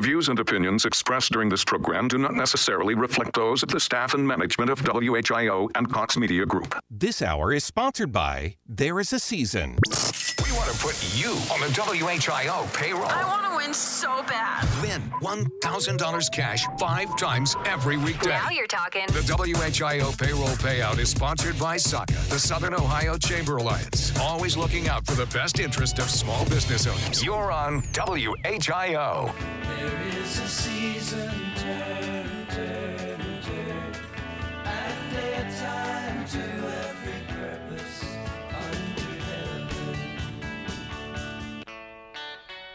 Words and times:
The 0.00 0.06
views 0.06 0.30
and 0.30 0.38
opinions 0.38 0.86
expressed 0.86 1.30
during 1.30 1.50
this 1.50 1.62
program 1.62 2.08
do 2.08 2.16
not 2.16 2.32
necessarily 2.32 2.94
reflect 2.94 3.34
those 3.34 3.62
of 3.62 3.68
the 3.68 3.78
staff 3.78 4.14
and 4.14 4.26
management 4.26 4.70
of 4.70 4.78
WHIO 4.78 5.68
and 5.74 5.92
Cox 5.92 6.16
Media 6.16 6.46
Group. 6.46 6.74
This 6.90 7.20
hour 7.20 7.52
is 7.52 7.64
sponsored 7.64 8.10
by 8.10 8.56
There 8.66 8.98
Is 8.98 9.12
a 9.12 9.18
Season. 9.18 9.76
We 10.70 10.74
want 10.74 10.82
to 10.82 10.86
put 10.86 11.18
you 11.18 11.30
on 11.52 11.60
the 11.60 11.66
WHIO 11.66 12.72
payroll. 12.72 13.06
I 13.06 13.24
want 13.24 13.50
to 13.50 13.56
win 13.56 13.74
so 13.74 14.22
bad. 14.22 14.62
Win 14.80 15.02
$1,000 15.20 16.32
cash 16.32 16.64
five 16.78 17.16
times 17.16 17.56
every 17.66 17.96
weekday. 17.96 18.30
Now 18.30 18.50
you're 18.50 18.68
talking. 18.68 19.06
The 19.08 19.20
WHIO 19.20 20.16
payroll 20.16 20.54
payout 20.58 20.98
is 20.98 21.08
sponsored 21.08 21.58
by 21.58 21.76
SOCA, 21.76 22.14
the 22.28 22.38
Southern 22.38 22.74
Ohio 22.74 23.18
Chamber 23.18 23.56
Alliance. 23.56 24.16
Always 24.20 24.56
looking 24.56 24.86
out 24.88 25.04
for 25.06 25.14
the 25.14 25.26
best 25.26 25.58
interest 25.58 25.98
of 25.98 26.08
small 26.08 26.44
business 26.44 26.86
owners. 26.86 27.24
You're 27.24 27.50
on 27.50 27.82
WHIO. 27.92 29.34
There 29.76 30.02
is 30.22 30.38
a 30.38 30.48
season, 30.48 31.30
turn, 31.56 32.00
turn, 32.02 32.09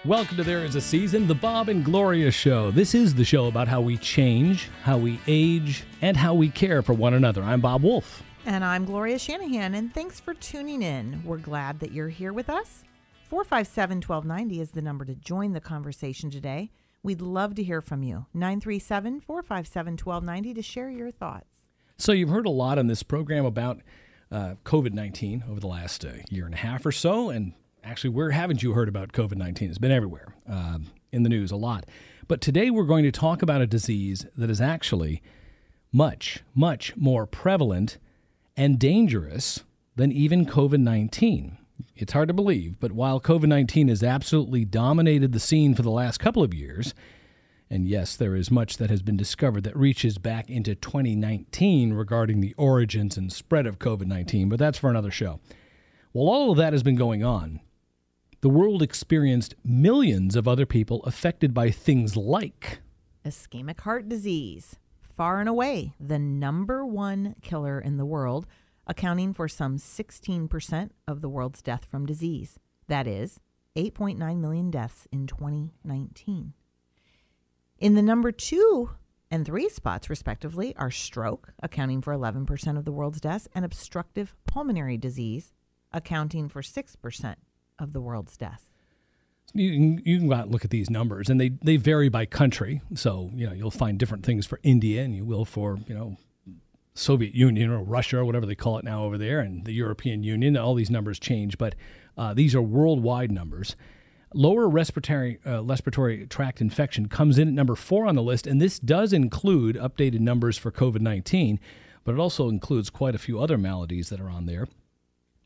Welcome 0.06 0.38
to 0.38 0.44
There 0.44 0.64
Is 0.64 0.76
a 0.76 0.82
Season, 0.82 1.26
the 1.26 1.34
Bob 1.34 1.68
and 1.68 1.84
Gloria 1.84 2.30
Show. 2.30 2.70
This 2.70 2.94
is 2.94 3.16
the 3.16 3.26
show 3.26 3.48
about 3.48 3.68
how 3.68 3.82
we 3.82 3.98
change, 3.98 4.70
how 4.84 5.00
we 5.00 5.20
age, 5.26 5.84
and 6.00 6.16
how 6.16 6.36
we 6.36 6.50
care 6.50 6.84
for 6.84 6.94
one 6.94 7.16
another. 7.16 7.42
I'm 7.42 7.60
Bob 7.60 7.82
Wolf. 7.82 8.22
And 8.46 8.64
I'm 8.64 8.86
Gloria 8.86 9.18
Shanahan, 9.18 9.74
and 9.74 9.92
thanks 9.92 10.20
for 10.20 10.36
tuning 10.36 10.84
in. 10.84 11.24
We're 11.26 11.40
glad 11.40 11.80
that 11.80 11.92
you're 11.92 12.10
here 12.10 12.34
with 12.34 12.52
us. 12.52 12.84
457 13.30 13.98
1290 13.98 14.62
is 14.62 14.72
the 14.72 14.82
number 14.84 15.06
to 15.06 15.16
join 15.16 15.54
the 15.54 15.60
conversation 15.60 16.30
today. 16.30 16.70
We'd 17.02 17.22
love 17.22 17.56
to 17.56 17.64
hear 17.64 17.82
from 17.82 18.04
you. 18.04 18.28
937 18.36 19.22
457 19.22 19.94
1290 19.94 20.54
to 20.54 20.62
share 20.62 20.92
your 20.92 21.10
thoughts. 21.10 21.64
So, 21.98 22.12
you've 22.12 22.30
heard 22.30 22.46
a 22.46 22.52
lot 22.52 22.78
on 22.78 22.86
this 22.86 23.02
program 23.02 23.44
about 23.44 23.82
uh, 24.32 24.54
COVID 24.66 24.94
19 24.94 25.46
over 25.50 25.60
the 25.60 25.66
last 25.66 26.06
uh, 26.06 26.10
year 26.30 26.46
and 26.46 26.54
a 26.54 26.58
half 26.58 26.86
or 26.86 26.92
so. 26.92 27.32
And 27.32 27.54
actually, 27.86 28.10
where 28.10 28.32
haven't 28.32 28.64
you 28.64 28.74
heard 28.74 28.90
about 28.90 29.14
COVID 29.14 29.38
19? 29.38 29.70
It's 29.70 29.78
been 29.78 29.92
everywhere 29.92 30.36
um, 30.48 30.88
in 31.12 31.24
the 31.24 31.30
news 31.30 31.52
a 31.52 31.56
lot. 31.56 31.86
But 32.28 32.42
today, 32.42 32.70
we're 32.70 32.84
going 32.84 33.04
to 33.04 33.12
talk 33.12 33.42
about 33.42 33.62
a 33.62 33.68
disease 33.68 34.26
that 34.36 34.50
is 34.50 34.60
actually 34.60 35.22
much, 35.92 36.44
much 36.56 36.98
more 36.98 37.28
prevalent 37.28 37.98
and 38.58 38.80
dangerous 38.80 39.64
than 39.96 40.12
even 40.12 40.46
COVID 40.46 40.80
19. 40.80 41.58
It's 41.96 42.14
hard 42.14 42.28
to 42.30 42.34
believe, 42.34 42.80
but 42.80 42.92
while 42.92 43.22
COVID 43.22 43.48
19 43.48 43.90
has 43.90 44.04
absolutely 44.04 44.66
dominated 44.66 45.32
the 45.32 45.40
scene 45.40 45.76
for 45.76 45.84
the 45.84 45.92
last 45.92 46.18
couple 46.18 46.44
of 46.44 46.54
years, 46.54 46.94
and 47.70 47.88
yes, 47.88 48.16
there 48.16 48.36
is 48.36 48.52
much 48.52 48.78
that 48.78 48.90
has 48.90 49.02
been 49.02 49.18
discovered 49.18 49.64
that 49.64 49.78
reaches 49.78 50.18
back 50.18 50.50
into 50.50 50.76
2019 50.76 51.94
regarding 51.94 52.42
the 52.42 52.54
origins 52.58 53.18
and 53.18 53.32
spread 53.32 53.68
of 53.68 53.80
COVID 53.80 54.08
19, 54.08 54.50
but 54.50 54.60
that's 54.60 54.80
for 54.80 54.90
another 54.90 55.12
show. 55.12 55.40
While 56.12 56.34
all 56.34 56.52
of 56.52 56.58
that 56.58 56.74
has 56.74 56.84
been 56.84 56.96
going 56.96 57.24
on, 57.24 57.60
the 58.42 58.50
world 58.50 58.82
experienced 58.82 59.56
millions 59.64 60.36
of 60.36 60.48
other 60.48 60.66
people 60.66 61.04
affected 61.04 61.54
by 61.54 61.72
things 61.72 62.16
like 62.16 62.80
Ischemic 63.26 63.80
heart 63.82 64.08
disease, 64.08 64.76
far 65.02 65.40
and 65.40 65.50
away 65.50 65.94
the 66.00 66.20
number 66.20 66.86
one 66.86 67.36
killer 67.42 67.80
in 67.80 67.98
the 67.98 68.06
world, 68.06 68.46
accounting 68.86 69.34
for 69.34 69.48
some 69.48 69.78
16% 69.78 70.90
of 71.08 71.22
the 71.22 71.30
world's 71.30 71.62
death 71.64 71.86
from 71.86 72.06
disease. 72.06 72.60
That 72.88 73.08
is 73.08 73.40
8.9 73.76 74.38
million 74.38 74.70
deaths 74.70 75.08
in 75.12 75.26
2019. 75.26 76.54
In 77.80 77.96
the 77.96 78.02
number 78.02 78.32
two 78.32 78.92
and 79.32 79.44
three 79.44 79.70
spots, 79.70 80.10
respectively, 80.10 80.76
are 80.78 80.92
stroke, 80.92 81.52
accounting 81.64 82.02
for 82.02 82.14
11% 82.14 82.78
of 82.78 82.86
the 82.86 82.92
world's 82.92 83.20
deaths, 83.20 83.48
and 83.56 83.66
obstructive 83.66 84.36
pulmonary 84.46 84.98
disease, 84.98 85.52
accounting 85.92 86.48
for 86.48 86.62
6% 86.62 87.36
of 87.80 87.94
the 87.94 88.02
world's 88.02 88.38
deaths. 88.38 88.72
you 89.54 89.72
can, 89.72 90.02
you 90.06 90.20
can 90.20 90.28
go 90.28 90.36
out 90.36 90.44
and 90.44 90.52
look 90.52 90.66
at 90.66 90.72
these 90.72 90.90
numbers 90.90 91.30
and 91.30 91.40
they, 91.40 91.50
they 91.62 91.78
vary 91.78 92.10
by 92.10 92.26
country. 92.26 92.82
So 92.94 93.30
you 93.36 93.46
know 93.48 93.54
you'll 93.54 93.72
find 93.72 93.98
different 94.00 94.26
things 94.26 94.46
for 94.46 94.60
india 94.64 95.04
and 95.04 95.16
you 95.16 95.26
will 95.26 95.46
for 95.46 95.80
you 95.88 95.96
know 95.96 96.18
soviet 96.94 97.36
union 97.36 97.70
or 97.70 97.84
russia 97.84 98.18
or 98.18 98.26
whatever 98.26 98.46
they 98.46 98.56
call 98.56 98.78
it 98.78 98.86
now 98.86 99.04
over 99.04 99.18
there 99.18 99.42
and 99.42 99.66
the 99.66 99.74
european 99.74 100.24
union 100.24 100.56
all 100.56 100.76
these 100.76 100.90
numbers 100.90 101.20
change. 101.20 101.58
But 101.58 101.76
uh, 102.18 102.34
these 102.34 102.56
are 102.56 102.62
worldwide 102.62 103.32
numbers. 103.32 103.76
Lower 104.34 104.68
respiratory 104.68 105.40
uh, 105.46 105.64
respiratory 105.64 106.28
tract 106.28 106.62
infection 106.62 107.08
comes 107.08 107.38
in 107.38 107.48
at 107.48 107.54
number 107.54 107.76
four 107.76 108.06
on 108.06 108.16
the 108.16 108.24
list 108.24 108.48
and 108.48 108.62
this 108.62 108.80
does 108.80 109.14
include 109.14 109.76
updated 109.76 110.20
numbers 110.20 110.58
for 110.58 110.72
covid-19 110.72 111.60
but 112.04 112.14
it 112.14 112.20
also 112.20 112.50
includes 112.50 112.90
quite 112.90 113.16
a 113.16 113.18
few 113.18 113.40
other 113.40 113.58
maladies 113.58 114.10
that 114.10 114.20
are 114.20 114.30
on 114.30 114.46
there 114.46 114.68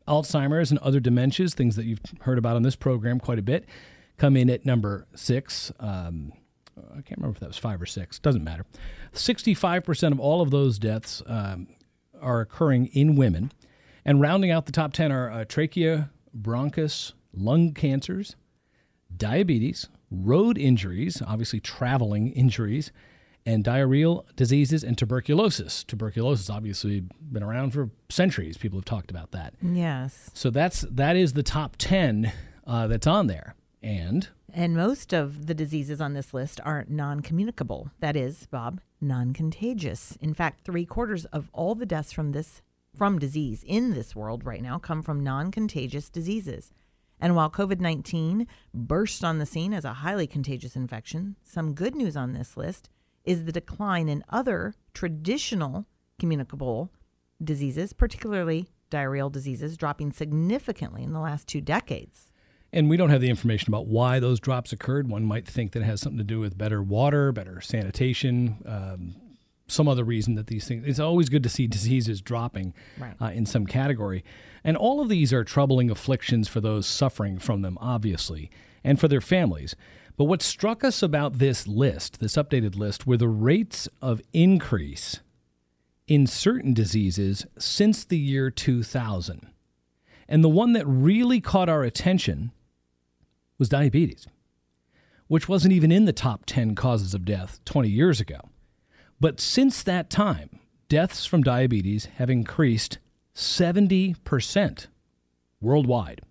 Alzheimer's 0.10 0.72
and 0.72 0.80
other 0.80 1.00
dementias, 1.00 1.54
things 1.54 1.76
that 1.76 1.86
you've 1.86 2.02
heard 2.22 2.38
about 2.38 2.56
on 2.56 2.64
this 2.64 2.76
program 2.76 3.20
quite 3.20 3.40
a 3.40 3.44
bit, 3.44 3.66
come 4.18 4.36
in 4.36 4.50
at 4.50 4.66
number 4.66 5.08
six. 5.16 5.72
Um, 5.80 6.34
I 6.92 7.02
can't 7.02 7.18
remember 7.18 7.36
if 7.36 7.40
that 7.40 7.48
was 7.48 7.58
five 7.58 7.82
or 7.82 7.86
six. 7.86 8.20
Doesn't 8.20 8.44
matter. 8.44 8.66
65% 9.14 10.12
of 10.12 10.20
all 10.20 10.42
of 10.42 10.52
those 10.52 10.80
deaths 10.80 11.22
um, 11.28 11.68
are 12.22 12.42
occurring 12.42 12.88
in 12.88 13.16
women. 13.16 13.52
And 14.06 14.20
rounding 14.20 14.50
out 14.52 14.66
the 14.66 14.72
top 14.72 14.94
10 14.94 15.12
are 15.12 15.32
uh, 15.32 15.46
trachea, 15.46 16.10
bronchus, 16.38 17.14
lung 17.34 17.74
cancers, 17.74 18.36
diabetes, 19.16 19.88
road 20.10 20.58
injuries, 20.58 21.22
obviously 21.26 21.60
traveling 21.60 22.32
injuries, 22.32 22.92
and 23.50 23.64
diarrheal 23.64 24.24
diseases 24.36 24.84
and 24.84 24.96
tuberculosis. 24.96 25.84
Tuberculosis 25.84 26.52
obviously 26.52 27.04
been 27.20 27.42
around 27.42 27.72
for 27.72 27.90
centuries. 28.10 28.58
People 28.58 28.78
have 28.78 28.86
talked 28.86 29.10
about 29.10 29.32
that. 29.32 29.56
Yes. 29.62 30.30
So 30.36 30.52
that's 30.52 30.82
that 30.92 31.16
is 31.16 31.34
the 31.34 31.42
top 31.42 31.76
10 31.78 32.32
uh, 32.68 32.86
that's 32.88 33.08
on 33.08 33.26
there. 33.26 33.56
And 33.82 34.30
And 34.54 34.76
most 34.76 35.14
of 35.14 35.48
the 35.48 35.56
diseases 35.56 36.00
on 36.00 36.14
this 36.14 36.32
list 36.32 36.62
are 36.64 36.86
non 36.88 37.22
communicable. 37.22 37.90
That 38.02 38.16
is, 38.16 38.46
Bob, 38.52 38.82
non 39.02 39.34
contagious. 39.34 40.16
In 40.22 40.36
fact, 40.36 40.64
three 40.64 40.86
quarters 40.86 41.26
of 41.26 41.50
all 41.52 41.74
the 41.74 41.88
deaths 41.88 42.12
from 42.12 42.34
this 42.34 42.62
from 42.96 43.18
disease 43.18 43.64
in 43.66 43.94
this 43.94 44.16
world 44.16 44.46
right 44.46 44.62
now 44.62 44.78
come 44.78 45.02
from 45.02 45.24
non 45.24 45.50
contagious 45.50 46.12
diseases. 46.12 46.72
And 47.20 47.36
while 47.36 47.50
COVID 47.50 47.80
19 47.80 48.46
burst 48.76 49.24
on 49.24 49.40
the 49.40 49.48
scene 49.48 49.74
as 49.74 49.86
a 49.86 49.94
highly 49.94 50.28
contagious 50.28 50.76
infection, 50.76 51.36
some 51.44 51.74
good 51.74 51.96
news 51.96 52.16
on 52.16 52.34
this 52.34 52.56
list 52.56 52.92
is 53.30 53.46
the 53.46 53.52
decline 53.52 54.10
in 54.10 54.24
other 54.30 54.74
traditional 54.94 55.86
communicable 56.20 56.90
diseases, 57.44 57.94
particularly 57.94 58.68
diarrheal 58.92 59.32
diseases, 59.32 59.78
dropping 59.78 60.12
significantly 60.12 61.04
in 61.04 61.14
the 61.14 61.20
last 61.20 61.48
two 61.48 61.62
decades. 61.62 62.32
and 62.72 62.88
we 62.90 62.96
don't 62.98 63.10
have 63.10 63.22
the 63.22 63.30
information 63.30 63.68
about 63.74 63.88
why 63.88 64.20
those 64.20 64.40
drops 64.40 64.72
occurred. 64.72 65.10
One 65.10 65.26
might 65.26 65.48
think 65.48 65.72
that 65.72 65.82
it 65.82 65.86
has 65.86 66.02
something 66.02 66.20
to 66.20 66.24
do 66.24 66.40
with 66.40 66.56
better 66.56 66.84
water, 66.84 67.32
better 67.32 67.62
sanitation, 67.62 68.58
um, 68.66 69.16
some 69.68 69.88
other 69.88 70.04
reason 70.04 70.36
that 70.36 70.48
these 70.48 70.68
things. 70.68 70.84
It's 70.86 71.00
always 71.00 71.30
good 71.30 71.42
to 71.44 71.50
see 71.50 71.66
diseases 71.68 72.22
dropping 72.22 72.74
Right. 73.00 73.16
uh, 73.20 73.32
in 73.32 73.46
some 73.48 73.66
category, 73.66 74.24
and 74.64 74.78
all 74.78 75.02
of 75.02 75.10
these 75.10 75.32
are 75.34 75.44
troubling 75.44 75.90
afflictions 75.90 76.48
for 76.48 76.62
those 76.62 76.86
suffering 76.86 77.40
from 77.40 77.62
them, 77.64 77.76
obviously, 77.82 78.52
and 78.84 79.00
for 79.00 79.08
their 79.08 79.22
families. 79.22 79.76
But 80.20 80.26
what 80.26 80.42
struck 80.42 80.84
us 80.84 81.02
about 81.02 81.38
this 81.38 81.66
list, 81.66 82.20
this 82.20 82.36
updated 82.36 82.76
list, 82.76 83.08
were 83.08 83.16
the 83.16 83.30
rates 83.30 83.88
of 84.02 84.22
increase 84.34 85.22
in 86.10 86.28
certain 86.28 86.74
diseases 86.74 87.46
since 87.58 88.04
the 88.04 88.18
year 88.18 88.52
2000. 88.52 89.48
And 90.28 90.44
the 90.44 90.50
one 90.50 90.74
that 90.74 90.86
really 90.86 91.40
caught 91.40 91.70
our 91.70 91.84
attention 91.84 92.52
was 93.58 93.70
diabetes, 93.70 94.28
which 95.30 95.48
wasn't 95.48 95.72
even 95.72 95.90
in 95.90 96.04
the 96.04 96.12
top 96.12 96.46
10 96.46 96.76
causes 96.76 97.14
of 97.14 97.24
death 97.24 97.62
20 97.64 97.88
years 97.88 98.20
ago. 98.20 98.42
But 99.22 99.40
since 99.40 99.82
that 99.84 100.10
time, 100.10 100.60
deaths 100.90 101.26
from 101.26 101.44
diabetes 101.44 102.08
have 102.18 102.30
increased 102.30 103.00
70% 103.34 104.88
worldwide. 105.62 106.24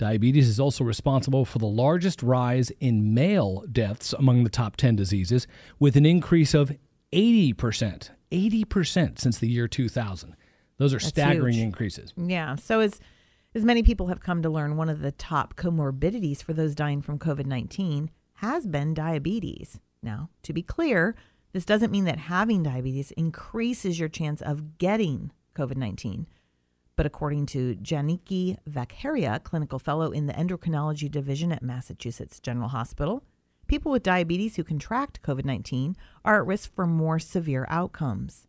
Diabetes 0.00 0.48
is 0.48 0.58
also 0.58 0.82
responsible 0.82 1.44
for 1.44 1.58
the 1.58 1.66
largest 1.66 2.22
rise 2.22 2.70
in 2.80 3.12
male 3.12 3.64
deaths 3.70 4.14
among 4.14 4.44
the 4.44 4.48
top 4.48 4.76
10 4.76 4.96
diseases, 4.96 5.46
with 5.78 5.94
an 5.94 6.06
increase 6.06 6.54
of 6.54 6.72
80%. 7.12 8.08
80% 8.32 9.18
since 9.18 9.38
the 9.38 9.46
year 9.48 9.68
2000. 9.68 10.34
Those 10.78 10.94
are 10.94 10.96
That's 10.96 11.08
staggering 11.08 11.56
huge. 11.56 11.64
increases. 11.64 12.14
Yeah. 12.16 12.54
So 12.56 12.80
as 12.80 12.98
as 13.54 13.62
many 13.62 13.82
people 13.82 14.06
have 14.06 14.20
come 14.20 14.40
to 14.40 14.48
learn, 14.48 14.78
one 14.78 14.88
of 14.88 15.00
the 15.00 15.12
top 15.12 15.54
comorbidities 15.56 16.42
for 16.42 16.54
those 16.54 16.74
dying 16.74 17.02
from 17.02 17.18
COVID 17.18 17.44
nineteen 17.44 18.10
has 18.36 18.66
been 18.66 18.94
diabetes. 18.94 19.80
Now, 20.02 20.30
to 20.44 20.54
be 20.54 20.62
clear, 20.62 21.14
this 21.52 21.66
doesn't 21.66 21.90
mean 21.90 22.04
that 22.06 22.16
having 22.16 22.62
diabetes 22.62 23.10
increases 23.10 24.00
your 24.00 24.08
chance 24.08 24.40
of 24.40 24.78
getting 24.78 25.30
COVID 25.54 25.76
nineteen. 25.76 26.26
But 26.96 27.06
according 27.06 27.46
to 27.46 27.76
Janiki 27.76 28.58
Vakharia, 28.68 29.42
clinical 29.42 29.78
fellow 29.78 30.10
in 30.10 30.26
the 30.26 30.34
endocrinology 30.34 31.10
division 31.10 31.52
at 31.52 31.62
Massachusetts 31.62 32.40
General 32.40 32.68
Hospital, 32.68 33.24
people 33.66 33.92
with 33.92 34.02
diabetes 34.02 34.56
who 34.56 34.64
contract 34.64 35.22
COVID 35.22 35.44
19 35.44 35.96
are 36.24 36.40
at 36.40 36.46
risk 36.46 36.74
for 36.74 36.86
more 36.86 37.18
severe 37.18 37.66
outcomes. 37.68 38.46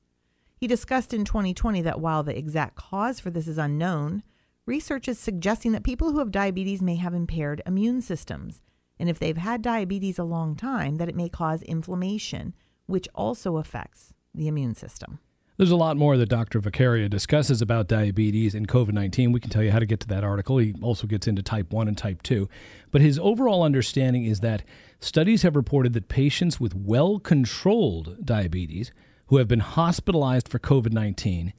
He 0.55 0.67
discussed 0.67 1.13
in 1.13 1.25
2020 1.25 1.81
that 1.81 1.99
while 1.99 2.23
the 2.23 2.38
exact 2.38 2.75
cause 2.75 3.19
for 3.19 3.31
this 3.31 3.47
is 3.47 3.57
unknown, 3.57 4.21
research 4.65 5.07
is 5.07 5.17
suggesting 5.17 5.71
that 5.71 5.83
people 5.83 6.11
who 6.11 6.19
have 6.19 6.31
diabetes 6.31 6.81
may 6.81 6.95
have 6.95 7.13
impaired 7.13 7.61
immune 7.65 8.01
systems. 8.01 8.61
And 8.99 9.09
if 9.09 9.17
they've 9.17 9.38
had 9.38 9.63
diabetes 9.63 10.19
a 10.19 10.23
long 10.23 10.55
time, 10.55 10.97
that 10.97 11.09
it 11.09 11.15
may 11.15 11.29
cause 11.29 11.63
inflammation, 11.63 12.53
which 12.85 13.07
also 13.15 13.57
affects 13.57 14.13
the 14.35 14.47
immune 14.47 14.75
system. 14.75 15.19
There's 15.62 15.69
a 15.69 15.75
lot 15.75 15.96
more 15.96 16.18
that 16.18 16.25
Dr. 16.28 16.60
Vakharia 16.60 17.08
discusses 17.08 17.62
about 17.62 17.88
diabetes 17.88 18.56
and 18.56 18.68
COVID 18.68 18.94
19. 18.94 19.31
We 19.31 19.40
can 19.40 19.52
tell 19.52 19.62
you 19.62 19.69
how 19.69 19.78
to 19.78 19.86
get 19.86 20.00
to 20.00 20.08
that 20.08 20.24
article. 20.24 20.58
He 20.58 20.74
also 20.81 21.06
gets 21.06 21.28
into 21.28 21.44
type 21.44 21.72
1 21.72 21.88
and 21.88 21.96
type 21.96 22.24
2. 22.24 22.50
But 22.90 23.02
his 23.02 23.19
overall 23.19 23.62
understanding 23.62 24.25
is 24.25 24.40
that 24.40 24.63
studies 25.00 25.44
have 25.44 25.56
reported 25.56 25.94
that 25.94 26.10
patients 26.10 26.60
with 26.60 26.74
well 26.74 27.19
controlled 27.19 28.25
diabetes 28.25 28.92
who 29.28 29.38
have 29.38 29.48
been 29.48 29.60
hospitalized 29.60 30.48
for 30.48 30.58
COVID 30.58 30.94
19 30.94 31.54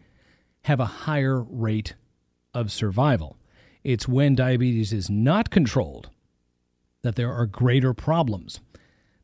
have 0.62 0.80
a 0.80 1.06
higher 1.06 1.40
rate 1.40 1.94
of 2.52 2.72
survival. 2.72 3.38
It's 3.84 4.08
when 4.08 4.34
diabetes 4.34 4.92
is 4.92 5.10
not 5.10 5.50
controlled 5.50 6.10
that 7.02 7.14
there 7.14 7.32
are 7.32 7.46
greater 7.46 7.94
problems. 7.94 8.58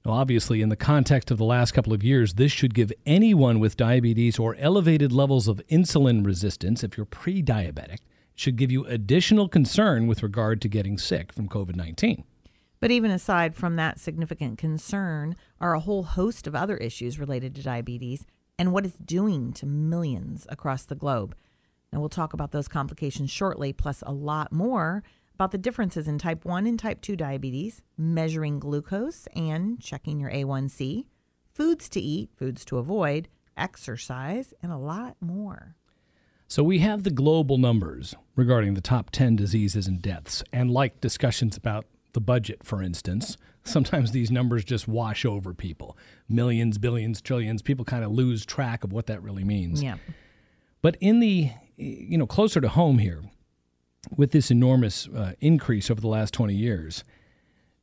Obviously, 0.09 0.63
in 0.63 0.71
the 0.71 0.77
context 0.77 1.31
of 1.31 1.39
the 1.39 1.45
last 1.45 1.73
couple 1.73 1.93
of 1.93 2.03
years, 2.03 2.35
this 2.35 2.51
should 2.51 2.75
give 2.75 2.93
anyone 3.05 3.61
with 3.61 3.77
diabetes 3.77 4.39
or 4.39 4.57
elevated 4.57 5.13
levels 5.13 5.49
of 5.49 5.61
insulin 5.69 6.25
resistance, 6.25 6.83
if 6.83 6.97
you're 6.97 7.07
pre 7.07 7.43
diabetic, 7.43 7.99
should 8.35 8.57
give 8.57 8.73
you 8.73 8.87
additional 8.87 9.49
concern 9.49 10.07
with 10.07 10.23
regard 10.23 10.63
to 10.63 10.69
getting 10.69 10.97
sick 10.97 11.33
from 11.33 11.49
COVID 11.49 11.77
19. 11.77 12.25
But 12.81 12.91
even 12.91 13.11
aside 13.11 13.57
from 13.57 13.77
that 13.77 13.99
significant 13.99 14.57
concern, 14.57 15.37
are 15.61 15.75
a 15.75 15.81
whole 15.81 16.05
host 16.05 16.47
of 16.47 16.55
other 16.55 16.77
issues 16.77 17.19
related 17.19 17.55
to 17.57 17.63
diabetes 17.63 18.25
and 18.59 18.73
what 18.73 18.87
it's 18.87 18.99
doing 18.99 19.53
to 19.55 19.67
millions 19.67 20.47
across 20.49 20.85
the 20.85 20.95
globe. 20.95 21.35
Now, 21.93 22.01
we'll 22.01 22.09
talk 22.09 22.33
about 22.33 22.53
those 22.53 22.69
complications 22.69 23.31
shortly, 23.31 23.73
plus 23.73 24.03
a 24.07 24.13
lot 24.13 24.53
more 24.53 25.03
about 25.39 25.53
the 25.53 25.59
differences 25.59 26.09
in 26.09 26.19
type 26.19 26.45
1 26.45 26.67
and 26.67 26.81
type 26.81 27.01
2 27.01 27.15
diabetes, 27.15 27.81
measuring 27.97 28.59
glucose 28.59 29.29
and 29.37 29.81
checking 29.81 30.19
your 30.19 30.33
A1C, 30.33 31.05
foods 31.55 31.89
to 31.91 32.01
eat, 32.01 32.31
foods 32.37 32.65
to 32.65 32.79
avoid, 32.79 33.29
exercise, 33.57 34.53
and 34.65 34.73
a 34.73 34.77
lot 34.77 35.15
more. 35.21 35.77
So 36.49 36.65
we 36.65 36.81
have 36.81 37.05
the 37.05 37.11
global 37.11 37.57
numbers 37.57 38.17
regarding 38.35 38.75
the 38.75 38.81
top 38.81 39.11
10 39.11 39.37
diseases 39.37 39.87
and 39.87 40.03
deaths. 40.03 40.43
And 40.53 40.73
like 40.73 41.01
discussions 41.01 41.57
about 41.57 41.87
the 42.15 42.21
budget, 42.21 42.65
for 42.65 42.83
instance, 42.83 43.37
sometimes 43.63 44.11
these 44.11 44.33
numbers 44.33 44.65
just 44.65 44.89
wash 44.89 45.25
over 45.25 45.55
people. 45.55 45.97
Millions, 46.29 46.79
billions, 46.79 47.21
trillions. 47.21 47.63
People 47.63 47.85
kind 47.85 48.03
of 48.03 48.11
lose 48.11 48.45
track 48.45 48.83
of 48.83 48.93
what 48.93 49.07
that 49.07 49.23
really 49.23 49.45
means. 49.45 49.85
Yeah. 49.85 49.99
But 50.83 50.97
in 50.99 51.21
the, 51.21 51.51
you 51.77 52.19
know, 52.19 52.27
closer 52.27 52.61
to 52.61 52.69
home 52.69 52.99
here, 52.99 53.23
with 54.17 54.33
this 54.33 54.51
enormous 54.51 55.09
uh, 55.09 55.33
increase 55.41 55.91
over 55.91 56.01
the 56.01 56.09
last 56.09 56.35
20 56.35 56.55
years, 56.55 57.05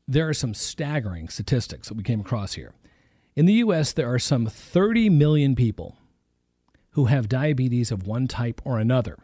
there 0.07 0.27
are 0.27 0.33
some 0.33 0.53
staggering 0.53 1.29
statistics 1.29 1.87
that 1.87 1.97
we 1.97 2.03
came 2.03 2.21
across 2.21 2.53
here. 2.53 2.73
In 3.35 3.45
the 3.45 3.53
U.S., 3.53 3.91
there 3.91 4.11
are 4.13 4.19
some 4.19 4.45
30 4.45 5.09
million 5.09 5.55
people 5.55 5.97
who 6.91 7.05
have 7.05 7.27
diabetes 7.27 7.91
of 7.91 8.07
one 8.07 8.27
type 8.27 8.61
or 8.63 8.79
another. 8.79 9.17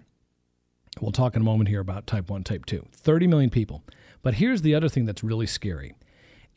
We'll 0.99 1.13
talk 1.13 1.35
in 1.35 1.41
a 1.41 1.45
moment 1.45 1.69
here 1.69 1.79
about 1.79 2.07
type 2.07 2.29
1, 2.29 2.43
type 2.43 2.65
2. 2.65 2.85
30 2.91 3.27
million 3.27 3.49
people. 3.49 3.83
But 4.21 4.35
here's 4.35 4.61
the 4.61 4.75
other 4.75 4.89
thing 4.89 5.05
that's 5.05 5.23
really 5.23 5.47
scary 5.47 5.93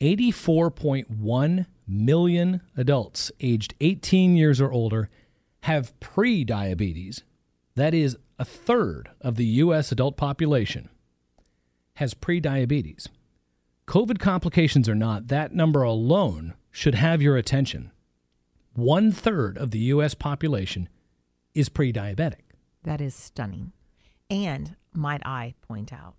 84.1 0.01 1.65
million 1.87 2.61
adults 2.75 3.31
aged 3.39 3.75
18 3.79 4.35
years 4.35 4.59
or 4.59 4.71
older 4.71 5.09
have 5.61 5.97
pre 5.99 6.43
diabetes. 6.43 7.23
That 7.75 7.93
is, 7.93 8.17
a 8.39 8.45
third 8.45 9.09
of 9.21 9.35
the 9.35 9.45
U.S. 9.45 9.91
adult 9.91 10.17
population 10.17 10.89
has 11.95 12.13
prediabetes. 12.13 13.07
COVID 13.87 14.19
complications 14.19 14.89
or 14.89 14.95
not, 14.95 15.27
that 15.27 15.53
number 15.53 15.83
alone 15.83 16.53
should 16.71 16.95
have 16.95 17.21
your 17.21 17.37
attention. 17.37 17.91
One 18.73 19.11
third 19.11 19.57
of 19.57 19.71
the 19.71 19.79
U.S. 19.79 20.13
population 20.13 20.89
is 21.53 21.69
prediabetic. 21.69 22.41
That 22.83 22.99
is 22.99 23.15
stunning. 23.15 23.71
And 24.29 24.75
might 24.93 25.25
I 25.25 25.53
point 25.61 25.93
out, 25.93 26.15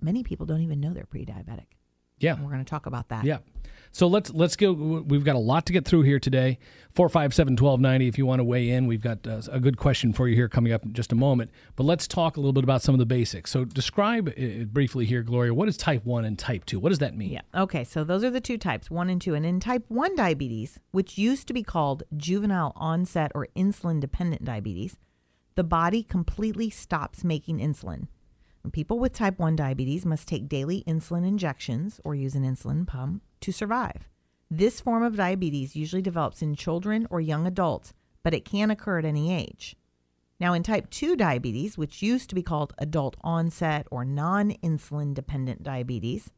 many 0.00 0.22
people 0.22 0.46
don't 0.46 0.62
even 0.62 0.80
know 0.80 0.92
they're 0.92 1.04
pre 1.04 1.24
Yeah. 2.20 2.40
We're 2.40 2.50
going 2.50 2.64
to 2.64 2.70
talk 2.70 2.86
about 2.86 3.08
that. 3.08 3.24
Yeah. 3.24 3.38
So 3.92 4.06
let's 4.06 4.30
let's 4.30 4.54
go. 4.54 4.72
We've 4.72 5.24
got 5.24 5.34
a 5.34 5.40
lot 5.40 5.66
to 5.66 5.72
get 5.72 5.84
through 5.84 6.02
here 6.02 6.20
today. 6.20 6.58
Four 6.92 7.08
five 7.08 7.34
seven 7.34 7.56
twelve 7.56 7.80
ninety. 7.80 8.06
If 8.06 8.18
you 8.18 8.26
want 8.26 8.38
to 8.38 8.44
weigh 8.44 8.70
in, 8.70 8.86
we've 8.86 9.00
got 9.00 9.26
uh, 9.26 9.42
a 9.50 9.58
good 9.58 9.76
question 9.76 10.12
for 10.12 10.28
you 10.28 10.36
here 10.36 10.48
coming 10.48 10.72
up 10.72 10.84
in 10.84 10.92
just 10.92 11.10
a 11.10 11.16
moment. 11.16 11.50
But 11.74 11.84
let's 11.84 12.06
talk 12.06 12.36
a 12.36 12.40
little 12.40 12.52
bit 12.52 12.62
about 12.62 12.82
some 12.82 12.94
of 12.94 13.00
the 13.00 13.06
basics. 13.06 13.50
So 13.50 13.64
describe 13.64 14.28
uh, 14.28 14.64
briefly 14.66 15.06
here, 15.06 15.22
Gloria. 15.22 15.54
What 15.54 15.68
is 15.68 15.76
type 15.76 16.04
one 16.04 16.24
and 16.24 16.38
type 16.38 16.66
two? 16.66 16.78
What 16.78 16.90
does 16.90 17.00
that 17.00 17.16
mean? 17.16 17.32
Yeah. 17.32 17.40
Okay. 17.52 17.82
So 17.82 18.04
those 18.04 18.22
are 18.22 18.30
the 18.30 18.40
two 18.40 18.58
types, 18.58 18.90
one 18.90 19.10
and 19.10 19.20
two. 19.20 19.34
And 19.34 19.44
in 19.44 19.58
type 19.58 19.84
1 19.88 20.14
diabetes, 20.14 20.78
which 20.92 21.18
used 21.18 21.48
to 21.48 21.52
be 21.52 21.62
called 21.62 22.04
juvenile 22.16 22.72
onset 22.76 23.32
or 23.34 23.48
insulin 23.56 24.00
dependent 24.00 24.44
diabetes, 24.44 24.96
the 25.56 25.64
body 25.64 26.02
completely 26.02 26.70
stops 26.70 27.24
making 27.24 27.58
insulin. 27.58 28.06
People 28.72 28.98
with 28.98 29.12
type 29.12 29.38
1 29.38 29.56
diabetes 29.56 30.06
must 30.06 30.28
take 30.28 30.48
daily 30.48 30.84
insulin 30.86 31.26
injections 31.26 32.00
or 32.04 32.14
use 32.14 32.34
an 32.34 32.44
insulin 32.44 32.86
pump 32.86 33.22
to 33.40 33.52
survive. 33.52 34.08
This 34.50 34.80
form 34.80 35.02
of 35.02 35.16
diabetes 35.16 35.74
usually 35.74 36.02
develops 36.02 36.42
in 36.42 36.54
children 36.54 37.06
or 37.10 37.20
young 37.20 37.46
adults, 37.46 37.94
but 38.22 38.34
it 38.34 38.44
can 38.44 38.70
occur 38.70 38.98
at 38.98 39.04
any 39.04 39.32
age. 39.32 39.76
Now, 40.38 40.52
in 40.52 40.62
type 40.62 40.90
2 40.90 41.16
diabetes, 41.16 41.76
which 41.76 42.02
used 42.02 42.28
to 42.28 42.34
be 42.34 42.42
called 42.42 42.74
adult 42.78 43.16
onset 43.22 43.86
or 43.90 44.04
non 44.04 44.52
insulin 44.62 45.14
dependent 45.14 45.62
diabetes, 45.62 46.30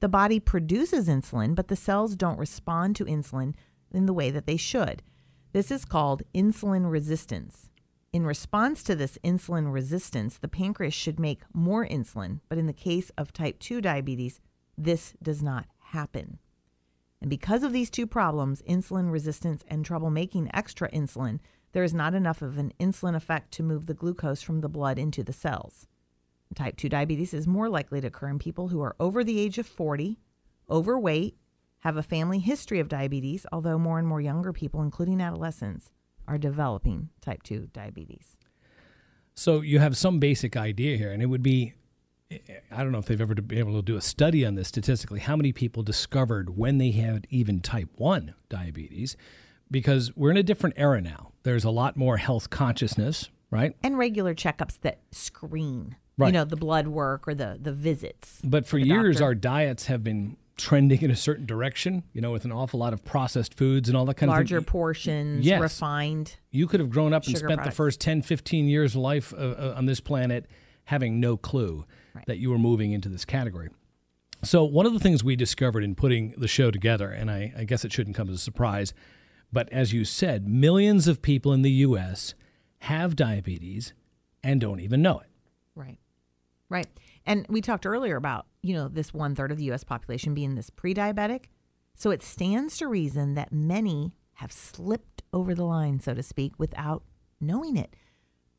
the 0.00 0.08
body 0.08 0.40
produces 0.40 1.08
insulin, 1.08 1.54
but 1.54 1.68
the 1.68 1.76
cells 1.76 2.16
don't 2.16 2.38
respond 2.38 2.96
to 2.96 3.04
insulin 3.04 3.54
in 3.90 4.06
the 4.06 4.12
way 4.12 4.30
that 4.30 4.46
they 4.46 4.56
should. 4.56 5.02
This 5.52 5.70
is 5.70 5.84
called 5.84 6.22
insulin 6.34 6.90
resistance. 6.90 7.70
In 8.12 8.24
response 8.24 8.82
to 8.84 8.94
this 8.94 9.18
insulin 9.22 9.72
resistance, 9.72 10.38
the 10.38 10.48
pancreas 10.48 10.94
should 10.94 11.20
make 11.20 11.42
more 11.52 11.86
insulin, 11.86 12.40
but 12.48 12.58
in 12.58 12.66
the 12.66 12.72
case 12.72 13.10
of 13.18 13.32
type 13.32 13.58
2 13.58 13.80
diabetes, 13.80 14.40
this 14.78 15.14
does 15.22 15.42
not 15.42 15.66
happen. 15.78 16.38
And 17.20 17.30
because 17.30 17.62
of 17.62 17.72
these 17.72 17.90
two 17.90 18.06
problems, 18.06 18.62
insulin 18.62 19.10
resistance 19.10 19.64
and 19.68 19.84
trouble 19.84 20.10
making 20.10 20.50
extra 20.54 20.90
insulin, 20.90 21.40
there 21.72 21.84
is 21.84 21.94
not 21.94 22.14
enough 22.14 22.42
of 22.42 22.58
an 22.58 22.72
insulin 22.80 23.14
effect 23.14 23.52
to 23.52 23.62
move 23.62 23.86
the 23.86 23.94
glucose 23.94 24.42
from 24.42 24.60
the 24.60 24.68
blood 24.68 24.98
into 24.98 25.22
the 25.22 25.32
cells. 25.32 25.86
Type 26.54 26.76
2 26.76 26.88
diabetes 26.88 27.34
is 27.34 27.46
more 27.46 27.68
likely 27.68 28.00
to 28.00 28.06
occur 28.06 28.28
in 28.28 28.38
people 28.38 28.68
who 28.68 28.80
are 28.80 28.96
over 29.00 29.24
the 29.24 29.40
age 29.40 29.58
of 29.58 29.66
40, 29.66 30.18
overweight, 30.70 31.36
have 31.80 31.96
a 31.96 32.02
family 32.02 32.38
history 32.38 32.80
of 32.80 32.88
diabetes, 32.88 33.46
although 33.52 33.78
more 33.78 33.98
and 33.98 34.08
more 34.08 34.20
younger 34.20 34.52
people, 34.52 34.82
including 34.82 35.20
adolescents, 35.20 35.90
are 36.28 36.38
developing 36.38 37.08
type 37.20 37.42
2 37.42 37.68
diabetes. 37.72 38.36
So 39.34 39.60
you 39.60 39.78
have 39.78 39.96
some 39.96 40.18
basic 40.18 40.56
idea 40.56 40.96
here, 40.96 41.12
and 41.12 41.22
it 41.22 41.26
would 41.26 41.42
be 41.42 41.74
I 42.72 42.82
don't 42.82 42.90
know 42.90 42.98
if 42.98 43.06
they've 43.06 43.20
ever 43.20 43.34
been 43.36 43.58
able 43.58 43.74
to 43.74 43.82
do 43.82 43.96
a 43.96 44.00
study 44.00 44.44
on 44.44 44.56
this 44.56 44.66
statistically, 44.66 45.20
how 45.20 45.36
many 45.36 45.52
people 45.52 45.84
discovered 45.84 46.56
when 46.56 46.78
they 46.78 46.90
had 46.90 47.26
even 47.30 47.60
type 47.60 47.88
1 47.94 48.34
diabetes, 48.48 49.16
because 49.70 50.14
we're 50.16 50.32
in 50.32 50.36
a 50.36 50.42
different 50.42 50.74
era 50.76 51.00
now. 51.00 51.30
There's 51.44 51.62
a 51.62 51.70
lot 51.70 51.96
more 51.96 52.16
health 52.16 52.50
consciousness, 52.50 53.30
right? 53.52 53.76
And 53.84 53.96
regular 53.96 54.34
checkups 54.34 54.80
that 54.80 54.98
screen, 55.12 55.94
Right. 56.18 56.28
you 56.28 56.32
know, 56.32 56.44
the 56.44 56.56
blood 56.56 56.88
work 56.88 57.28
or 57.28 57.34
the, 57.34 57.58
the 57.60 57.72
visits. 57.72 58.40
But 58.42 58.66
for 58.66 58.78
years, 58.78 59.16
doctor. 59.16 59.24
our 59.26 59.34
diets 59.36 59.86
have 59.86 60.02
been 60.02 60.36
trending 60.56 61.02
in 61.02 61.10
a 61.10 61.16
certain 61.16 61.44
direction, 61.46 62.02
you 62.12 62.20
know, 62.20 62.32
with 62.32 62.44
an 62.44 62.52
awful 62.52 62.80
lot 62.80 62.92
of 62.92 63.04
processed 63.04 63.54
foods 63.54 63.88
and 63.88 63.96
all 63.96 64.06
that 64.06 64.14
kind 64.14 64.30
larger 64.30 64.42
of 64.42 64.48
thing. 64.48 64.54
Larger 64.56 64.70
portions, 64.70 65.46
Yes. 65.46 65.60
refined. 65.60 66.36
You 66.50 66.66
could 66.66 66.80
have 66.80 66.90
grown 66.90 67.12
up 67.12 67.26
and 67.26 67.36
spent 67.36 67.62
the 67.62 67.70
first 67.70 68.00
10, 68.00 68.22
15 68.22 68.66
years 68.68 68.94
of 68.94 69.02
life 69.02 69.34
uh, 69.34 69.36
uh, 69.36 69.74
on 69.76 69.86
this 69.86 70.00
planet 70.00 70.46
having 70.84 71.20
no 71.20 71.36
clue 71.36 71.84
that 72.26 72.38
you 72.38 72.48
were 72.50 72.58
moving 72.58 72.92
into 72.92 73.08
this 73.08 73.24
category. 73.24 73.68
So, 74.42 74.64
one 74.64 74.86
of 74.86 74.92
the 74.92 74.98
things 75.00 75.22
we 75.24 75.34
discovered 75.36 75.82
in 75.82 75.94
putting 75.94 76.30
the 76.38 76.48
show 76.48 76.70
together, 76.70 77.10
and 77.10 77.30
I, 77.30 77.52
I 77.56 77.64
guess 77.64 77.84
it 77.84 77.92
shouldn't 77.92 78.16
come 78.16 78.28
as 78.28 78.36
a 78.36 78.38
surprise, 78.38 78.94
but 79.52 79.70
as 79.72 79.92
you 79.92 80.04
said, 80.04 80.46
millions 80.48 81.08
of 81.08 81.20
people 81.22 81.52
in 81.52 81.62
the 81.62 81.70
U.S. 81.70 82.34
have 82.80 83.16
diabetes 83.16 83.92
and 84.42 84.60
don't 84.60 84.80
even 84.80 85.02
know 85.02 85.18
it. 85.20 85.26
Right. 85.74 85.98
Right. 86.68 86.86
And 87.24 87.46
we 87.48 87.60
talked 87.60 87.86
earlier 87.86 88.16
about, 88.16 88.46
you 88.66 88.74
know, 88.74 88.88
this 88.88 89.14
one 89.14 89.34
third 89.34 89.52
of 89.52 89.58
the 89.58 89.70
US 89.72 89.84
population 89.84 90.34
being 90.34 90.54
this 90.54 90.70
pre 90.70 90.94
diabetic. 90.94 91.46
So 91.94 92.10
it 92.10 92.22
stands 92.22 92.76
to 92.78 92.88
reason 92.88 93.34
that 93.34 93.52
many 93.52 94.12
have 94.34 94.52
slipped 94.52 95.22
over 95.32 95.54
the 95.54 95.64
line, 95.64 96.00
so 96.00 96.12
to 96.14 96.22
speak, 96.22 96.52
without 96.58 97.02
knowing 97.40 97.76
it. 97.76 97.94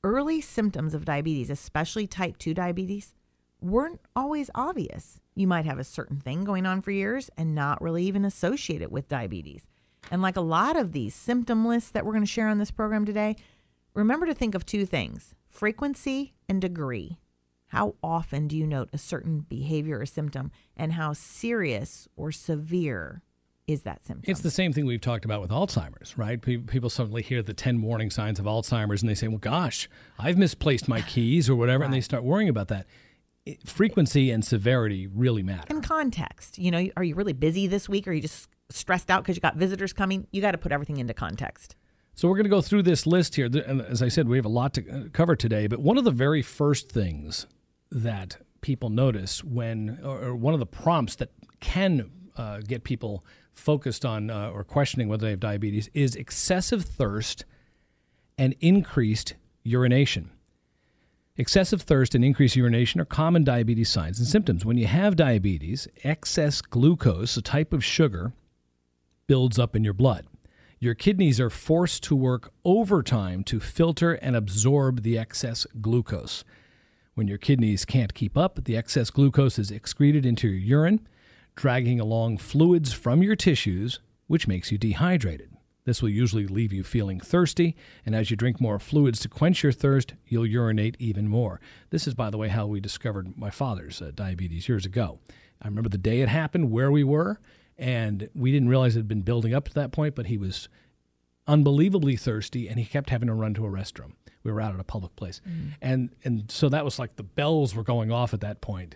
Early 0.04 0.42
symptoms 0.42 0.94
of 0.94 1.06
diabetes, 1.06 1.50
especially 1.50 2.08
type 2.08 2.38
2 2.38 2.54
diabetes, 2.54 3.14
weren't 3.62 4.00
always 4.16 4.50
obvious. 4.56 5.20
You 5.36 5.48
might 5.48 5.66
have 5.66 5.80
a 5.80 5.84
certain 5.84 6.20
thing 6.20 6.44
going 6.44 6.66
on 6.66 6.82
for 6.82 6.92
years 6.92 7.30
and 7.38 7.54
not 7.54 7.82
really 7.82 8.04
even 8.06 8.26
associate 8.26 8.82
it 8.82 8.92
with 8.92 9.08
diabetes. 9.10 9.68
And 10.10 10.22
like 10.22 10.38
a 10.38 10.42
lot 10.42 10.76
of 10.76 10.94
these 10.94 11.14
symptom 11.14 11.66
lists 11.68 11.92
that 11.92 12.06
we're 12.06 12.14
going 12.14 12.24
to 12.24 12.32
share 12.32 12.48
on 12.48 12.60
this 12.60 12.72
program 12.72 13.06
today, 13.06 13.36
remember 13.94 14.26
to 14.26 14.34
think 14.34 14.56
of 14.56 14.66
two 14.66 14.86
things 14.86 15.36
frequency 15.50 16.34
and 16.48 16.62
degree. 16.62 17.18
How 17.68 17.96
often 18.02 18.48
do 18.48 18.56
you 18.58 18.66
note 18.66 18.90
a 18.94 18.98
certain 18.98 19.42
behavior 19.42 20.00
or 20.00 20.06
symptom, 20.06 20.52
and 20.76 20.94
how 20.94 21.14
serious 21.14 22.08
or 22.16 22.32
severe 22.32 23.22
is 23.68 23.82
that 23.82 24.06
symptom? 24.06 24.32
It's 24.32 24.40
the 24.42 24.52
same 24.52 24.72
thing 24.72 24.86
we've 24.86 25.02
talked 25.02 25.26
about 25.26 25.42
with 25.42 25.52
Alzheimer's, 25.52 26.18
right? 26.18 26.42
People 26.42 26.90
suddenly 26.90 27.22
hear 27.22 27.44
the 27.44 27.54
10 27.54 27.82
warning 27.82 28.10
signs 28.10 28.40
of 28.40 28.46
Alzheimer's 28.46 29.02
and 29.02 29.10
they 29.10 29.16
say, 29.16 29.28
well, 29.28 29.38
gosh, 29.38 29.90
I've 30.18 30.38
misplaced 30.38 30.88
my 30.88 31.02
keys 31.02 31.50
or 31.50 31.56
whatever, 31.56 31.84
and 31.84 31.94
they 31.94 32.02
start 32.02 32.24
worrying 32.24 32.50
about 32.50 32.70
that. 32.70 32.86
It- 33.46 33.68
frequency 33.68 34.32
and 34.32 34.44
severity 34.46 35.08
really 35.08 35.44
matter. 35.44 35.66
and 35.70 35.84
context. 35.84 36.58
You 36.58 36.72
know, 36.72 36.88
are 36.96 37.04
you 37.04 37.16
really 37.16 37.34
busy 37.34 37.68
this 37.68 37.88
week? 37.90 38.08
Or 38.08 38.12
are 38.12 38.14
you 38.14 38.22
just 38.22 38.50
stressed 38.70 39.10
out 39.10 39.24
because 39.24 39.36
you 39.36 39.42
got 39.42 39.56
visitors 39.56 39.92
coming? 39.94 40.28
You 40.32 40.42
got 40.42 40.52
to 40.52 40.58
put 40.58 40.72
everything 40.72 40.98
into 40.98 41.14
context. 41.14 41.76
So 42.14 42.28
we're 42.28 42.36
going 42.36 42.46
to 42.46 42.50
go 42.50 42.62
through 42.62 42.84
this 42.84 43.06
list 43.06 43.36
here. 43.36 43.46
And 43.46 43.82
as 43.82 44.02
I 44.02 44.08
said, 44.08 44.28
we 44.28 44.38
have 44.38 44.46
a 44.46 44.50
lot 44.50 44.74
to 44.74 44.90
uh, 44.90 45.04
cover 45.14 45.36
today. 45.36 45.68
But 45.68 45.80
one 45.80 45.98
of 45.98 46.04
the 46.04 46.12
very 46.12 46.42
first 46.42 46.92
things 46.92 47.46
that 47.92 48.38
people 48.62 48.90
notice 48.90 49.44
when, 49.44 50.00
or 50.04 50.26
or 50.26 50.36
one 50.36 50.54
of 50.54 50.60
the 50.60 50.66
prompts 50.66 51.16
that 51.16 51.32
can 51.60 52.10
uh, 52.36 52.60
get 52.60 52.84
people 52.84 53.24
focused 53.54 54.06
on 54.06 54.30
uh, 54.30 54.50
or 54.50 54.64
questioning 54.64 55.08
whether 55.08 55.26
they 55.26 55.32
have 55.32 55.40
diabetes 55.40 55.90
is 55.94 56.16
excessive 56.16 56.84
thirst 56.84 57.46
and 58.38 58.56
increased 58.60 59.34
urination. 59.64 60.30
Excessive 61.36 61.84
thirst 61.84 62.16
and 62.16 62.26
increased 62.26 62.56
urination 62.56 63.00
are 63.00 63.06
common 63.06 63.44
diabetes 63.44 63.90
signs 63.90 64.18
and 64.20 64.28
symptoms. 64.28 64.66
When 64.66 64.78
you 64.78 64.88
have 64.88 65.16
diabetes, 65.16 65.88
excess 66.04 66.62
glucose, 66.62 67.38
a 67.38 67.42
type 67.42 67.74
of 67.74 67.86
sugar, 67.86 68.34
builds 69.28 69.60
up 69.60 69.76
in 69.76 69.84
your 69.84 69.94
blood. 69.94 70.26
Your 70.80 70.96
kidneys 70.96 71.40
are 71.40 71.50
forced 71.50 72.04
to 72.04 72.16
work 72.16 72.52
overtime 72.64 73.44
to 73.46 73.60
filter 73.60 74.14
and 74.14 74.36
absorb 74.36 75.04
the 75.04 75.18
excess 75.18 75.66
glucose. 75.82 76.44
When 77.18 77.28
your 77.28 77.40
kidneys 77.40 77.84
can't 77.84 78.14
keep 78.14 78.38
up, 78.38 78.64
the 78.66 78.78
excess 78.78 79.10
glucose 79.10 79.58
is 79.58 79.72
excreted 79.72 80.24
into 80.24 80.48
your 80.48 80.60
urine, 80.60 81.08
dragging 81.56 82.00
along 82.00 82.38
fluids 82.38 82.94
from 82.94 83.24
your 83.24 83.36
tissues, 83.36 84.00
which 84.28 84.48
makes 84.48 84.72
you 84.72 84.78
dehydrated. 84.78 85.50
This 85.86 86.00
will 86.00 86.10
usually 86.10 86.46
leave 86.46 86.72
you 86.72 86.84
feeling 86.84 87.20
thirsty, 87.20 87.76
and 88.06 88.14
as 88.14 88.30
you 88.30 88.38
drink 88.38 88.62
more 88.62 88.78
fluids 88.78 89.20
to 89.22 89.30
quench 89.30 89.64
your 89.64 89.72
thirst, 89.72 90.14
you'll 90.28 90.46
urinate 90.46 90.96
even 91.00 91.28
more. 91.28 91.60
This 91.90 92.06
is, 92.06 92.14
by 92.14 92.30
the 92.30 92.38
way, 92.38 92.50
how 92.50 92.68
we 92.68 92.80
discovered 92.80 93.36
my 93.36 93.50
father's 93.50 94.00
uh, 94.00 94.12
diabetes 94.14 94.70
years 94.70 94.86
ago. 94.86 95.18
I 95.60 95.68
remember 95.70 95.90
the 95.90 95.98
day 95.98 96.22
it 96.22 96.30
happened, 96.30 96.70
where 96.70 96.92
we 96.92 97.04
were, 97.04 97.40
and 97.80 98.30
we 98.36 98.52
didn't 98.52 98.70
realize 98.70 98.96
it 98.96 99.00
had 99.00 99.08
been 99.08 99.24
building 99.24 99.56
up 99.56 99.68
to 99.70 99.74
that 99.74 99.92
point, 99.92 100.14
but 100.14 100.28
he 100.28 100.38
was 100.38 100.70
unbelievably 101.48 102.18
thirsty 102.18 102.68
and 102.68 102.80
he 102.80 102.86
kept 102.86 103.10
having 103.10 103.28
to 103.28 103.34
run 103.34 103.54
to 103.56 103.66
a 103.66 103.70
restroom. 103.70 104.14
We 104.44 104.52
were 104.52 104.62
out 104.62 104.74
at 104.74 104.80
a 104.80 104.86
public 104.86 105.16
place. 105.16 105.42
And 105.82 106.10
and 106.24 106.50
so 106.52 106.70
that 106.70 106.86
was 106.86 107.00
like 107.00 107.16
the 107.16 107.24
bells 107.24 107.76
were 107.76 107.84
going 107.84 108.12
off 108.12 108.34
at 108.34 108.42
that 108.42 108.62
point 108.62 108.96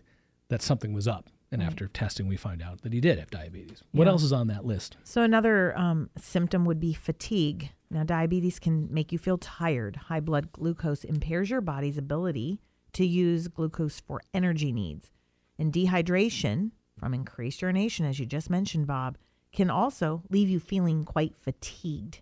that 0.50 0.62
something 0.62 0.94
was 0.94 1.08
up. 1.08 1.30
And 1.54 1.62
after 1.62 1.88
testing 1.88 2.28
we 2.28 2.38
find 2.38 2.62
out 2.62 2.82
that 2.84 2.94
he 2.94 3.02
did 3.02 3.20
have 3.20 3.30
diabetes. 3.30 3.84
What 3.92 4.08
else 4.08 4.24
is 4.24 4.32
on 4.32 4.48
that 4.48 4.66
list? 4.66 4.96
So, 5.04 5.22
another 5.22 5.78
um, 5.78 6.10
symptom 6.18 6.64
would 6.64 6.80
be 6.80 6.94
fatigue. 6.94 7.72
Now, 7.90 8.06
diabetes 8.06 8.58
can 8.58 8.88
make 8.94 9.12
you 9.12 9.18
feel 9.18 9.38
tired. 9.38 9.98
High 9.98 10.22
blood 10.22 10.54
glucose 10.54 11.04
impairs 11.04 11.50
your 11.50 11.60
body's 11.60 11.98
ability 11.98 12.62
to 12.94 13.06
use 13.06 13.50
glucose 13.50 14.00
for 14.00 14.22
energy 14.34 14.72
needs. 14.72 15.12
And 15.60 15.74
dehydration 15.74 16.72
from 16.98 17.14
increased 17.14 17.62
urination, 17.62 18.06
as 18.06 18.18
you 18.18 18.26
just 18.26 18.50
mentioned, 18.50 18.88
Bob, 18.88 19.18
can 19.52 19.70
also 19.70 20.24
leave 20.30 20.50
you 20.50 20.60
feeling 20.60 21.04
quite 21.04 21.36
fatigued. 21.36 22.22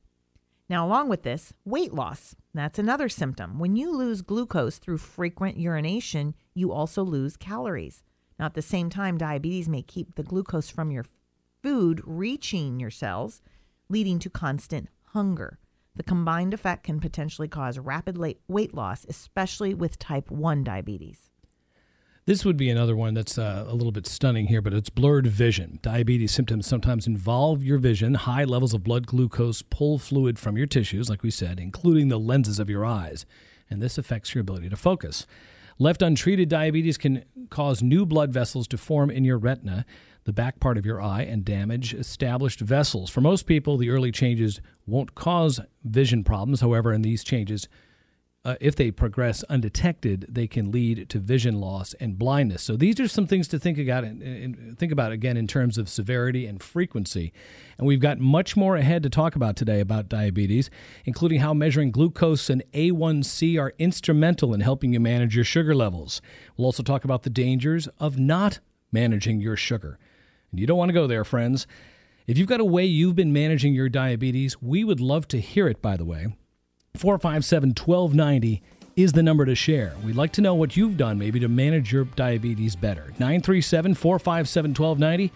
Now, 0.69 0.85
along 0.85 1.09
with 1.09 1.23
this, 1.23 1.51
weight 1.65 1.93
loss. 1.93 2.35
That's 2.53 2.77
another 2.77 3.09
symptom. 3.09 3.57
When 3.57 3.75
you 3.75 3.91
lose 3.91 4.21
glucose 4.21 4.77
through 4.77 4.99
frequent 4.99 5.57
urination, 5.57 6.35
you 6.53 6.71
also 6.71 7.03
lose 7.03 7.35
calories. 7.35 8.03
Now, 8.37 8.45
at 8.45 8.53
the 8.53 8.61
same 8.61 8.89
time, 8.89 9.17
diabetes 9.17 9.67
may 9.67 9.81
keep 9.81 10.13
the 10.13 10.23
glucose 10.23 10.69
from 10.69 10.91
your 10.91 11.05
food 11.63 12.01
reaching 12.05 12.79
your 12.79 12.91
cells, 12.91 13.41
leading 13.89 14.19
to 14.19 14.29
constant 14.29 14.89
hunger. 15.07 15.57
The 15.95 16.03
combined 16.03 16.53
effect 16.53 16.83
can 16.83 16.99
potentially 16.99 17.47
cause 17.47 17.79
rapid 17.79 18.17
weight 18.47 18.73
loss, 18.73 19.05
especially 19.09 19.73
with 19.73 19.97
type 19.97 20.29
1 20.29 20.63
diabetes. 20.63 21.28
This 22.29 22.45
would 22.45 22.57
be 22.57 22.69
another 22.69 22.95
one 22.95 23.15
that's 23.15 23.39
uh, 23.39 23.65
a 23.67 23.73
little 23.73 23.91
bit 23.91 24.05
stunning 24.05 24.45
here, 24.45 24.61
but 24.61 24.71
it's 24.71 24.91
blurred 24.91 25.25
vision. 25.25 25.79
Diabetes 25.81 26.31
symptoms 26.31 26.67
sometimes 26.67 27.07
involve 27.07 27.63
your 27.63 27.79
vision. 27.79 28.13
High 28.13 28.43
levels 28.43 28.71
of 28.75 28.83
blood 28.83 29.07
glucose 29.07 29.63
pull 29.63 29.97
fluid 29.97 30.37
from 30.37 30.55
your 30.55 30.67
tissues, 30.67 31.09
like 31.09 31.23
we 31.23 31.31
said, 31.31 31.59
including 31.59 32.09
the 32.09 32.19
lenses 32.19 32.59
of 32.59 32.69
your 32.69 32.85
eyes, 32.85 33.25
and 33.67 33.81
this 33.81 33.97
affects 33.97 34.35
your 34.35 34.43
ability 34.43 34.69
to 34.69 34.75
focus. 34.75 35.25
Left 35.79 36.03
untreated, 36.03 36.49
diabetes 36.49 36.99
can 36.99 37.25
cause 37.49 37.81
new 37.81 38.05
blood 38.05 38.31
vessels 38.31 38.67
to 38.67 38.77
form 38.77 39.09
in 39.09 39.25
your 39.25 39.39
retina, 39.39 39.83
the 40.25 40.31
back 40.31 40.59
part 40.59 40.77
of 40.77 40.85
your 40.85 41.01
eye, 41.01 41.23
and 41.23 41.43
damage 41.43 41.95
established 41.95 42.59
vessels. 42.59 43.09
For 43.09 43.21
most 43.21 43.47
people, 43.47 43.75
the 43.75 43.89
early 43.89 44.11
changes 44.11 44.61
won't 44.85 45.15
cause 45.15 45.59
vision 45.83 46.23
problems. 46.23 46.61
However, 46.61 46.93
in 46.93 47.01
these 47.01 47.23
changes, 47.23 47.67
uh, 48.49 48.55
if 48.59 48.75
they 48.75 48.89
progress 48.89 49.43
undetected, 49.43 50.25
they 50.27 50.47
can 50.47 50.71
lead 50.71 51.07
to 51.07 51.19
vision 51.19 51.59
loss 51.59 51.93
and 51.99 52.17
blindness. 52.17 52.63
So 52.63 52.75
these 52.75 52.99
are 52.99 53.07
some 53.07 53.27
things 53.27 53.47
to 53.49 53.59
think 53.59 53.77
about 53.77 54.03
and, 54.03 54.23
and 54.23 54.75
think 54.79 54.91
about 54.91 55.11
again 55.11 55.37
in 55.37 55.45
terms 55.45 55.77
of 55.77 55.87
severity 55.87 56.47
and 56.47 56.61
frequency. 56.61 57.31
And 57.77 57.85
we've 57.85 57.99
got 57.99 58.17
much 58.17 58.57
more 58.57 58.75
ahead 58.75 59.03
to 59.03 59.09
talk 59.09 59.35
about 59.35 59.55
today 59.55 59.79
about 59.79 60.09
diabetes, 60.09 60.71
including 61.05 61.41
how 61.41 61.53
measuring 61.53 61.91
glucose 61.91 62.49
and 62.49 62.63
A1C 62.73 63.61
are 63.61 63.73
instrumental 63.77 64.55
in 64.55 64.61
helping 64.61 64.93
you 64.93 64.99
manage 64.99 65.35
your 65.35 65.45
sugar 65.45 65.75
levels. 65.75 66.19
We'll 66.57 66.65
also 66.65 66.81
talk 66.81 67.03
about 67.03 67.21
the 67.21 67.29
dangers 67.29 67.87
of 67.99 68.17
not 68.17 68.61
managing 68.91 69.41
your 69.41 69.57
sugar. 69.57 69.99
And 70.49 70.59
you 70.59 70.65
don't 70.65 70.79
want 70.79 70.89
to 70.89 70.93
go 70.93 71.05
there, 71.05 71.23
friends. 71.23 71.67
If 72.25 72.39
you've 72.39 72.47
got 72.47 72.61
a 72.61 72.65
way 72.65 72.85
you've 72.85 73.15
been 73.15 73.31
managing 73.31 73.75
your 73.75 73.89
diabetes, 73.89 74.59
we 74.59 74.83
would 74.83 74.99
love 74.99 75.27
to 75.27 75.39
hear 75.39 75.67
it, 75.67 75.83
by 75.83 75.97
the 75.97 76.05
way. 76.05 76.29
457 76.95 77.69
1290 77.69 78.61
is 78.95 79.13
the 79.13 79.23
number 79.23 79.45
to 79.45 79.55
share. 79.55 79.93
We'd 80.03 80.15
like 80.15 80.33
to 80.33 80.41
know 80.41 80.55
what 80.55 80.75
you've 80.75 80.97
done 80.97 81.17
maybe 81.17 81.39
to 81.39 81.47
manage 81.47 81.93
your 81.93 82.03
diabetes 82.03 82.75
better. 82.75 83.13
937 83.19 83.95
457 83.95 84.71
1290 84.71 85.31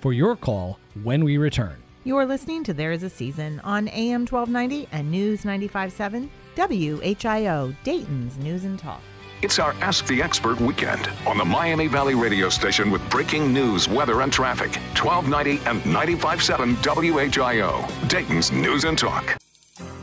for 0.00 0.12
your 0.12 0.36
call 0.36 0.78
when 1.02 1.24
we 1.24 1.36
return. 1.36 1.76
You 2.04 2.16
are 2.16 2.26
listening 2.26 2.62
to 2.64 2.72
There 2.72 2.92
Is 2.92 3.02
a 3.02 3.10
Season 3.10 3.60
on 3.64 3.88
AM 3.88 4.26
1290 4.26 4.88
and 4.92 5.10
News 5.10 5.44
957 5.44 6.30
WHIO, 6.56 7.74
Dayton's 7.82 8.38
News 8.38 8.64
and 8.64 8.78
Talk. 8.78 9.00
It's 9.42 9.58
our 9.58 9.72
Ask 9.74 10.06
the 10.06 10.22
Expert 10.22 10.60
weekend 10.60 11.08
on 11.26 11.38
the 11.38 11.44
Miami 11.44 11.86
Valley 11.86 12.14
radio 12.14 12.48
station 12.48 12.90
with 12.90 13.08
breaking 13.10 13.52
news, 13.52 13.88
weather, 13.88 14.22
and 14.22 14.32
traffic. 14.32 14.74
1290 15.00 15.68
and 15.68 15.80
95.7 15.82 16.76
WHIO, 16.76 18.08
Dayton's 18.08 18.50
News 18.52 18.84
and 18.84 18.98
Talk. 18.98 19.36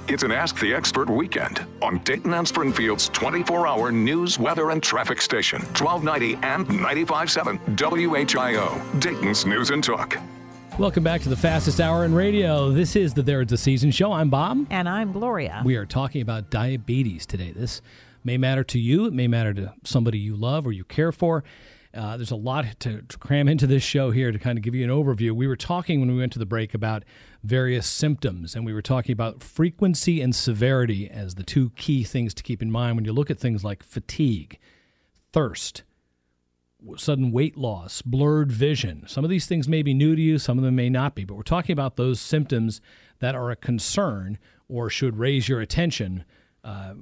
It's 0.08 0.22
an 0.22 0.32
Ask 0.32 0.60
the 0.60 0.72
Expert 0.72 1.10
weekend 1.10 1.66
on 1.82 1.98
Dayton 2.04 2.32
and 2.36 2.48
Springfield's 2.48 3.10
24 3.10 3.66
hour 3.66 3.92
news, 3.92 4.38
weather, 4.38 4.70
and 4.70 4.84
traffic 4.84 5.20
station. 5.20 5.64
1290 5.74 6.36
and 6.46 6.68
95.7 6.68 7.58
WHIO, 7.76 9.00
Dayton's 9.02 9.48
News 9.48 9.72
and 9.72 9.84
Talk. 9.84 10.20
Welcome 10.78 11.04
back 11.04 11.22
to 11.22 11.30
the 11.30 11.36
fastest 11.36 11.82
hour 11.82 12.06
in 12.06 12.14
radio. 12.14 12.70
This 12.70 12.96
is 12.96 13.16
the 13.16 13.24
There 13.24 13.42
Is 13.42 13.52
a 13.52 13.58
Season 13.58 13.90
show. 13.90 14.12
I'm 14.12 14.30
Bob. 14.30 14.68
And 14.70 14.88
I'm 14.88 15.12
Gloria. 15.12 15.64
We 15.66 15.76
are 15.76 15.88
talking 15.88 16.22
about 16.22 16.52
diabetes 16.52 17.26
today. 17.26 17.52
This 17.52 17.82
may 18.24 18.38
matter 18.38 18.64
to 18.66 18.80
you, 18.80 19.08
it 19.08 19.14
may 19.14 19.28
matter 19.28 19.56
to 19.56 19.74
somebody 19.84 20.20
you 20.20 20.36
love 20.36 20.68
or 20.68 20.72
you 20.72 20.84
care 20.84 21.12
for. 21.12 21.44
Uh, 21.96 22.18
there's 22.18 22.32
a 22.32 22.36
lot 22.36 22.66
to, 22.80 23.02
to 23.02 23.18
cram 23.18 23.48
into 23.48 23.66
this 23.66 23.82
show 23.82 24.12
here 24.12 24.32
to 24.32 24.38
kind 24.38 24.58
of 24.58 24.64
give 24.64 24.76
you 24.76 24.84
an 24.84 24.90
overview. 24.90 25.32
We 25.32 25.48
were 25.48 25.56
talking 25.56 26.00
when 26.02 26.12
we 26.12 26.18
went 26.18 26.34
to 26.34 26.40
the 26.40 26.46
break 26.46 26.74
about 26.74 27.04
various 27.44 27.88
symptoms, 27.88 28.56
and 28.56 28.66
we 28.66 28.74
were 28.74 28.82
talking 28.82 29.14
about 29.14 29.42
frequency 29.42 30.22
and 30.22 30.36
severity 30.36 31.10
as 31.10 31.36
the 31.36 31.44
two 31.44 31.70
key 31.72 32.04
things 32.04 32.34
to 32.34 32.44
keep 32.44 32.62
in 32.62 32.70
mind 32.70 32.98
when 32.98 33.06
you 33.06 33.14
look 33.14 33.32
at 33.32 33.40
things 33.40 33.64
like 33.64 33.82
fatigue, 33.82 34.60
thirst, 35.32 35.84
sudden 36.98 37.32
weight 37.32 37.58
loss, 37.58 38.02
blurred 38.02 38.52
vision. 38.52 39.06
Some 39.08 39.24
of 39.24 39.30
these 39.30 39.46
things 39.46 39.68
may 39.68 39.82
be 39.82 39.94
new 39.94 40.16
to 40.16 40.22
you, 40.22 40.38
some 40.38 40.58
of 40.58 40.64
them 40.64 40.76
may 40.76 40.90
not 40.90 41.16
be, 41.16 41.24
but 41.24 41.36
we're 41.36 41.44
talking 41.44 41.74
about 41.74 41.96
those 41.96 42.20
symptoms 42.20 42.82
that 43.20 43.36
are 43.36 43.52
a 43.52 43.56
concern 43.56 44.38
or 44.68 44.90
should 44.90 45.18
raise 45.18 45.48
your 45.48 45.62
attention 45.62 46.26
uh, 46.64 46.94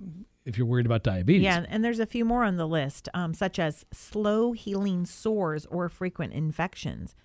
if 0.45 0.57
you're 0.57 0.67
worried 0.67 0.85
about 0.85 1.03
diabetes. 1.03 1.43
Yeah, 1.43 1.65
and 1.69 1.83
there's 1.83 1.99
a 1.99 2.05
few 2.05 2.25
more 2.25 2.43
on 2.43 2.57
the 2.57 2.67
list, 2.67 3.09
um, 3.13 3.33
such 3.33 3.59
as 3.59 3.85
slow 3.91 4.51
healing 4.51 5.05
sores 5.05 5.65
or 5.67 5.89
frequent 5.89 6.33
infections, 6.33 7.15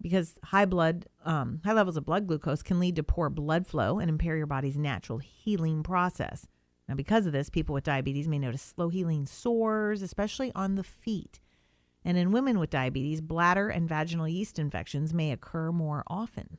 because 0.00 0.38
high 0.44 0.64
blood, 0.64 1.06
um, 1.24 1.60
high 1.64 1.72
levels 1.72 1.96
of 1.96 2.04
blood 2.04 2.26
glucose 2.26 2.62
can 2.62 2.80
lead 2.80 2.96
to 2.96 3.02
poor 3.02 3.30
blood 3.30 3.66
flow 3.66 3.98
and 3.98 4.08
impair 4.08 4.36
your 4.36 4.46
body's 4.46 4.78
natural 4.78 5.18
healing 5.18 5.82
process. 5.82 6.46
Now, 6.88 6.94
because 6.94 7.26
of 7.26 7.32
this, 7.32 7.50
people 7.50 7.74
with 7.74 7.84
diabetes 7.84 8.26
may 8.26 8.38
notice 8.38 8.62
slow 8.62 8.88
healing 8.88 9.26
sores, 9.26 10.02
especially 10.02 10.50
on 10.54 10.74
the 10.74 10.82
feet. 10.82 11.38
And 12.04 12.16
in 12.16 12.32
women 12.32 12.58
with 12.58 12.70
diabetes, 12.70 13.20
bladder 13.20 13.68
and 13.68 13.88
vaginal 13.88 14.26
yeast 14.26 14.58
infections 14.58 15.14
may 15.14 15.32
occur 15.32 15.70
more 15.70 16.02
often. 16.06 16.58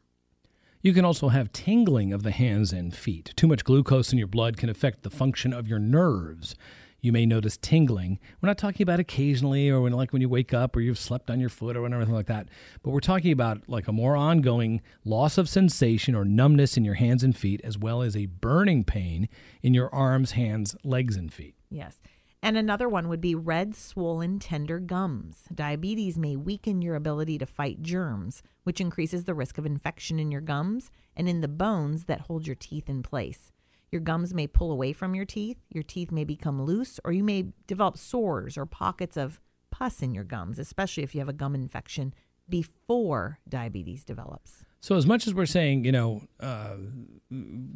You 0.83 0.93
can 0.93 1.05
also 1.05 1.29
have 1.29 1.53
tingling 1.53 2.11
of 2.11 2.23
the 2.23 2.31
hands 2.31 2.73
and 2.73 2.95
feet. 2.95 3.33
Too 3.35 3.47
much 3.47 3.63
glucose 3.63 4.11
in 4.11 4.17
your 4.17 4.27
blood 4.27 4.57
can 4.57 4.67
affect 4.67 5.03
the 5.03 5.11
function 5.11 5.53
of 5.53 5.67
your 5.67 5.77
nerves. 5.77 6.55
You 7.01 7.11
may 7.11 7.25
notice 7.25 7.57
tingling. 7.57 8.19
We're 8.41 8.47
not 8.47 8.57
talking 8.57 8.83
about 8.83 8.99
occasionally 8.99 9.69
or 9.69 9.81
when 9.81 9.93
like 9.93 10.11
when 10.11 10.23
you 10.23 10.29
wake 10.29 10.55
up 10.55 10.75
or 10.75 10.81
you've 10.81 10.97
slept 10.97 11.29
on 11.29 11.39
your 11.39 11.49
foot 11.49 11.77
or 11.77 11.85
anything 11.85 12.13
like 12.13 12.27
that. 12.27 12.47
But 12.81 12.91
we're 12.91 12.99
talking 12.99 13.31
about 13.31 13.67
like 13.67 13.87
a 13.87 13.91
more 13.91 14.15
ongoing 14.15 14.81
loss 15.05 15.37
of 15.37 15.47
sensation 15.47 16.15
or 16.15 16.25
numbness 16.25 16.77
in 16.77 16.85
your 16.85 16.95
hands 16.95 17.23
and 17.23 17.35
feet 17.35 17.61
as 17.63 17.77
well 17.77 18.01
as 18.01 18.15
a 18.15 18.25
burning 18.25 18.83
pain 18.83 19.29
in 19.61 19.75
your 19.75 19.93
arms, 19.93 20.31
hands, 20.31 20.75
legs 20.83 21.15
and 21.15 21.31
feet. 21.31 21.55
Yes. 21.69 21.99
And 22.43 22.57
another 22.57 22.89
one 22.89 23.07
would 23.07 23.21
be 23.21 23.35
red, 23.35 23.75
swollen, 23.75 24.39
tender 24.39 24.79
gums. 24.79 25.43
Diabetes 25.53 26.17
may 26.17 26.35
weaken 26.35 26.81
your 26.81 26.95
ability 26.95 27.37
to 27.37 27.45
fight 27.45 27.83
germs, 27.83 28.41
which 28.63 28.81
increases 28.81 29.25
the 29.25 29.35
risk 29.35 29.59
of 29.59 29.65
infection 29.65 30.19
in 30.19 30.31
your 30.31 30.41
gums 30.41 30.89
and 31.15 31.29
in 31.29 31.41
the 31.41 31.47
bones 31.47 32.05
that 32.05 32.21
hold 32.21 32.47
your 32.47 32.55
teeth 32.55 32.89
in 32.89 33.03
place. 33.03 33.51
Your 33.91 34.01
gums 34.01 34.33
may 34.33 34.47
pull 34.47 34.71
away 34.71 34.91
from 34.91 35.13
your 35.13 35.25
teeth, 35.25 35.57
your 35.69 35.83
teeth 35.83 36.11
may 36.11 36.23
become 36.23 36.63
loose, 36.63 36.99
or 37.03 37.11
you 37.11 37.23
may 37.23 37.53
develop 37.67 37.97
sores 37.97 38.57
or 38.57 38.65
pockets 38.65 39.17
of 39.17 39.39
pus 39.69 40.01
in 40.01 40.15
your 40.15 40.23
gums, 40.23 40.57
especially 40.57 41.03
if 41.03 41.13
you 41.13 41.19
have 41.19 41.29
a 41.29 41.33
gum 41.33 41.53
infection 41.53 42.13
before 42.49 43.39
diabetes 43.47 44.03
develops. 44.03 44.63
So, 44.83 44.95
as 44.95 45.05
much 45.05 45.27
as 45.27 45.35
we're 45.35 45.45
saying, 45.45 45.85
you 45.85 45.91
know, 45.91 46.23
uh, 46.39 46.77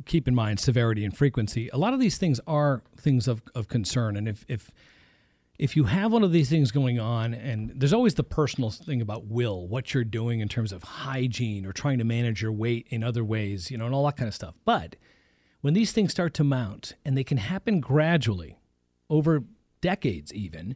keep 0.06 0.28
in 0.28 0.34
mind 0.34 0.60
severity 0.60 1.06
and 1.06 1.16
frequency, 1.16 1.70
a 1.70 1.78
lot 1.78 1.94
of 1.94 2.00
these 2.00 2.18
things 2.18 2.40
are 2.48 2.82
things 2.98 3.28
of, 3.28 3.44
of 3.54 3.68
concern. 3.68 4.18
And 4.18 4.28
if, 4.28 4.44
if, 4.48 4.72
if 5.60 5.76
you 5.76 5.84
have 5.84 6.12
one 6.12 6.24
of 6.24 6.32
these 6.32 6.50
things 6.50 6.72
going 6.72 7.00
on, 7.00 7.36
and 7.36 7.72
there's 7.76 7.94
always 7.94 8.16
the 8.16 8.24
personal 8.24 8.72
thing 8.72 9.02
about 9.02 9.28
will, 9.28 9.68
what 9.68 9.94
you're 9.94 10.04
doing 10.04 10.40
in 10.40 10.50
terms 10.50 10.72
of 10.72 10.82
hygiene 10.82 11.64
or 11.68 11.72
trying 11.72 12.00
to 12.00 12.04
manage 12.04 12.42
your 12.42 12.52
weight 12.52 12.88
in 12.90 13.04
other 13.04 13.24
ways, 13.24 13.70
you 13.70 13.78
know, 13.78 13.86
and 13.86 13.94
all 13.94 14.06
that 14.08 14.18
kind 14.18 14.28
of 14.28 14.34
stuff. 14.34 14.56
But 14.66 14.96
when 15.62 15.76
these 15.76 15.92
things 15.92 16.12
start 16.12 16.34
to 16.36 16.44
mount, 16.44 16.94
and 17.06 17.16
they 17.16 17.24
can 17.24 17.38
happen 17.38 17.82
gradually 17.82 18.58
over 19.12 19.44
decades 19.80 20.34
even, 20.34 20.76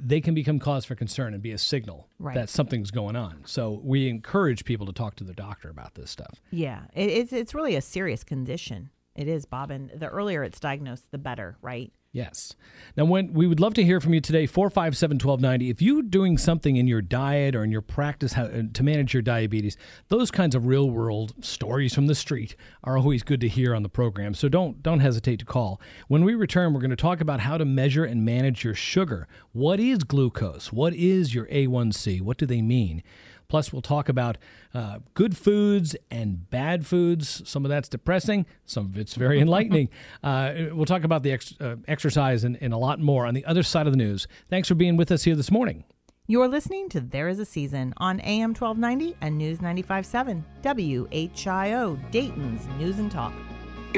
they 0.00 0.20
can 0.20 0.34
become 0.34 0.58
cause 0.58 0.84
for 0.84 0.94
concern 0.94 1.34
and 1.34 1.42
be 1.42 1.52
a 1.52 1.58
signal 1.58 2.08
Right. 2.18 2.34
that 2.34 2.48
something's 2.48 2.90
going 2.90 3.16
on. 3.16 3.42
So 3.46 3.80
we 3.82 4.08
encourage 4.08 4.64
people 4.64 4.86
to 4.86 4.92
talk 4.92 5.16
to 5.16 5.24
their 5.24 5.34
doctor 5.34 5.68
about 5.70 5.94
this 5.94 6.10
stuff. 6.10 6.40
Yeah, 6.50 6.82
it, 6.94 7.10
it's 7.10 7.32
it's 7.32 7.54
really 7.54 7.74
a 7.76 7.80
serious 7.82 8.22
condition. 8.24 8.90
It 9.16 9.26
is, 9.26 9.44
Bob, 9.46 9.70
and 9.72 9.90
the 9.90 10.06
earlier 10.08 10.44
it's 10.44 10.60
diagnosed, 10.60 11.10
the 11.10 11.18
better, 11.18 11.56
right? 11.60 11.92
Yes. 12.10 12.56
Now, 12.96 13.04
when 13.04 13.34
we 13.34 13.46
would 13.46 13.60
love 13.60 13.74
to 13.74 13.84
hear 13.84 14.00
from 14.00 14.14
you 14.14 14.20
today, 14.22 14.46
457 14.46 15.16
1290. 15.16 15.68
If 15.68 15.82
you're 15.82 16.00
doing 16.00 16.38
something 16.38 16.76
in 16.76 16.88
your 16.88 17.02
diet 17.02 17.54
or 17.54 17.62
in 17.62 17.70
your 17.70 17.82
practice 17.82 18.32
how, 18.32 18.44
uh, 18.44 18.62
to 18.72 18.82
manage 18.82 19.12
your 19.12 19.22
diabetes, 19.22 19.76
those 20.08 20.30
kinds 20.30 20.54
of 20.54 20.66
real 20.66 20.88
world 20.88 21.44
stories 21.44 21.94
from 21.94 22.06
the 22.06 22.14
street 22.14 22.56
are 22.82 22.96
always 22.96 23.22
good 23.22 23.42
to 23.42 23.48
hear 23.48 23.74
on 23.74 23.82
the 23.82 23.90
program. 23.90 24.32
So 24.32 24.48
don't, 24.48 24.82
don't 24.82 25.00
hesitate 25.00 25.38
to 25.40 25.44
call. 25.44 25.82
When 26.08 26.24
we 26.24 26.34
return, 26.34 26.72
we're 26.72 26.80
going 26.80 26.90
to 26.90 26.96
talk 26.96 27.20
about 27.20 27.40
how 27.40 27.58
to 27.58 27.66
measure 27.66 28.06
and 28.06 28.24
manage 28.24 28.64
your 28.64 28.74
sugar. 28.74 29.28
What 29.52 29.78
is 29.78 29.98
glucose? 29.98 30.72
What 30.72 30.94
is 30.94 31.34
your 31.34 31.44
A1C? 31.48 32.22
What 32.22 32.38
do 32.38 32.46
they 32.46 32.62
mean? 32.62 33.02
Plus, 33.48 33.72
we'll 33.72 33.80
talk 33.80 34.10
about 34.10 34.36
uh, 34.74 34.98
good 35.14 35.34
foods 35.34 35.96
and 36.10 36.50
bad 36.50 36.86
foods. 36.86 37.42
Some 37.48 37.64
of 37.64 37.70
that's 37.70 37.88
depressing, 37.88 38.44
some 38.66 38.84
of 38.84 38.98
it's 38.98 39.14
very 39.14 39.40
enlightening. 39.40 39.88
Uh, 40.22 40.68
we'll 40.72 40.84
talk 40.84 41.04
about 41.04 41.22
the 41.22 41.32
ex- 41.32 41.54
uh, 41.60 41.76
exercise 41.86 42.42
and, 42.44 42.58
and 42.60 42.72
a 42.72 42.76
lot 42.76 42.98
more 42.98 43.24
on 43.24 43.34
the 43.34 43.44
other 43.44 43.62
side 43.62 43.86
of 43.86 43.92
the 43.92 43.96
news. 43.96 44.26
Thanks 44.50 44.68
for 44.68 44.74
being 44.74 44.96
with 44.96 45.10
us 45.12 45.22
here 45.22 45.36
this 45.36 45.50
morning. 45.50 45.84
You're 46.26 46.48
listening 46.48 46.88
to 46.90 47.00
There 47.00 47.28
Is 47.28 47.38
a 47.38 47.44
Season 47.44 47.94
on 47.98 48.20
AM 48.20 48.50
1290 48.54 49.16
and 49.20 49.38
News 49.38 49.58
95.7 49.58 50.42
WHIO 50.62 52.10
Dayton's 52.10 52.66
News 52.78 52.98
and 52.98 53.10
Talk. 53.10 53.32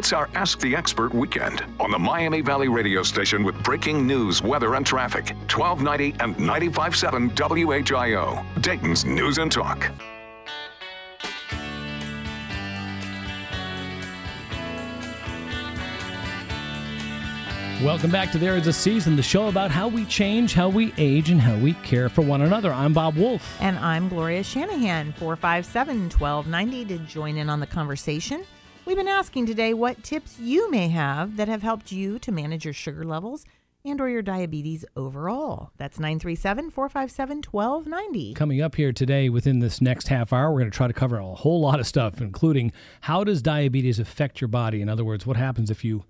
It's 0.00 0.14
our 0.14 0.30
Ask 0.35 0.61
the 0.61 0.75
Expert 0.75 1.12
weekend 1.12 1.62
on 1.79 1.90
the 1.90 1.98
Miami 1.98 2.40
Valley 2.40 2.68
radio 2.68 3.03
station 3.03 3.44
with 3.44 3.62
breaking 3.62 4.07
news, 4.07 4.40
weather, 4.40 4.75
and 4.77 4.87
traffic. 4.87 5.37
1290 5.53 6.16
and 6.20 6.35
95.7 6.37 7.85
WHIO, 7.85 8.62
Dayton's 8.62 9.05
News 9.05 9.37
and 9.37 9.53
Talk. 9.53 9.90
Welcome 17.85 18.11
back 18.11 18.33
to 18.33 18.38
There 18.38 18.57
Is 18.57 18.68
a 18.68 18.72
Season, 18.72 19.16
the 19.16 19.22
show 19.22 19.48
about 19.48 19.70
how 19.70 19.87
we 19.87 20.07
change, 20.07 20.55
how 20.55 20.70
we 20.70 20.94
age, 20.96 21.29
and 21.29 21.38
how 21.38 21.59
we 21.59 21.75
care 21.75 22.09
for 22.09 22.22
one 22.22 22.40
another. 22.40 22.72
I'm 22.72 22.94
Bob 22.94 23.16
Wolf. 23.16 23.61
And 23.61 23.77
I'm 23.77 24.09
Gloria 24.09 24.44
Shanahan, 24.44 25.12
457 25.12 26.09
1290, 26.09 26.85
to 26.87 26.98
join 27.05 27.37
in 27.37 27.51
on 27.51 27.61
the 27.61 27.66
conversation. 27.66 28.46
We've 28.87 28.97
been 28.97 29.09
asking 29.09 29.47
today 29.47 29.75
what 29.75 30.03
tips 30.03 30.38
you 30.38 30.71
may 30.71 30.88
have 30.88 31.37
that 31.37 31.49
have 31.49 31.62
helped 31.62 31.93
you 31.93 32.19
to 32.21 32.33
manage 32.33 32.64
your 32.64 32.75
sugar 32.75 33.05
levels 33.05 33.45
and 33.85 34.01
or 34.01 34.09
your 34.09 34.23
diabetes 34.23 34.85
overall. 34.97 35.71
That's 35.77 35.99
937 35.99 36.71
457 36.71 37.43
1290. 37.51 38.35
Coming 38.35 38.61
up 38.62 38.75
here 38.75 38.93
today 38.93 39.29
within 39.29 39.59
this 39.59 39.81
next 39.81 40.09
half 40.09 40.33
hour, 40.33 40.51
we're 40.51 40.61
going 40.61 40.71
to 40.71 40.77
try 40.77 40.87
to 40.87 40.93
cover 40.95 41.19
a 41.19 41.35
whole 41.35 41.61
lot 41.61 41.79
of 41.79 41.87
stuff, 41.87 42.21
including 42.21 42.73
how 43.03 43.23
does 43.23 43.43
diabetes 43.43 43.99
affect 43.99 44.40
your 44.40 44.49
body? 44.49 44.81
In 44.81 44.88
other 44.88 45.05
words, 45.05 45.27
what 45.27 45.37
happens 45.37 45.71
if 45.71 45.85
you 45.85 46.05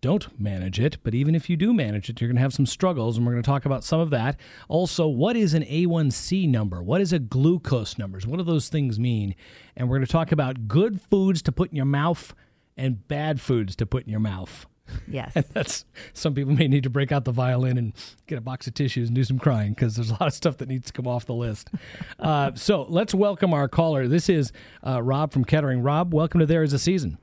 don't 0.00 0.38
manage 0.38 0.78
it, 0.78 0.98
but 1.02 1.14
even 1.14 1.34
if 1.34 1.48
you 1.48 1.56
do 1.56 1.72
manage 1.72 2.10
it, 2.10 2.20
you're 2.20 2.28
going 2.28 2.36
to 2.36 2.42
have 2.42 2.54
some 2.54 2.66
struggles, 2.66 3.16
and 3.16 3.26
we're 3.26 3.32
going 3.32 3.42
to 3.42 3.46
talk 3.46 3.64
about 3.64 3.82
some 3.82 4.00
of 4.00 4.10
that. 4.10 4.38
Also, 4.68 5.06
what 5.08 5.36
is 5.36 5.54
an 5.54 5.62
A1C 5.64 6.48
number? 6.48 6.82
What 6.82 7.00
is 7.00 7.12
a 7.12 7.18
glucose 7.18 7.98
numbers? 7.98 8.26
What 8.26 8.36
do 8.36 8.44
those 8.44 8.68
things 8.68 8.98
mean? 9.00 9.34
And 9.76 9.88
we're 9.88 9.96
going 9.96 10.06
to 10.06 10.12
talk 10.12 10.32
about 10.32 10.68
good 10.68 11.00
foods 11.00 11.42
to 11.42 11.52
put 11.52 11.70
in 11.70 11.76
your 11.76 11.86
mouth 11.86 12.34
and 12.76 13.06
bad 13.08 13.40
foods 13.40 13.74
to 13.76 13.86
put 13.86 14.04
in 14.04 14.10
your 14.10 14.20
mouth. 14.20 14.66
Yes. 15.08 15.32
and 15.34 15.44
That's 15.52 15.84
some 16.12 16.34
people 16.34 16.52
may 16.52 16.68
need 16.68 16.84
to 16.84 16.90
break 16.90 17.10
out 17.10 17.24
the 17.24 17.32
violin 17.32 17.78
and 17.78 17.92
get 18.26 18.38
a 18.38 18.40
box 18.40 18.66
of 18.66 18.74
tissues 18.74 19.08
and 19.08 19.16
do 19.16 19.24
some 19.24 19.38
crying 19.38 19.72
because 19.72 19.96
there's 19.96 20.10
a 20.10 20.14
lot 20.14 20.26
of 20.28 20.34
stuff 20.34 20.58
that 20.58 20.68
needs 20.68 20.86
to 20.86 20.92
come 20.92 21.06
off 21.06 21.26
the 21.26 21.34
list. 21.34 21.70
Uh, 22.18 22.50
so 22.54 22.86
let's 22.88 23.14
welcome 23.14 23.52
our 23.52 23.68
caller. 23.68 24.08
This 24.08 24.28
is 24.28 24.50
uh, 24.84 25.02
Rob 25.02 25.32
from 25.32 25.44
Kettering. 25.44 25.82
Rob, 25.82 26.14
welcome 26.14 26.40
to 26.40 26.46
There 26.46 26.62
Is 26.62 26.72
a 26.72 26.78
Season. 26.78 27.18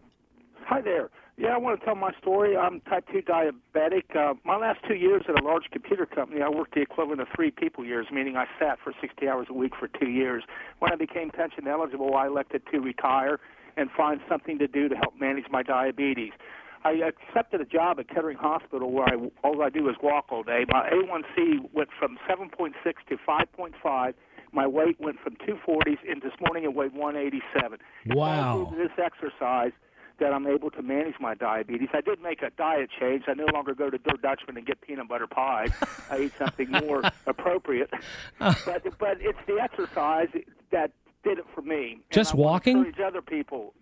Hi 0.65 0.81
there. 0.81 1.09
Yeah, 1.35 1.55
I 1.55 1.57
want 1.57 1.79
to 1.79 1.85
tell 1.85 1.95
my 1.95 2.11
story. 2.21 2.55
I'm 2.55 2.79
type 2.81 3.05
2 3.11 3.23
diabetic. 3.23 4.15
Uh, 4.15 4.35
my 4.45 4.55
last 4.55 4.79
two 4.87 4.93
years 4.93 5.23
at 5.27 5.41
a 5.41 5.43
large 5.43 5.63
computer 5.71 6.05
company, 6.05 6.41
I 6.41 6.49
worked 6.49 6.75
the 6.75 6.81
equivalent 6.81 7.21
of 7.21 7.27
three 7.35 7.49
people 7.49 7.83
years, 7.83 8.05
meaning 8.11 8.37
I 8.37 8.45
sat 8.59 8.77
for 8.83 8.93
60 9.01 9.27
hours 9.27 9.47
a 9.49 9.53
week 9.53 9.73
for 9.79 9.87
two 9.87 10.09
years. 10.09 10.43
When 10.77 10.91
I 10.91 10.95
became 10.95 11.31
pension 11.31 11.67
eligible, 11.67 12.15
I 12.15 12.27
elected 12.27 12.61
to 12.71 12.79
retire 12.79 13.39
and 13.77 13.89
find 13.97 14.21
something 14.29 14.59
to 14.59 14.67
do 14.67 14.87
to 14.87 14.95
help 14.95 15.19
manage 15.19 15.45
my 15.49 15.63
diabetes. 15.63 16.33
I 16.85 16.99
accepted 17.01 17.61
a 17.61 17.65
job 17.65 17.99
at 17.99 18.09
Kettering 18.09 18.37
Hospital 18.37 18.91
where 18.91 19.05
I, 19.05 19.15
all 19.43 19.63
I 19.63 19.69
do 19.69 19.89
is 19.89 19.95
walk 20.03 20.25
all 20.29 20.43
day. 20.43 20.65
My 20.67 20.89
A1C 20.89 21.73
went 21.73 21.89
from 21.97 22.19
7.6 22.29 22.73
to 23.09 23.17
5.5. 23.27 24.13
My 24.51 24.67
weight 24.67 24.99
went 24.99 25.17
from 25.19 25.35
240s, 25.37 25.97
and 26.07 26.21
this 26.21 26.33
morning 26.39 26.65
it 26.65 26.75
weighed 26.75 26.93
187. 26.93 27.79
Wow. 28.15 28.71
this 28.77 28.91
exercise 29.03 29.71
that 30.19 30.33
I'm 30.33 30.47
able 30.47 30.69
to 30.71 30.81
manage 30.81 31.15
my 31.19 31.33
diabetes. 31.33 31.89
I 31.93 32.01
did 32.01 32.21
make 32.21 32.41
a 32.41 32.49
diet 32.51 32.89
change. 32.99 33.23
I 33.27 33.33
no 33.33 33.45
longer 33.53 33.73
go 33.73 33.89
to 33.89 33.97
Der 33.97 34.17
Dutchman 34.21 34.57
and 34.57 34.65
get 34.65 34.81
peanut 34.81 35.07
butter 35.07 35.27
pie. 35.27 35.67
I 36.09 36.19
eat 36.21 36.33
something 36.37 36.69
more 36.71 37.01
appropriate. 37.27 37.89
But 38.39 38.63
but 38.99 39.17
it's 39.19 39.39
the 39.47 39.59
exercise 39.61 40.27
that 40.71 40.91
did 41.23 41.39
it 41.39 41.45
for 41.53 41.61
me. 41.61 41.93
And 41.93 42.01
Just 42.11 42.33
I 42.33 42.37
walking? 42.37 42.77
Encourage 42.77 42.99
other 42.99 43.21
people. 43.21 43.73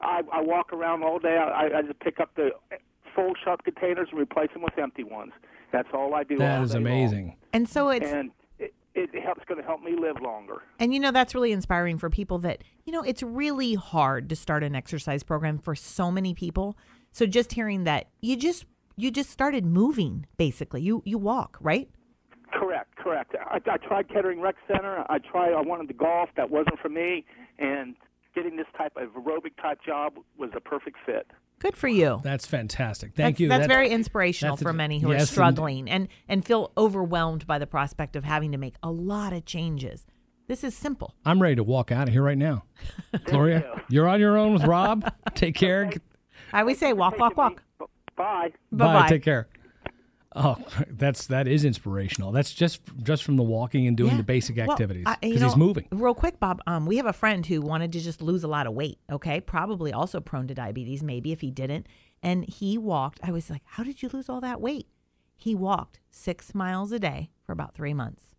I, 0.00 0.22
I 0.32 0.40
walk 0.40 0.72
around 0.72 1.02
all 1.02 1.18
day. 1.18 1.36
I, 1.36 1.78
I 1.78 1.82
just 1.82 1.98
pick 2.00 2.20
up 2.20 2.30
the 2.36 2.50
full 3.14 3.32
sharp 3.42 3.64
containers 3.64 4.08
and 4.10 4.20
replace 4.20 4.50
them 4.52 4.62
with 4.62 4.78
empty 4.78 5.04
ones. 5.04 5.32
That's 5.72 5.88
all 5.92 6.14
I 6.14 6.22
do. 6.24 6.38
That 6.38 6.58
all 6.58 6.64
is 6.64 6.70
day 6.70 6.78
long. 6.78 6.86
amazing. 6.86 7.36
And 7.52 7.68
so 7.68 7.88
it's 7.90 8.10
And 8.10 8.30
it, 8.98 9.22
helps 9.22 9.44
going 9.44 9.60
to 9.60 9.66
help 9.66 9.82
me 9.82 9.94
live 9.98 10.20
longer. 10.22 10.62
And 10.78 10.92
you 10.92 11.00
know, 11.00 11.10
that's 11.10 11.34
really 11.34 11.52
inspiring 11.52 11.98
for 11.98 12.10
people 12.10 12.38
that, 12.40 12.62
you 12.84 12.92
know, 12.92 13.02
it's 13.02 13.22
really 13.22 13.74
hard 13.74 14.28
to 14.30 14.36
start 14.36 14.62
an 14.64 14.74
exercise 14.74 15.22
program 15.22 15.58
for 15.58 15.74
so 15.74 16.10
many 16.10 16.34
people. 16.34 16.76
So 17.12 17.26
just 17.26 17.52
hearing 17.52 17.84
that 17.84 18.08
you 18.20 18.36
just 18.36 18.64
you 18.96 19.10
just 19.10 19.30
started 19.30 19.64
moving 19.64 20.26
basically. 20.36 20.82
You 20.82 21.02
you 21.04 21.18
walk, 21.18 21.56
right? 21.60 21.88
Correct, 22.52 22.96
correct. 22.96 23.34
I, 23.38 23.60
I 23.70 23.76
tried 23.76 24.08
Kettering 24.08 24.40
Rec 24.40 24.56
Center. 24.66 25.04
I 25.08 25.18
tried. 25.18 25.52
I 25.52 25.60
wanted 25.60 25.88
the 25.88 25.94
golf. 25.94 26.30
That 26.36 26.50
wasn't 26.50 26.78
for 26.80 26.88
me. 26.88 27.24
And 27.58 27.94
getting 28.34 28.56
this 28.56 28.66
type 28.76 28.92
of 28.96 29.08
aerobic 29.10 29.60
type 29.60 29.80
job 29.84 30.14
was 30.38 30.50
a 30.56 30.60
perfect 30.60 30.96
fit. 31.04 31.26
Good 31.60 31.76
for 31.76 31.88
you. 31.88 32.20
That's 32.22 32.46
fantastic. 32.46 33.14
Thank 33.14 33.34
that's, 33.36 33.40
you. 33.40 33.48
That's 33.48 33.62
That- 33.62 33.68
very 33.68 33.88
inspirational 33.90 34.56
that's- 34.56 34.70
for 34.70 34.72
many 34.72 35.00
who 35.00 35.10
yes, 35.10 35.22
are 35.22 35.26
struggling 35.26 35.90
and 35.90 36.08
and 36.28 36.44
feel 36.44 36.72
overwhelmed 36.78 37.46
by 37.46 37.58
the 37.58 37.66
prospect 37.66 38.14
of 38.16 38.24
having 38.24 38.52
to 38.52 38.58
make 38.58 38.74
a 38.82 38.90
lot 38.90 39.32
of 39.32 39.44
changes. 39.44 40.06
This 40.46 40.64
is 40.64 40.74
simple. 40.74 41.14
I'm 41.26 41.42
ready 41.42 41.56
to 41.56 41.64
walk 41.64 41.92
out 41.92 42.08
of 42.08 42.14
here 42.14 42.22
right 42.22 42.38
now. 42.38 42.64
Gloria, 43.24 43.82
you're 43.90 44.08
on 44.08 44.18
your 44.20 44.38
own 44.38 44.54
with 44.54 44.64
Rob. 44.64 45.12
Take 45.34 45.54
care. 45.56 45.90
I 46.52 46.60
always 46.60 46.78
say 46.78 46.92
walk, 46.94 47.18
walk, 47.18 47.36
walk. 47.36 47.62
B- 47.78 47.84
Bye. 48.16 48.52
Bye-bye. 48.72 49.08
Take 49.08 49.22
care. 49.22 49.48
Oh, 50.36 50.56
that's 50.90 51.26
that 51.28 51.48
is 51.48 51.64
inspirational. 51.64 52.32
That's 52.32 52.52
just 52.52 52.80
just 53.02 53.24
from 53.24 53.36
the 53.36 53.42
walking 53.42 53.86
and 53.86 53.96
doing 53.96 54.12
Yeah. 54.12 54.16
the 54.18 54.22
basic 54.24 54.56
Well, 54.56 54.70
activities 54.72 55.06
because 55.20 55.40
he's 55.42 55.56
moving. 55.56 55.88
Real 55.90 56.14
quick, 56.14 56.38
Bob. 56.38 56.60
Um, 56.66 56.86
we 56.86 56.96
have 56.98 57.06
a 57.06 57.12
friend 57.12 57.44
who 57.46 57.60
wanted 57.60 57.92
to 57.92 58.00
just 58.00 58.20
lose 58.20 58.44
a 58.44 58.48
lot 58.48 58.66
of 58.66 58.74
weight. 58.74 58.98
Okay, 59.10 59.40
probably 59.40 59.92
also 59.92 60.20
prone 60.20 60.46
to 60.48 60.54
diabetes. 60.54 61.02
Maybe 61.02 61.32
if 61.32 61.40
he 61.40 61.50
didn't, 61.50 61.86
and 62.22 62.44
he 62.48 62.76
walked. 62.78 63.20
I 63.22 63.30
was 63.30 63.48
like, 63.50 63.62
"How 63.64 63.82
did 63.82 64.02
you 64.02 64.10
lose 64.12 64.28
all 64.28 64.40
that 64.42 64.60
weight?" 64.60 64.86
He 65.36 65.54
walked 65.54 66.00
six 66.10 66.54
miles 66.54 66.92
a 66.92 66.98
day 66.98 67.30
for 67.46 67.52
about 67.52 67.74
three 67.74 67.94
months. 67.94 68.34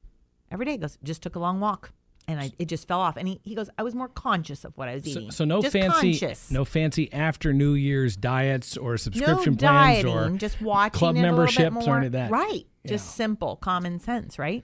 Every 0.52 0.66
day, 0.66 0.72
he 0.74 0.78
goes 0.78 0.98
just 1.04 1.22
took 1.24 1.36
a 1.36 1.40
long 1.40 1.60
walk, 1.60 1.92
and 2.30 2.40
I, 2.40 2.52
it 2.60 2.66
just 2.66 2.88
fell 2.88 3.00
off. 3.00 3.18
And 3.18 3.28
he, 3.28 3.42
he 3.44 3.56
goes, 3.56 3.70
"I 3.78 3.84
was 3.84 3.96
more 3.96 4.08
conscious 4.08 4.64
of 4.64 4.78
what 4.78 4.88
I 4.88 4.94
was 4.94 5.08
eating." 5.08 5.32
so 5.32 5.46
no 5.46 5.62
Just 5.62 5.74
fancy, 5.74 6.18
conscious. 6.18 6.52
no 6.52 6.64
fancy 6.64 7.12
after 7.12 7.52
New 7.54 7.74
Year's 7.74 8.16
diets 8.16 8.78
or 8.78 8.92
no 8.92 8.98
subscription 8.98 9.58
plans 9.58 10.04
dieting, 10.04 10.14
or 10.14 10.30
just 10.38 10.62
watching 10.62 10.98
club 10.98 11.16
it 11.16 11.20
a 11.20 11.22
bit 11.24 11.28
memberships 11.28 11.88
or 11.88 11.98
any 11.98 12.06
of 12.08 12.12
that. 12.14 12.30
Right, 12.32 12.66
just 12.88 13.16
simple 13.16 13.56
common 13.56 14.00
sense, 14.00 14.38
right? 14.38 14.64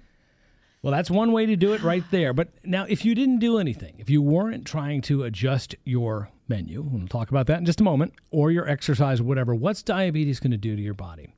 Well, 0.84 0.92
that's 0.92 1.10
one 1.10 1.32
way 1.32 1.48
to 1.48 1.56
do 1.56 1.74
it 1.74 1.82
right 1.82 2.04
there. 2.12 2.32
But 2.32 2.50
now, 2.64 2.86
if 2.88 3.04
you 3.04 3.16
didn't 3.16 3.40
do 3.40 3.58
anything, 3.58 3.96
if 3.98 4.08
you 4.08 4.22
weren't 4.22 4.66
trying 4.66 5.02
to 5.04 5.24
adjust 5.24 5.76
your 5.84 6.30
menu, 6.48 6.84
we'll 6.84 7.08
talk 7.08 7.32
about 7.32 7.48
that 7.48 7.58
in 7.58 7.66
just 7.66 7.82
a 7.82 7.84
moment, 7.84 8.14
or 8.30 8.52
your 8.52 8.70
exercise, 8.70 9.20
whatever, 9.20 9.56
what's 9.56 9.82
diabetes 9.82 10.40
going 10.40 10.52
to 10.52 10.58
do 10.58 10.76
to 10.76 10.82
your 10.84 10.94
body? 10.94 11.34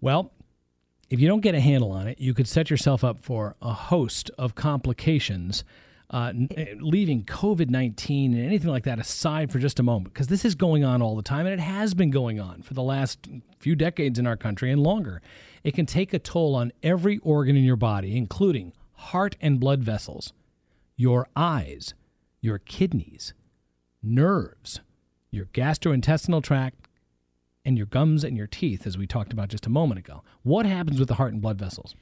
Well, 0.00 0.30
if 1.08 1.20
you 1.20 1.28
don't 1.28 1.40
get 1.40 1.54
a 1.54 1.60
handle 1.60 1.92
on 1.92 2.08
it, 2.08 2.18
you 2.20 2.34
could 2.34 2.48
set 2.48 2.70
yourself 2.70 3.04
up 3.04 3.20
for 3.20 3.56
a 3.62 3.72
host 3.72 4.30
of 4.38 4.54
complications. 4.54 5.64
Uh, 6.08 6.28
n- 6.28 6.48
eh, 6.56 6.74
leaving 6.78 7.24
COVID 7.24 7.68
19 7.68 8.32
and 8.32 8.44
anything 8.44 8.70
like 8.70 8.84
that 8.84 9.00
aside 9.00 9.50
for 9.50 9.58
just 9.58 9.80
a 9.80 9.82
moment, 9.82 10.14
because 10.14 10.28
this 10.28 10.44
is 10.44 10.54
going 10.54 10.84
on 10.84 11.02
all 11.02 11.16
the 11.16 11.22
time 11.22 11.46
and 11.46 11.52
it 11.52 11.58
has 11.58 11.94
been 11.94 12.10
going 12.10 12.38
on 12.38 12.62
for 12.62 12.74
the 12.74 12.82
last 12.82 13.28
few 13.58 13.74
decades 13.74 14.16
in 14.16 14.26
our 14.26 14.36
country 14.36 14.70
and 14.70 14.80
longer. 14.82 15.20
It 15.64 15.74
can 15.74 15.84
take 15.84 16.14
a 16.14 16.20
toll 16.20 16.54
on 16.54 16.72
every 16.84 17.18
organ 17.18 17.56
in 17.56 17.64
your 17.64 17.76
body, 17.76 18.16
including 18.16 18.72
heart 18.92 19.34
and 19.40 19.58
blood 19.58 19.82
vessels, 19.82 20.32
your 20.96 21.26
eyes, 21.34 21.94
your 22.40 22.58
kidneys, 22.60 23.34
nerves, 24.00 24.80
your 25.32 25.46
gastrointestinal 25.46 26.40
tract, 26.42 26.85
and 27.66 27.76
your 27.76 27.86
gums 27.86 28.22
and 28.24 28.36
your 28.36 28.46
teeth, 28.46 28.86
as 28.86 28.96
we 28.96 29.06
talked 29.06 29.32
about 29.32 29.48
just 29.48 29.66
a 29.66 29.70
moment 29.70 29.98
ago. 29.98 30.22
What 30.44 30.64
happens 30.64 30.98
with 30.98 31.08
the 31.08 31.16
heart 31.16 31.32
and 31.32 31.42
blood 31.42 31.58
vessels? 31.58 31.94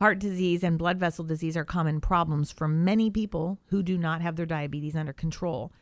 Heart 0.00 0.18
disease 0.18 0.64
and 0.64 0.76
blood 0.76 0.98
vessel 0.98 1.24
disease 1.24 1.56
are 1.56 1.64
common 1.64 2.00
problems 2.00 2.50
for 2.50 2.66
many 2.66 3.08
people 3.08 3.60
who 3.66 3.84
do 3.84 3.96
not 3.96 4.20
have 4.20 4.34
their 4.34 4.46
diabetes 4.46 4.96
under 4.96 5.12
control. 5.12 5.72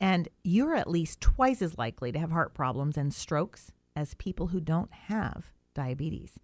And 0.00 0.28
you're 0.42 0.74
at 0.74 0.90
least 0.90 1.20
twice 1.20 1.62
as 1.62 1.78
likely 1.78 2.10
to 2.10 2.18
have 2.18 2.32
heart 2.32 2.54
problems 2.54 2.96
and 2.96 3.14
strokes 3.14 3.70
as 3.94 4.14
people 4.14 4.48
who 4.48 4.60
don't 4.60 4.92
have 4.92 5.52
diabetes. 5.74 6.40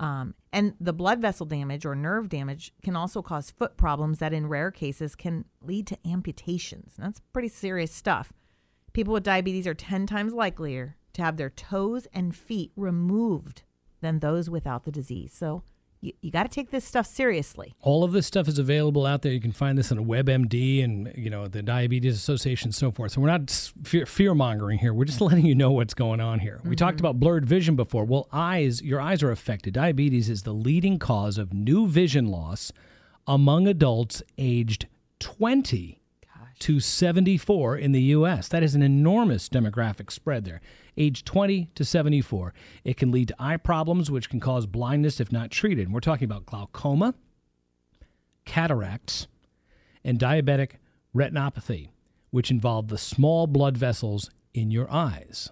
Um, 0.00 0.34
and 0.52 0.74
the 0.80 0.92
blood 0.92 1.20
vessel 1.20 1.44
damage 1.44 1.84
or 1.84 1.94
nerve 1.94 2.28
damage 2.28 2.72
can 2.82 2.96
also 2.96 3.20
cause 3.20 3.50
foot 3.50 3.76
problems 3.76 4.18
that, 4.20 4.32
in 4.32 4.46
rare 4.46 4.70
cases, 4.70 5.14
can 5.14 5.44
lead 5.60 5.86
to 5.88 5.98
amputations. 6.06 6.94
And 6.96 7.06
That's 7.06 7.20
pretty 7.32 7.48
serious 7.48 7.92
stuff. 7.92 8.32
People 8.92 9.12
with 9.12 9.24
diabetes 9.24 9.66
are 9.66 9.74
10 9.74 10.06
times 10.06 10.32
likelier 10.32 10.96
to 11.14 11.22
have 11.22 11.36
their 11.36 11.50
toes 11.50 12.06
and 12.12 12.34
feet 12.34 12.72
removed 12.76 13.62
than 14.00 14.20
those 14.20 14.48
without 14.48 14.84
the 14.84 14.92
disease. 14.92 15.32
So 15.34 15.62
you, 16.00 16.12
you 16.20 16.30
got 16.30 16.44
to 16.44 16.48
take 16.48 16.70
this 16.70 16.84
stuff 16.84 17.06
seriously. 17.06 17.74
All 17.80 18.04
of 18.04 18.12
this 18.12 18.26
stuff 18.26 18.46
is 18.46 18.58
available 18.58 19.04
out 19.04 19.22
there. 19.22 19.32
You 19.32 19.40
can 19.40 19.52
find 19.52 19.76
this 19.76 19.90
on 19.90 19.98
WebMD 19.98 20.84
and 20.84 21.12
you 21.16 21.30
know 21.30 21.48
the 21.48 21.62
Diabetes 21.62 22.14
Association 22.14 22.68
and 22.68 22.74
so 22.74 22.90
forth. 22.90 23.12
So 23.12 23.20
we're 23.20 23.28
not 23.28 23.50
fear 24.06 24.34
mongering 24.34 24.78
here. 24.78 24.94
We're 24.94 25.06
just 25.06 25.20
letting 25.22 25.46
you 25.46 25.54
know 25.54 25.72
what's 25.72 25.94
going 25.94 26.20
on 26.20 26.38
here. 26.38 26.60
We 26.64 26.76
talked 26.76 26.98
mm-hmm. 26.98 27.06
about 27.06 27.20
blurred 27.20 27.46
vision 27.46 27.76
before. 27.76 28.04
Well, 28.04 28.28
eyes, 28.32 28.80
your 28.82 29.00
eyes 29.00 29.22
are 29.22 29.30
affected. 29.30 29.74
Diabetes 29.74 30.28
is 30.28 30.44
the 30.44 30.52
leading 30.52 30.98
cause 30.98 31.38
of 31.38 31.52
new 31.52 31.88
vision 31.88 32.28
loss 32.28 32.72
among 33.26 33.66
adults 33.66 34.22
aged 34.38 34.86
20 35.18 35.97
to 36.60 36.80
74 36.80 37.76
in 37.76 37.92
the 37.92 38.02
U.S. 38.02 38.48
That 38.48 38.62
is 38.62 38.74
an 38.74 38.82
enormous 38.82 39.48
demographic 39.48 40.10
spread 40.10 40.44
there. 40.44 40.60
Age 40.96 41.24
20 41.24 41.70
to 41.74 41.84
74. 41.84 42.52
It 42.84 42.96
can 42.96 43.10
lead 43.10 43.28
to 43.28 43.36
eye 43.38 43.56
problems, 43.56 44.10
which 44.10 44.28
can 44.28 44.40
cause 44.40 44.66
blindness 44.66 45.20
if 45.20 45.30
not 45.30 45.50
treated. 45.50 45.92
We're 45.92 46.00
talking 46.00 46.24
about 46.24 46.46
glaucoma, 46.46 47.14
cataracts, 48.44 49.28
and 50.04 50.18
diabetic 50.18 50.72
retinopathy, 51.14 51.88
which 52.30 52.50
involve 52.50 52.88
the 52.88 52.98
small 52.98 53.46
blood 53.46 53.76
vessels 53.76 54.30
in 54.54 54.70
your 54.70 54.90
eyes. 54.90 55.50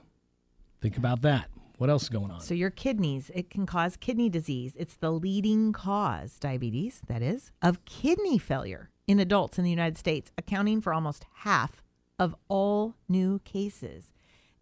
Think 0.80 0.96
about 0.96 1.22
that. 1.22 1.48
What 1.78 1.90
else 1.90 2.04
is 2.04 2.08
going 2.08 2.30
on? 2.30 2.40
So 2.40 2.54
your 2.54 2.70
kidneys, 2.70 3.30
it 3.34 3.50
can 3.50 3.66
cause 3.66 3.96
kidney 3.96 4.28
disease. 4.28 4.74
It's 4.78 4.96
the 4.96 5.10
leading 5.10 5.72
cause, 5.72 6.38
diabetes, 6.38 7.02
that 7.06 7.22
is, 7.22 7.52
of 7.62 7.84
kidney 7.84 8.38
failure 8.38 8.90
in 9.06 9.20
adults 9.20 9.58
in 9.58 9.64
the 9.64 9.70
United 9.70 9.98
States, 9.98 10.32
accounting 10.38 10.80
for 10.80 10.94
almost 10.94 11.26
half 11.40 11.82
of 12.18 12.34
all 12.48 12.94
new 13.08 13.40
cases. 13.40 14.12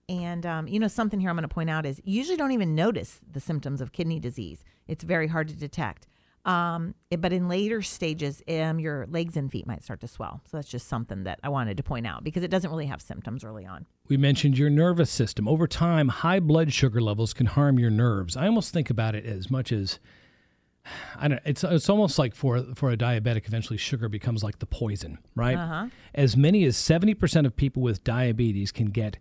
And 0.09 0.45
um, 0.45 0.69
you 0.69 0.79
know 0.79 0.89
something 0.89 1.21
here 1.21 1.31
I'm 1.31 1.37
going 1.37 1.49
to 1.49 1.49
point 1.49 1.71
out 1.71 1.87
is 1.87 2.01
you 2.05 2.19
usually 2.19 2.37
don't 2.37 2.53
even 2.53 2.75
notice 2.75 3.21
the 3.31 3.41
symptoms 3.41 3.81
of 3.81 3.93
kidney 3.93 4.21
disease. 4.21 4.65
It's 4.87 5.05
very 5.05 5.29
hard 5.29 5.49
to 5.49 5.57
detect. 5.57 6.07
Um, 6.45 6.95
it- 7.11 7.21
but 7.21 7.33
in 7.33 7.49
later 7.49 7.81
stages, 7.81 8.43
um, 8.49 8.79
your 8.79 9.07
legs 9.07 9.37
and 9.37 9.51
feet 9.51 9.67
might 9.67 9.83
start 9.83 10.01
to 10.01 10.09
swell. 10.09 10.43
So 10.45 10.57
that's 10.59 10.69
just 10.69 10.89
something 10.89 11.25
that 11.25 11.41
I 11.43 11.49
wanted 11.49 11.77
to 11.79 11.83
point 11.83 12.07
out 12.07 12.23
because 12.23 12.43
it 12.43 12.51
doesn't 12.51 12.71
really 12.71 12.87
have 12.87 13.01
symptoms 13.01 13.45
early 13.45 13.65
on. 13.65 13.87
We 14.09 14.17
mentioned 14.19 14.59
your 14.59 14.69
nervous 14.69 15.11
system. 15.11 15.49
Over 15.49 15.67
time, 15.67 16.09
high 16.09 16.41
blood 16.41 16.73
sugar 16.73 17.01
levels 17.01 17.33
can 17.33 17.47
harm 17.47 17.79
your 17.79 17.91
nerves. 17.91 18.37
I 18.37 18.47
almost 18.47 18.73
think 18.75 18.91
about 18.91 19.15
it 19.15 19.25
as 19.25 19.51
much 19.51 19.73
as 19.73 19.99
I 21.17 21.29
don't. 21.29 21.41
It's 21.47 21.65
it's 21.65 21.89
almost 21.89 22.19
like 22.19 22.35
for 22.35 22.63
for 22.75 22.91
a 22.91 22.97
diabetic, 22.97 23.47
eventually 23.47 23.79
sugar 23.79 24.09
becomes 24.11 24.43
like 24.45 24.59
the 24.59 24.67
poison, 24.67 25.19
right? 25.35 25.57
Uh-huh. 25.57 25.87
As 26.15 26.37
many 26.37 26.65
as 26.65 26.77
seventy 26.77 27.15
percent 27.15 27.47
of 27.47 27.57
people 27.57 27.83
with 27.83 28.05
diabetes 28.05 28.71
can 28.71 28.87
get 28.91 29.17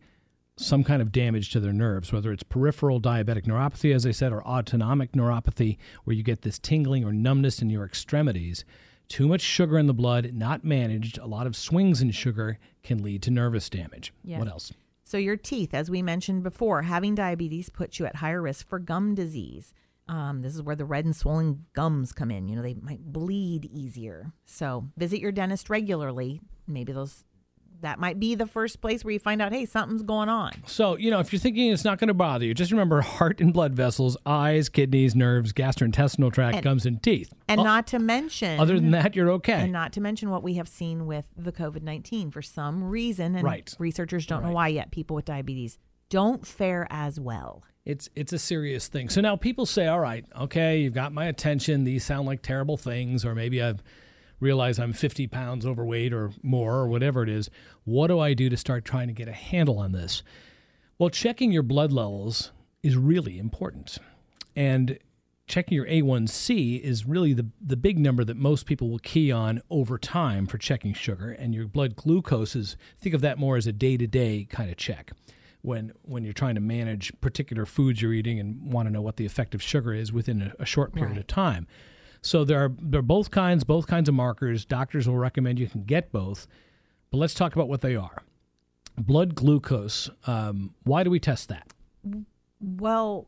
some 0.58 0.84
kind 0.84 1.02
of 1.02 1.12
damage 1.12 1.50
to 1.52 1.60
their 1.60 1.74
nerves, 1.74 2.14
whether 2.14 2.32
it's 2.32 2.44
peripheral 2.44 3.02
diabetic 3.02 3.46
neuropathy, 3.46 3.94
as 3.94 4.06
I 4.06 4.12
said, 4.12 4.32
or 4.32 4.46
autonomic 4.46 5.14
neuropathy, 5.14 5.78
where 6.04 6.16
you 6.16 6.24
get 6.24 6.42
this 6.42 6.60
tingling 6.60 7.04
or 7.04 7.12
numbness 7.12 7.62
in 7.62 7.70
your 7.70 7.86
extremities. 7.86 8.64
Too 9.08 9.28
much 9.28 9.42
sugar 9.42 9.78
in 9.78 9.88
the 9.88 9.94
blood, 9.94 10.32
not 10.34 10.64
managed, 10.64 11.18
a 11.18 11.26
lot 11.26 11.48
of 11.48 11.56
swings 11.56 12.02
in 12.02 12.12
sugar 12.12 12.58
can 12.84 13.04
lead 13.04 13.22
to 13.24 13.32
nervous 13.32 13.70
damage. 13.70 14.14
Yes. 14.24 14.40
What 14.40 14.48
else? 14.48 14.74
So, 15.04 15.18
your 15.18 15.36
teeth, 15.36 15.74
as 15.74 15.90
we 15.92 16.02
mentioned 16.02 16.44
before, 16.44 16.84
having 16.84 17.14
diabetes 17.14 17.70
puts 17.70 18.00
you 18.00 18.06
at 18.06 18.16
higher 18.18 18.42
risk 18.42 18.68
for 18.68 18.80
gum 18.80 19.14
disease. 19.14 19.74
Um, 20.08 20.42
this 20.42 20.56
is 20.56 20.62
where 20.62 20.76
the 20.76 20.86
red 20.86 21.06
and 21.06 21.16
swollen 21.16 21.66
gums 21.74 22.12
come 22.14 22.32
in. 22.32 22.48
You 22.48 22.56
know, 22.56 22.62
they 22.62 22.74
might 22.74 23.04
bleed 23.04 23.66
easier. 23.66 24.32
So, 24.46 24.90
visit 24.98 25.20
your 25.20 25.32
dentist 25.32 25.70
regularly. 25.70 26.42
Maybe 26.68 26.94
those 26.94 27.26
that 27.84 28.00
might 28.00 28.20
be 28.20 28.36
the 28.36 28.48
first 28.48 28.82
place 28.82 29.06
where 29.06 29.14
you 29.14 29.20
find 29.20 29.42
out, 29.42 29.54
hey, 29.54 29.66
something's 29.66 30.02
going 30.04 30.28
on. 30.28 30.52
So, 30.66 30.98
you 30.98 31.12
know, 31.12 31.20
if 31.20 31.32
you're 31.32 31.40
thinking 31.40 31.72
it's 31.72 31.86
not 31.86 32.00
going 32.00 32.08
to 32.10 32.14
bother 32.14 32.44
you, 32.46 32.54
just 32.54 32.72
remember 32.72 33.00
heart 33.02 33.40
and 33.40 33.54
blood 33.54 33.74
vessels, 33.74 34.18
eyes, 34.26 34.68
kidneys, 34.68 35.16
nerves, 35.16 35.54
gastrointestinal 35.54 36.34
tract, 36.34 36.56
And- 36.56 36.64
gums, 36.64 36.86
and 36.86 37.02
teeth. 37.02 37.34
And 37.48 37.62
Oh, 37.62 37.64
not 37.64 37.88
to 37.88 38.00
mention, 38.00 38.60
other 38.60 38.80
than 38.80 38.92
that, 38.92 39.16
you're 39.16 39.30
okay. 39.34 39.62
and 39.62 39.72
not 39.72 39.94
to 39.94 40.02
mention 40.02 40.30
what 40.30 40.44
we 40.44 40.56
have 40.56 40.68
seen 40.68 41.06
with 41.06 41.28
the 41.38 41.52
COVID 41.52 41.84
19 41.84 42.32
for 42.32 42.42
some 42.42 42.84
reason, 42.84 43.36
and 43.36 43.44
Right. 43.44 43.74
researchers 43.80 44.26
don't 44.26 44.44
know 44.44 44.52
why 44.52 44.70
yet, 44.70 44.92
people 44.92 45.16
with 45.16 45.26
diabetes 45.26 45.78
don't 46.10 46.46
fare 46.46 46.88
as 46.90 47.20
well. 47.20 47.64
It's 47.86 48.10
it's 48.16 48.32
a 48.32 48.40
serious 48.40 48.88
thing. 48.88 49.10
So 49.10 49.20
now 49.20 49.36
people 49.36 49.66
say, 49.66 49.88
"All 49.88 50.00
right, 50.00 50.24
okay, 50.40 50.80
you've 50.82 50.94
got 50.94 51.12
my 51.12 51.26
attention. 51.26 51.84
These 51.84 52.06
sound 52.06 52.26
like 52.26 52.42
terrible 52.42 52.78
things, 52.78 53.26
or 53.26 53.36
maybe 53.36 53.62
I've 53.62 53.84
realized 54.44 54.80
I'm 54.80 54.94
50 54.94 55.28
pounds 55.28 55.66
overweight 55.66 56.14
or 56.14 56.32
more, 56.44 56.76
or 56.76 56.88
whatever 56.88 57.24
it 57.24 57.30
is. 57.30 57.50
What 57.84 58.08
do 58.08 58.20
I 58.20 58.34
do 58.34 58.50
to 58.50 58.58
start 58.58 58.86
trying 58.86 59.08
to 59.08 59.14
get 59.14 59.28
a 59.28 59.34
handle 59.34 59.80
on 59.80 59.92
this?" 59.92 60.22
Well, 61.00 61.10
checking 61.10 61.52
your 61.52 61.64
blood 61.64 61.92
levels 61.92 62.52
is 62.84 62.96
really 62.96 63.40
important, 63.40 63.98
and 64.56 65.00
checking 65.48 65.76
your 65.76 65.88
A1C 65.88 66.80
is 66.82 67.06
really 67.06 67.34
the 67.34 67.48
the 67.60 67.78
big 67.78 67.98
number 67.98 68.24
that 68.24 68.38
most 68.38 68.66
people 68.66 68.90
will 68.90 69.00
key 69.00 69.32
on 69.32 69.62
over 69.70 69.98
time 69.98 70.46
for 70.46 70.58
checking 70.58 70.94
sugar, 70.94 71.32
and 71.32 71.56
your 71.56 71.68
blood 71.68 71.96
glucose 71.96 72.56
is 72.56 72.78
think 72.98 73.16
of 73.16 73.22
that 73.22 73.38
more 73.38 73.58
as 73.58 73.68
a 73.68 73.74
day 73.74 73.98
to 73.98 74.08
day 74.08 74.46
kind 74.50 74.70
of 74.70 74.78
check 74.78 75.12
when 75.64 75.94
when 76.04 76.24
you're 76.24 76.34
trying 76.34 76.56
to 76.56 76.62
manage 76.62 77.12
particular 77.22 77.66
foods 77.66 78.02
you're 78.02 78.14
eating 78.14 78.40
and 78.40 78.72
want 78.72 78.88
to 78.88 78.92
know 78.92 79.02
what 79.02 79.18
the 79.18 79.26
effect 79.26 79.56
of 79.56 79.62
sugar 79.64 79.94
is 79.94 80.14
within 80.14 80.42
a, 80.42 80.54
a 80.60 80.66
short 80.66 80.94
period 80.94 81.18
of 81.18 81.26
time. 81.26 81.66
So 82.24 82.46
there 82.46 82.64
are 82.64 82.72
there 82.82 83.00
are 83.00 83.04
both 83.04 83.32
kinds, 83.32 83.64
both 83.66 83.86
kinds 83.86 84.08
of 84.08 84.16
markers. 84.16 84.66
Doctors 84.66 85.08
will 85.08 85.18
recommend 85.18 85.60
you 85.60 85.68
can 85.68 85.84
get 85.84 86.12
both, 86.12 86.48
but 87.12 87.18
let's 87.18 87.34
talk 87.34 87.54
about 87.54 87.68
what 87.68 87.82
they 87.82 87.96
are. 87.96 88.24
Blood 88.98 89.36
glucose. 89.36 90.10
Um, 90.26 90.74
why 90.84 91.04
do 91.04 91.10
we 91.10 91.20
test 91.20 91.50
that? 91.50 91.68
Well, 92.62 93.28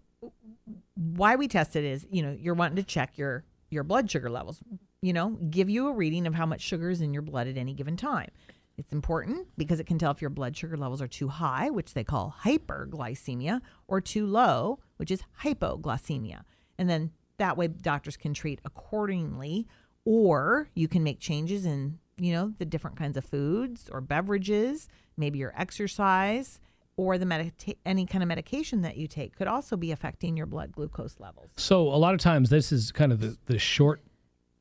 why 0.95 1.35
we 1.35 1.47
test 1.49 1.75
it 1.75 1.83
is, 1.83 2.07
you 2.09 2.21
know, 2.23 2.35
you're 2.39 2.53
wanting 2.53 2.77
to 2.77 2.83
check 2.83 3.17
your 3.17 3.43
your 3.69 3.83
blood 3.83 4.09
sugar 4.09 4.29
levels. 4.29 4.63
You 5.01 5.11
know, 5.11 5.31
give 5.49 5.69
you 5.69 5.89
a 5.89 5.91
reading 5.93 6.25
of 6.25 6.33
how 6.33 6.45
much 6.45 6.61
sugar 6.61 6.89
is 6.89 7.01
in 7.01 7.13
your 7.13 7.21
blood 7.21 7.47
at 7.47 7.57
any 7.57 7.73
given 7.73 7.97
time. 7.97 8.29
It's 8.77 8.93
important 8.93 9.47
because 9.57 9.79
it 9.81 9.87
can 9.87 9.99
tell 9.99 10.11
if 10.11 10.21
your 10.21 10.29
blood 10.29 10.55
sugar 10.55 10.77
levels 10.77 11.01
are 11.01 11.07
too 11.07 11.27
high, 11.27 11.69
which 11.69 11.93
they 11.93 12.03
call 12.03 12.35
hyperglycemia, 12.43 13.61
or 13.87 13.99
too 13.99 14.25
low, 14.25 14.79
which 14.97 15.11
is 15.11 15.21
hypoglycemia. 15.41 16.41
And 16.77 16.89
then 16.89 17.11
that 17.37 17.57
way 17.57 17.67
doctors 17.67 18.17
can 18.17 18.33
treat 18.33 18.59
accordingly 18.65 19.67
or 20.05 20.69
you 20.75 20.87
can 20.87 21.03
make 21.03 21.19
changes 21.19 21.65
in, 21.65 21.99
you 22.17 22.31
know, 22.31 22.53
the 22.59 22.65
different 22.65 22.95
kinds 22.97 23.17
of 23.17 23.25
foods 23.25 23.89
or 23.91 24.01
beverages, 24.01 24.87
maybe 25.17 25.39
your 25.39 25.53
exercise 25.57 26.59
or 26.97 27.17
the 27.17 27.25
medita- 27.25 27.75
any 27.85 28.05
kind 28.05 28.23
of 28.23 28.27
medication 28.27 28.81
that 28.81 28.95
you 28.97 29.07
take 29.07 29.35
could 29.35 29.47
also 29.47 29.75
be 29.75 29.91
affecting 29.91 30.37
your 30.37 30.45
blood 30.45 30.71
glucose 30.71 31.19
levels. 31.19 31.51
So 31.57 31.81
a 31.81 31.97
lot 31.97 32.13
of 32.13 32.19
times 32.19 32.49
this 32.49 32.71
is 32.71 32.91
kind 32.91 33.11
of 33.11 33.19
the, 33.19 33.37
the 33.45 33.59
short 33.59 34.01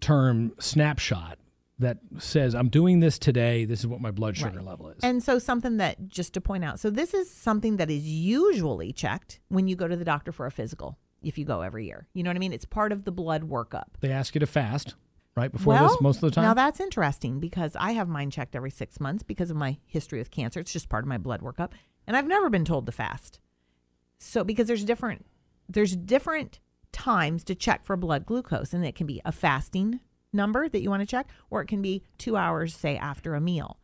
term 0.00 0.52
snapshot 0.58 1.38
that 1.78 1.98
says 2.18 2.54
I'm 2.54 2.68
doing 2.68 3.00
this 3.00 3.18
today. 3.18 3.64
This 3.64 3.80
is 3.80 3.86
what 3.86 4.00
my 4.00 4.10
blood 4.10 4.36
sugar 4.36 4.58
Right. 4.58 4.66
level 4.66 4.90
is. 4.90 4.98
And 5.02 5.22
so, 5.22 5.38
something 5.38 5.76
that 5.78 6.08
just 6.08 6.32
to 6.34 6.40
point 6.40 6.64
out 6.64 6.78
so, 6.80 6.88
this 6.90 7.14
is 7.14 7.30
something 7.30 7.76
that 7.78 7.90
is 7.90 8.06
usually 8.06 8.92
checked 8.92 9.40
when 9.48 9.66
you 9.66 9.74
go 9.76 9.88
to 9.88 9.96
the 9.96 10.04
doctor 10.04 10.30
for 10.30 10.46
a 10.46 10.50
physical, 10.52 10.98
if 11.24 11.38
you 11.38 11.44
go 11.44 11.62
every 11.62 11.86
year. 11.86 12.06
You 12.14 12.22
know 12.22 12.30
what 12.30 12.36
I 12.36 12.40
mean? 12.40 12.52
It's 12.52 12.64
part 12.64 12.92
of 12.92 13.04
the 13.04 13.12
blood 13.12 13.48
workup. 13.48 13.84
they 14.00 14.10
ask 14.10 14.34
you 14.34 14.38
to 14.40 14.46
fast 14.46 14.94
right 15.36 15.50
before 15.50 15.74
well, 15.74 15.88
this 15.88 16.00
most 16.00 16.16
of 16.16 16.22
the 16.22 16.30
time. 16.30 16.44
Now, 16.44 16.54
that's 16.54 16.80
interesting 16.80 17.40
because 17.40 17.76
I 17.78 17.92
have 17.92 18.08
mine 18.08 18.30
checked 18.30 18.54
every 18.54 18.70
six 18.70 19.00
months 19.00 19.22
because 19.22 19.50
of 19.50 19.56
my 19.56 19.78
history 19.86 20.18
with 20.18 20.30
cancer. 20.30 20.60
It's 20.60 20.72
just 20.72 20.88
part 20.88 21.04
of 21.04 21.08
my 21.08 21.18
blood 21.18 21.40
workup. 21.40 21.72
And 22.06 22.16
I've 22.16 22.26
never 22.26 22.50
been 22.50 22.64
told 22.64 22.86
to 22.86 22.92
fast. 22.92 23.40
So, 24.18 24.44
because 24.44 24.68
there's 24.68 24.84
different, 24.84 25.26
there's 25.68 25.96
different 25.96 26.60
times 26.92 27.44
to 27.44 27.54
check 27.54 27.84
for 27.84 27.96
blood 27.96 28.26
glucose, 28.26 28.72
and 28.72 28.84
it 28.84 28.94
can 28.94 29.06
be 29.06 29.20
a 29.24 29.32
fasting 29.32 30.00
number 30.32 30.68
that 30.68 30.82
you 30.82 30.90
want 30.90 31.00
to 31.00 31.06
check, 31.06 31.28
or 31.50 31.62
it 31.62 31.66
can 31.66 31.82
be 31.82 32.02
two 32.18 32.36
hours, 32.36 32.74
say, 32.74 32.96
after 32.96 33.34
a 33.34 33.40
meal. 33.40 33.78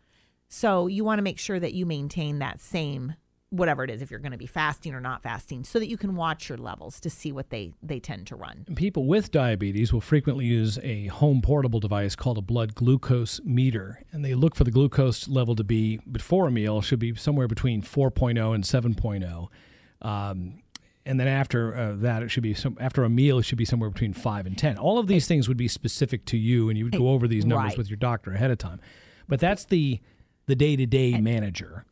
So, 0.48 0.86
you 0.86 1.04
want 1.04 1.18
to 1.18 1.22
make 1.22 1.38
sure 1.38 1.58
that 1.58 1.74
you 1.74 1.86
maintain 1.86 2.38
that 2.38 2.60
same 2.60 3.14
whatever 3.50 3.82
it 3.82 3.90
is 3.90 4.00
if 4.00 4.10
you're 4.10 4.20
going 4.20 4.30
to 4.32 4.38
be 4.38 4.46
fasting 4.46 4.94
or 4.94 5.00
not 5.00 5.22
fasting 5.22 5.64
so 5.64 5.78
that 5.80 5.88
you 5.88 5.96
can 5.96 6.14
watch 6.14 6.48
your 6.48 6.56
levels 6.56 7.00
to 7.00 7.10
see 7.10 7.32
what 7.32 7.50
they 7.50 7.72
they 7.82 7.98
tend 7.98 8.26
to 8.26 8.36
run 8.36 8.64
People 8.76 9.06
with 9.06 9.30
diabetes 9.32 9.92
will 9.92 10.00
frequently 10.00 10.44
use 10.46 10.78
a 10.84 11.06
home 11.08 11.42
portable 11.42 11.80
device 11.80 12.14
called 12.14 12.38
a 12.38 12.42
blood 12.42 12.74
glucose 12.76 13.40
meter, 13.44 14.02
and 14.12 14.24
they 14.24 14.34
look 14.34 14.54
for 14.54 14.62
the 14.64 14.70
glucose 14.70 15.28
level 15.28 15.56
to 15.56 15.64
be 15.64 15.98
before 16.10 16.46
a 16.46 16.50
meal 16.50 16.80
should 16.80 17.00
be 17.00 17.14
somewhere 17.16 17.48
between 17.48 17.82
4.0 17.82 18.54
and 18.54 18.64
7.0. 18.64 19.48
Um, 20.02 20.62
and 21.04 21.18
then 21.18 21.26
after 21.28 21.74
uh, 21.76 21.92
that, 21.96 22.22
it 22.22 22.28
should 22.28 22.42
be 22.42 22.54
some, 22.54 22.76
after 22.80 23.02
a 23.04 23.08
meal, 23.08 23.38
it 23.38 23.42
should 23.44 23.58
be 23.58 23.64
somewhere 23.64 23.90
between 23.90 24.12
five 24.12 24.46
and 24.46 24.56
ten. 24.56 24.76
All 24.78 24.98
of 24.98 25.06
these 25.08 25.26
things 25.26 25.48
would 25.48 25.56
be 25.56 25.66
specific 25.66 26.24
to 26.26 26.36
you, 26.36 26.68
and 26.68 26.78
you 26.78 26.84
would 26.84 26.96
go 26.96 27.08
over 27.08 27.26
these 27.26 27.44
numbers 27.44 27.70
Right. 27.70 27.78
with 27.78 27.88
your 27.90 27.96
doctor 27.96 28.32
ahead 28.32 28.50
of 28.50 28.58
time. 28.58 28.80
But 29.26 29.40
that's 29.40 29.64
the 29.64 30.00
the 30.46 30.54
day 30.54 30.76
to 30.76 30.86
day 30.86 31.18
manager 31.20 31.84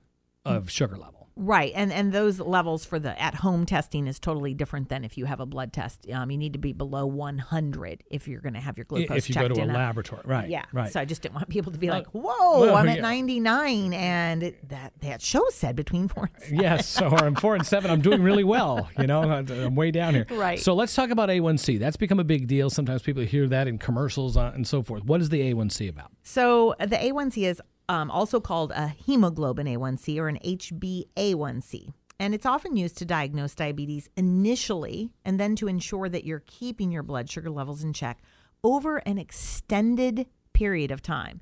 of 0.44 0.70
sugar 0.70 0.96
level. 0.96 1.17
Right, 1.40 1.72
and 1.76 1.92
and 1.92 2.12
those 2.12 2.40
levels 2.40 2.84
for 2.84 2.98
the 2.98 3.20
at 3.20 3.36
home 3.36 3.64
testing 3.64 4.08
is 4.08 4.18
totally 4.18 4.54
different 4.54 4.88
than 4.88 5.04
if 5.04 5.16
you 5.16 5.24
have 5.26 5.38
a 5.38 5.46
blood 5.46 5.72
test. 5.72 6.04
Um, 6.12 6.32
you 6.32 6.36
need 6.36 6.52
to 6.54 6.58
be 6.58 6.72
below 6.72 7.06
100 7.06 8.02
if 8.10 8.26
you're 8.26 8.40
going 8.40 8.54
to 8.54 8.60
have 8.60 8.76
your 8.76 8.86
glucose 8.86 9.18
if 9.18 9.28
you 9.28 9.36
go 9.36 9.42
checked 9.42 9.54
to 9.54 9.62
a 9.62 9.66
laboratory, 9.66 10.22
right? 10.24 10.48
Yeah, 10.48 10.64
right. 10.72 10.92
So 10.92 10.98
I 10.98 11.04
just 11.04 11.22
didn't 11.22 11.36
want 11.36 11.48
people 11.48 11.70
to 11.70 11.78
be 11.78 11.90
like, 11.90 12.08
"Whoa, 12.08 12.60
well, 12.60 12.74
I'm 12.74 12.88
at 12.88 12.96
yeah. 12.96 13.02
99," 13.02 13.94
and 13.94 14.42
it, 14.42 14.68
that 14.68 14.94
that 15.00 15.22
show 15.22 15.44
said 15.50 15.76
between 15.76 16.08
four 16.08 16.24
and 16.24 16.42
seven. 16.42 16.60
yes, 16.60 16.88
so 16.88 17.06
I'm 17.06 17.36
four 17.36 17.54
and 17.54 17.64
seven. 17.64 17.92
I'm 17.92 18.00
doing 18.00 18.20
really 18.20 18.44
well. 18.44 18.90
You 18.98 19.06
know, 19.06 19.22
I'm 19.22 19.76
way 19.76 19.92
down 19.92 20.14
here. 20.14 20.26
Right. 20.30 20.58
So 20.58 20.74
let's 20.74 20.94
talk 20.94 21.10
about 21.10 21.28
A1C. 21.28 21.78
That's 21.78 21.96
become 21.96 22.18
a 22.18 22.24
big 22.24 22.48
deal. 22.48 22.68
Sometimes 22.68 23.02
people 23.02 23.22
hear 23.22 23.46
that 23.46 23.68
in 23.68 23.78
commercials 23.78 24.36
uh, 24.36 24.50
and 24.54 24.66
so 24.66 24.82
forth. 24.82 25.04
What 25.04 25.20
is 25.20 25.28
the 25.28 25.52
A1C 25.52 25.88
about? 25.88 26.10
So 26.24 26.74
uh, 26.80 26.86
the 26.86 26.96
A1C 26.96 27.44
is 27.48 27.62
um, 27.88 28.10
also 28.10 28.40
called 28.40 28.72
a 28.72 28.88
hemoglobin 28.88 29.66
A1C 29.66 30.18
or 30.18 30.28
an 30.28 30.38
HbA1c. 30.44 31.92
And 32.20 32.34
it's 32.34 32.46
often 32.46 32.76
used 32.76 32.98
to 32.98 33.04
diagnose 33.04 33.54
diabetes 33.54 34.10
initially 34.16 35.12
and 35.24 35.38
then 35.38 35.54
to 35.56 35.68
ensure 35.68 36.08
that 36.08 36.24
you're 36.24 36.42
keeping 36.46 36.90
your 36.90 37.04
blood 37.04 37.30
sugar 37.30 37.50
levels 37.50 37.84
in 37.84 37.92
check 37.92 38.20
over 38.64 38.98
an 38.98 39.18
extended 39.18 40.26
period 40.52 40.90
of 40.90 41.00
time. 41.00 41.40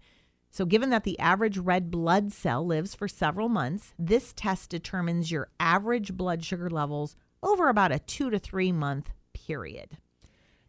So, 0.51 0.65
given 0.65 0.91
that 0.91 1.05
the 1.05 1.19
average 1.19 1.59
red 1.59 1.91
blood 1.91 2.33
cell 2.33 2.65
lives 2.65 2.95
for 2.95 3.09
several 3.09 3.49
months, 3.49 3.93
this 3.99 4.33
test 4.35 4.71
determines 4.71 5.31
your 5.31 5.49
average 5.61 6.15
blood 6.15 6.45
sugar 6.45 6.71
levels 6.71 7.17
over 7.43 7.69
about 7.69 7.93
a 7.93 7.99
two 7.99 8.31
to 8.31 8.39
three 8.39 8.73
month 8.73 9.11
period. 9.35 9.99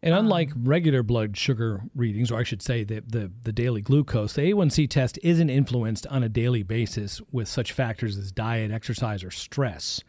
And 0.02 0.14
Um, 0.14 0.26
unlike 0.26 0.52
regular 0.56 1.02
blood 1.02 1.36
sugar 1.36 1.82
readings, 1.94 2.30
or 2.30 2.38
I 2.38 2.44
should 2.44 2.62
say 2.62 2.84
the, 2.84 3.02
the, 3.06 3.32
the 3.42 3.52
daily 3.52 3.82
glucose, 3.82 4.34
the 4.34 4.42
A1C 4.42 4.88
test 4.88 5.18
isn't 5.22 5.50
influenced 5.50 6.06
on 6.06 6.22
a 6.22 6.28
daily 6.28 6.62
basis 6.62 7.20
with 7.32 7.48
such 7.48 7.72
factors 7.72 8.16
as 8.16 8.30
diet, 8.30 8.70
exercise, 8.70 9.24
or 9.24 9.30
stress. 9.30 10.02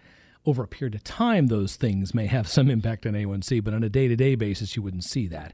Over 0.45 0.63
a 0.63 0.67
period 0.67 0.95
of 0.95 1.03
time, 1.03 1.47
those 1.47 1.75
things 1.75 2.13
may 2.13 2.27
have 2.27 2.47
some 2.47 2.69
impact 2.69 3.05
on 3.05 3.13
A1C, 3.13 3.63
but 3.63 3.73
on 3.73 3.83
a 3.83 3.89
day 3.89 4.07
to 4.07 4.15
day 4.15 4.35
basis, 4.35 4.75
you 4.75 4.81
wouldn't 4.83 5.03
see 5.03 5.27
that. 5.27 5.53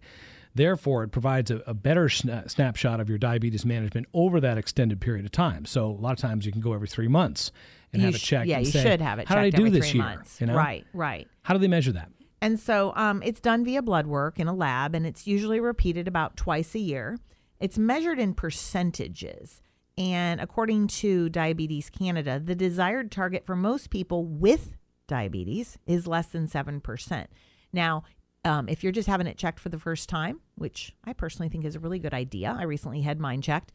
Therefore, 0.53 1.03
it 1.03 1.09
provides 1.09 1.51
a, 1.51 1.57
a 1.67 1.73
better 1.73 2.05
sna- 2.05 2.49
snapshot 2.49 2.99
of 3.01 3.09
your 3.09 3.17
diabetes 3.17 3.65
management 3.65 4.05
over 4.13 4.39
that 4.39 4.57
extended 4.57 5.01
period 5.01 5.25
of 5.25 5.31
time. 5.31 5.65
So, 5.65 5.87
a 5.87 5.91
lot 5.91 6.11
of 6.13 6.19
times 6.19 6.45
you 6.45 6.51
can 6.51 6.61
go 6.61 6.73
every 6.73 6.87
three 6.87 7.09
months 7.09 7.51
and 7.91 8.01
You 8.01 8.05
have 8.07 8.15
it 8.15 8.21
sh- 8.21 8.23
checked. 8.25 8.47
Yeah, 8.47 8.57
and 8.57 8.65
you 8.65 8.71
say, 8.71 8.83
should 8.83 9.01
have 9.01 9.19
it 9.19 9.27
How 9.27 9.35
did 9.35 9.53
I 9.53 9.57
do 9.57 9.69
this 9.69 9.93
year? 9.93 10.23
You 10.39 10.47
know? 10.47 10.55
Right, 10.55 10.85
right. 10.93 11.27
How 11.41 11.53
do 11.53 11.59
they 11.59 11.67
measure 11.67 11.91
that? 11.93 12.09
And 12.45 12.59
so 12.59 12.93
um, 12.95 13.23
it's 13.23 13.39
done 13.39 13.65
via 13.65 13.81
blood 13.81 14.05
work 14.05 14.39
in 14.39 14.47
a 14.47 14.53
lab, 14.53 14.93
and 14.93 15.03
it's 15.03 15.25
usually 15.25 15.59
repeated 15.59 16.07
about 16.07 16.37
twice 16.37 16.75
a 16.75 16.79
year. 16.79 17.17
It's 17.59 17.79
measured 17.79 18.19
in 18.19 18.35
percentages. 18.35 19.63
And 19.97 20.39
according 20.39 20.89
to 20.89 21.27
Diabetes 21.29 21.89
Canada, 21.89 22.39
the 22.39 22.53
desired 22.53 23.11
target 23.11 23.47
for 23.47 23.55
most 23.55 23.89
people 23.89 24.25
with 24.25 24.75
diabetes 25.07 25.79
is 25.87 26.05
less 26.05 26.27
than 26.27 26.47
7%. 26.47 27.25
Now, 27.73 28.03
um, 28.43 28.69
if 28.69 28.83
you're 28.83 28.91
just 28.91 29.07
having 29.07 29.25
it 29.25 29.39
checked 29.39 29.59
for 29.59 29.69
the 29.69 29.79
first 29.79 30.07
time, 30.07 30.39
which 30.53 30.93
I 31.03 31.13
personally 31.13 31.49
think 31.49 31.65
is 31.65 31.75
a 31.75 31.79
really 31.79 31.97
good 31.97 32.13
idea, 32.13 32.55
I 32.55 32.65
recently 32.65 33.01
had 33.01 33.19
mine 33.19 33.41
checked 33.41 33.71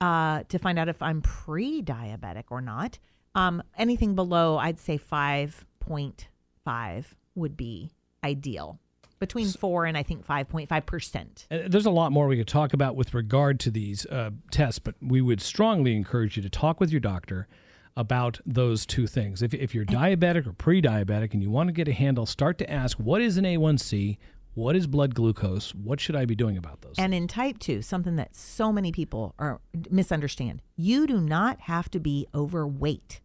uh, 0.00 0.44
to 0.48 0.58
find 0.58 0.78
out 0.78 0.88
if 0.88 1.02
I'm 1.02 1.20
pre 1.20 1.82
diabetic 1.82 2.44
or 2.48 2.62
not. 2.62 2.98
Um, 3.34 3.62
anything 3.76 4.14
below, 4.14 4.56
I'd 4.56 4.80
say 4.80 4.98
5.5 4.98 7.04
would 7.34 7.58
be 7.58 7.90
ideal. 8.26 8.78
Between 9.18 9.48
4 9.48 9.86
and 9.86 9.96
I 9.96 10.02
think 10.02 10.26
5.5%. 10.26 11.46
Uh, 11.50 11.68
There's 11.68 11.86
a 11.86 11.90
lot 11.90 12.12
more 12.12 12.26
we 12.26 12.36
could 12.36 12.46
talk 12.46 12.74
about 12.74 12.96
with 12.96 13.14
regard 13.14 13.58
to 13.60 13.70
these 13.70 14.04
uh, 14.06 14.30
tests, 14.50 14.78
but 14.78 14.94
we 15.00 15.22
would 15.22 15.40
strongly 15.40 15.96
encourage 15.96 16.36
you 16.36 16.42
to 16.42 16.50
talk 16.50 16.80
with 16.80 16.90
your 16.90 17.00
doctor 17.00 17.48
about 17.96 18.40
those 18.44 18.84
two 18.84 19.06
things. 19.06 19.40
If, 19.40 19.54
if 19.54 19.74
you're 19.74 19.86
diabetic 19.86 20.46
or 20.46 20.52
pre 20.52 20.82
diabetic 20.82 21.32
and 21.32 21.42
you 21.42 21.50
want 21.50 21.68
to 21.68 21.72
get 21.72 21.88
a 21.88 21.94
handle, 21.94 22.26
start 22.26 22.58
to 22.58 22.70
ask 22.70 22.98
what 22.98 23.22
is 23.22 23.38
an 23.38 23.44
A1C? 23.44 24.18
What 24.52 24.76
is 24.76 24.86
blood 24.86 25.14
glucose? 25.14 25.74
What 25.74 26.00
should 26.00 26.16
I 26.16 26.24
be 26.24 26.34
doing 26.34 26.56
about 26.56 26.80
those? 26.80 26.94
And 26.98 27.14
in 27.14 27.28
type 27.28 27.58
2, 27.58 27.82
something 27.82 28.16
that 28.16 28.34
so 28.34 28.72
many 28.72 28.90
people 28.90 29.34
are 29.38 29.60
misunderstand, 29.90 30.62
you 30.76 31.06
do 31.06 31.20
not 31.20 31.60
have 31.62 31.90
to 31.90 32.00
be 32.00 32.26
overweight 32.34 33.20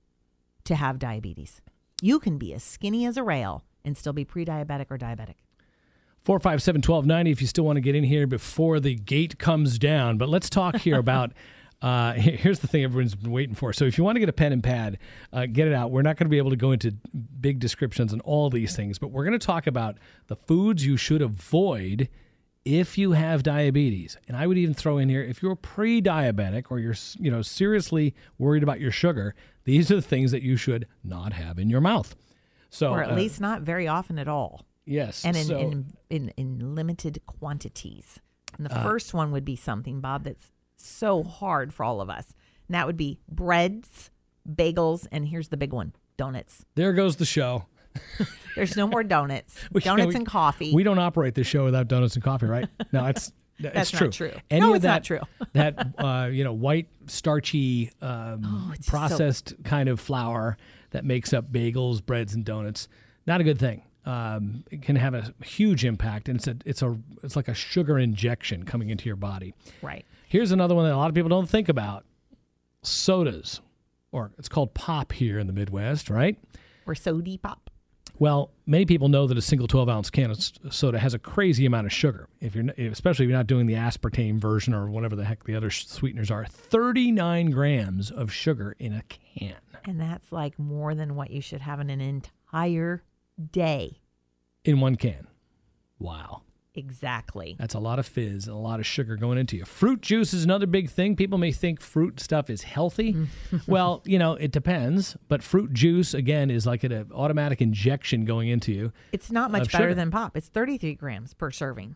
to 0.65 0.75
have 0.75 0.99
diabetes. 0.99 1.61
You 2.01 2.19
can 2.19 2.37
be 2.37 2.53
as 2.53 2.63
skinny 2.63 3.05
as 3.05 3.15
a 3.15 3.23
rail 3.23 3.63
and 3.83 3.97
still 3.97 4.13
be 4.13 4.25
pre-diabetic 4.25 4.87
or 4.89 4.97
diabetic. 4.97 5.35
457 6.23 6.79
1290 6.79 7.31
if 7.31 7.41
you 7.41 7.47
still 7.47 7.63
want 7.63 7.77
to 7.77 7.81
get 7.81 7.95
in 7.95 8.03
here 8.03 8.27
before 8.27 8.79
the 8.79 8.95
gate 8.95 9.39
comes 9.39 9.79
down. 9.79 10.17
But 10.17 10.29
let's 10.29 10.49
talk 10.49 10.77
here 10.77 10.99
about. 10.99 11.33
Uh, 11.81 12.13
here's 12.13 12.59
the 12.59 12.67
thing 12.67 12.83
everyone's 12.83 13.15
been 13.15 13.31
waiting 13.31 13.55
for. 13.55 13.73
So 13.73 13.85
if 13.85 13.97
you 13.97 14.03
want 14.03 14.15
to 14.15 14.19
get 14.19 14.29
a 14.29 14.33
pen 14.33 14.53
and 14.53 14.63
pad, 14.63 14.99
uh, 15.33 15.47
get 15.47 15.67
it 15.67 15.73
out. 15.73 15.89
We're 15.89 16.03
not 16.03 16.15
going 16.15 16.27
to 16.27 16.29
be 16.29 16.37
able 16.37 16.51
to 16.51 16.55
go 16.55 16.71
into 16.73 16.91
big 17.39 17.57
descriptions 17.57 18.13
and 18.13 18.21
all 18.21 18.51
these 18.51 18.75
things, 18.75 18.99
but 18.99 19.07
we're 19.07 19.23
going 19.23 19.37
to 19.37 19.43
talk 19.43 19.65
about 19.65 19.97
the 20.27 20.35
foods 20.35 20.85
you 20.85 20.95
should 20.95 21.23
avoid 21.23 22.07
if 22.65 22.99
you 22.99 23.13
have 23.13 23.41
diabetes. 23.41 24.17
And 24.27 24.37
I 24.37 24.45
would 24.45 24.59
even 24.59 24.75
throw 24.75 24.99
in 24.99 25.09
here 25.09 25.23
if 25.23 25.41
you're 25.41 25.55
pre-diabetic 25.55 26.65
or 26.69 26.77
you're 26.77 26.95
you 27.19 27.31
know 27.31 27.41
seriously 27.41 28.13
worried 28.37 28.63
about 28.63 28.79
your 28.79 28.91
sugar, 28.91 29.33
these 29.63 29.91
are 29.91 29.95
the 29.95 30.01
things 30.01 30.31
that 30.31 30.43
you 30.43 30.57
should 30.57 30.87
not 31.03 31.33
have 31.33 31.57
in 31.57 31.69
your 31.69 31.81
mouth. 31.81 32.15
So 32.71 32.91
or 32.91 33.03
at 33.03 33.11
uh, 33.11 33.15
least 33.15 33.39
not 33.39 33.61
very 33.61 33.87
often 33.87 34.17
at 34.17 34.27
all. 34.27 34.65
yes, 34.85 35.23
and 35.25 35.37
in, 35.37 35.45
so, 35.45 35.57
in, 35.59 35.85
in, 36.09 36.29
in 36.37 36.73
limited 36.75 37.21
quantities. 37.27 38.19
And 38.57 38.65
the 38.65 38.75
Uh, 38.75 38.81
first 38.83 39.13
one 39.13 39.31
would 39.31 39.45
be 39.45 39.55
something, 39.55 40.01
Bob, 40.01 40.23
that's 40.23 40.51
so 40.77 41.21
hard 41.23 41.73
for 41.73 41.83
all 41.83 42.01
of 42.01 42.09
us. 42.09 42.33
And 42.67 42.75
that 42.75 42.87
would 42.87 42.97
be 42.97 43.19
breads, 43.29 44.09
bagels, 44.49 45.05
and 45.11 45.27
here's 45.27 45.49
the 45.49 45.57
big 45.57 45.73
one 45.73 45.93
donuts. 46.17 46.65
there 46.75 46.93
goes 46.93 47.17
the 47.17 47.25
show. 47.25 47.65
There's 48.55 48.77
no 48.77 48.87
more 48.87 49.03
donuts. 49.03 49.55
We- 49.73 49.81
donuts 49.81 50.09
we- 50.09 50.15
and 50.15 50.25
coffee. 50.25 50.73
We 50.73 50.83
don't 50.83 50.99
operate 50.99 51.35
this 51.35 51.47
show 51.47 51.65
without 51.65 51.87
donuts 51.89 52.15
and 52.15 52.23
coffee, 52.23 52.45
right? 52.45 52.67
No, 52.93 53.05
it's 53.11 53.31
That's 53.59 53.91
true. 53.91 54.07
not 54.07 54.13
true. 54.13 54.31
Any 54.49 54.61
No, 54.61 54.69
of 54.69 54.75
it's 54.77 54.83
that, 54.83 54.89
not 54.95 55.03
true. 55.03 55.19
that 55.53 55.87
uh, 55.97 56.29
you 56.31 56.43
know, 56.45 56.53
white 56.53 56.87
starchy 57.07 57.91
um, 58.01 58.41
Oh, 58.45 58.73
just 58.75 58.85
so- 58.85 58.89
processed 58.91 59.53
kind 59.63 59.89
of 59.89 59.99
flour 59.99 60.57
that 60.91 61.05
makes 61.05 61.33
up 61.33 61.51
bagels, 61.51 62.05
breads, 62.05 62.33
and 62.33 62.45
donuts. 62.45 62.87
Not 63.25 63.41
a 63.41 63.43
good 63.43 63.59
thing. 63.59 63.83
Um, 64.05 64.63
it 64.71 64.81
can 64.81 64.95
have 64.95 65.13
a 65.13 65.33
huge 65.43 65.85
impact, 65.85 66.27
and 66.29 66.37
it's 66.37 66.47
a 66.47 66.57
it's 66.65 66.81
a 66.81 66.97
it's 67.23 67.35
like 67.35 67.47
a 67.47 67.53
sugar 67.53 67.99
injection 67.99 68.63
coming 68.63 68.89
into 68.89 69.05
your 69.05 69.15
body. 69.15 69.53
right. 69.81 70.05
Here's 70.27 70.51
another 70.51 70.75
one 70.75 70.85
that 70.85 70.93
a 70.93 70.97
lot 70.97 71.09
of 71.09 71.15
people 71.15 71.29
don't 71.29 71.49
think 71.49 71.69
about: 71.69 72.05
sodas, 72.83 73.61
or 74.11 74.31
it's 74.37 74.49
called 74.49 74.73
pop 74.73 75.11
here 75.11 75.39
in 75.39 75.47
the 75.47 75.53
Midwest, 75.53 76.09
right? 76.09 76.37
Or 76.87 76.95
sody 76.95 77.37
pop. 77.37 77.70
Well, 78.21 78.51
many 78.67 78.85
people 78.85 79.09
know 79.09 79.25
that 79.25 79.35
a 79.35 79.41
single 79.41 79.67
12 79.67 79.89
ounce 79.89 80.11
can 80.11 80.29
of 80.29 80.37
soda 80.69 80.99
has 80.99 81.15
a 81.15 81.17
crazy 81.17 81.65
amount 81.65 81.87
of 81.87 81.91
sugar. 81.91 82.29
If 82.39 82.53
you're, 82.53 82.69
especially 82.77 83.25
if 83.25 83.29
you're 83.29 83.37
not 83.39 83.47
doing 83.47 83.65
the 83.65 83.73
aspartame 83.73 84.37
version 84.37 84.75
or 84.75 84.91
whatever 84.91 85.15
the 85.15 85.25
heck 85.25 85.45
the 85.45 85.55
other 85.55 85.71
sweeteners 85.71 86.29
are, 86.29 86.45
39 86.45 87.49
grams 87.49 88.11
of 88.11 88.31
sugar 88.31 88.75
in 88.77 88.93
a 88.93 89.01
can. 89.01 89.55
And 89.85 89.99
that's 89.99 90.31
like 90.31 90.59
more 90.59 90.93
than 90.93 91.15
what 91.15 91.31
you 91.31 91.41
should 91.41 91.61
have 91.61 91.79
in 91.79 91.89
an 91.89 91.99
entire 91.99 93.01
day. 93.51 93.97
In 94.63 94.79
one 94.79 94.97
can. 94.97 95.25
Wow. 95.97 96.43
Exactly. 96.73 97.55
That's 97.59 97.73
a 97.73 97.79
lot 97.79 97.99
of 97.99 98.05
fizz 98.05 98.47
and 98.47 98.55
a 98.55 98.59
lot 98.59 98.79
of 98.79 98.85
sugar 98.85 99.17
going 99.17 99.37
into 99.37 99.57
you. 99.57 99.65
Fruit 99.65 100.01
juice 100.01 100.33
is 100.33 100.43
another 100.43 100.67
big 100.67 100.89
thing. 100.89 101.15
People 101.15 101.37
may 101.37 101.51
think 101.51 101.81
fruit 101.81 102.19
stuff 102.19 102.49
is 102.49 102.63
healthy. 102.63 103.13
Mm. 103.13 103.27
well, 103.67 104.01
you 104.05 104.17
know, 104.17 104.33
it 104.33 104.51
depends. 104.51 105.17
But 105.27 105.43
fruit 105.43 105.73
juice, 105.73 106.13
again, 106.13 106.49
is 106.49 106.65
like 106.65 106.83
an 106.83 107.09
automatic 107.13 107.61
injection 107.61 108.23
going 108.25 108.47
into 108.47 108.71
you. 108.71 108.93
It's 109.11 109.31
not 109.31 109.51
much 109.51 109.71
better 109.71 109.85
sugar. 109.85 109.95
than 109.95 110.11
pop. 110.11 110.37
It's 110.37 110.47
33 110.47 110.95
grams 110.95 111.33
per 111.33 111.51
serving 111.51 111.95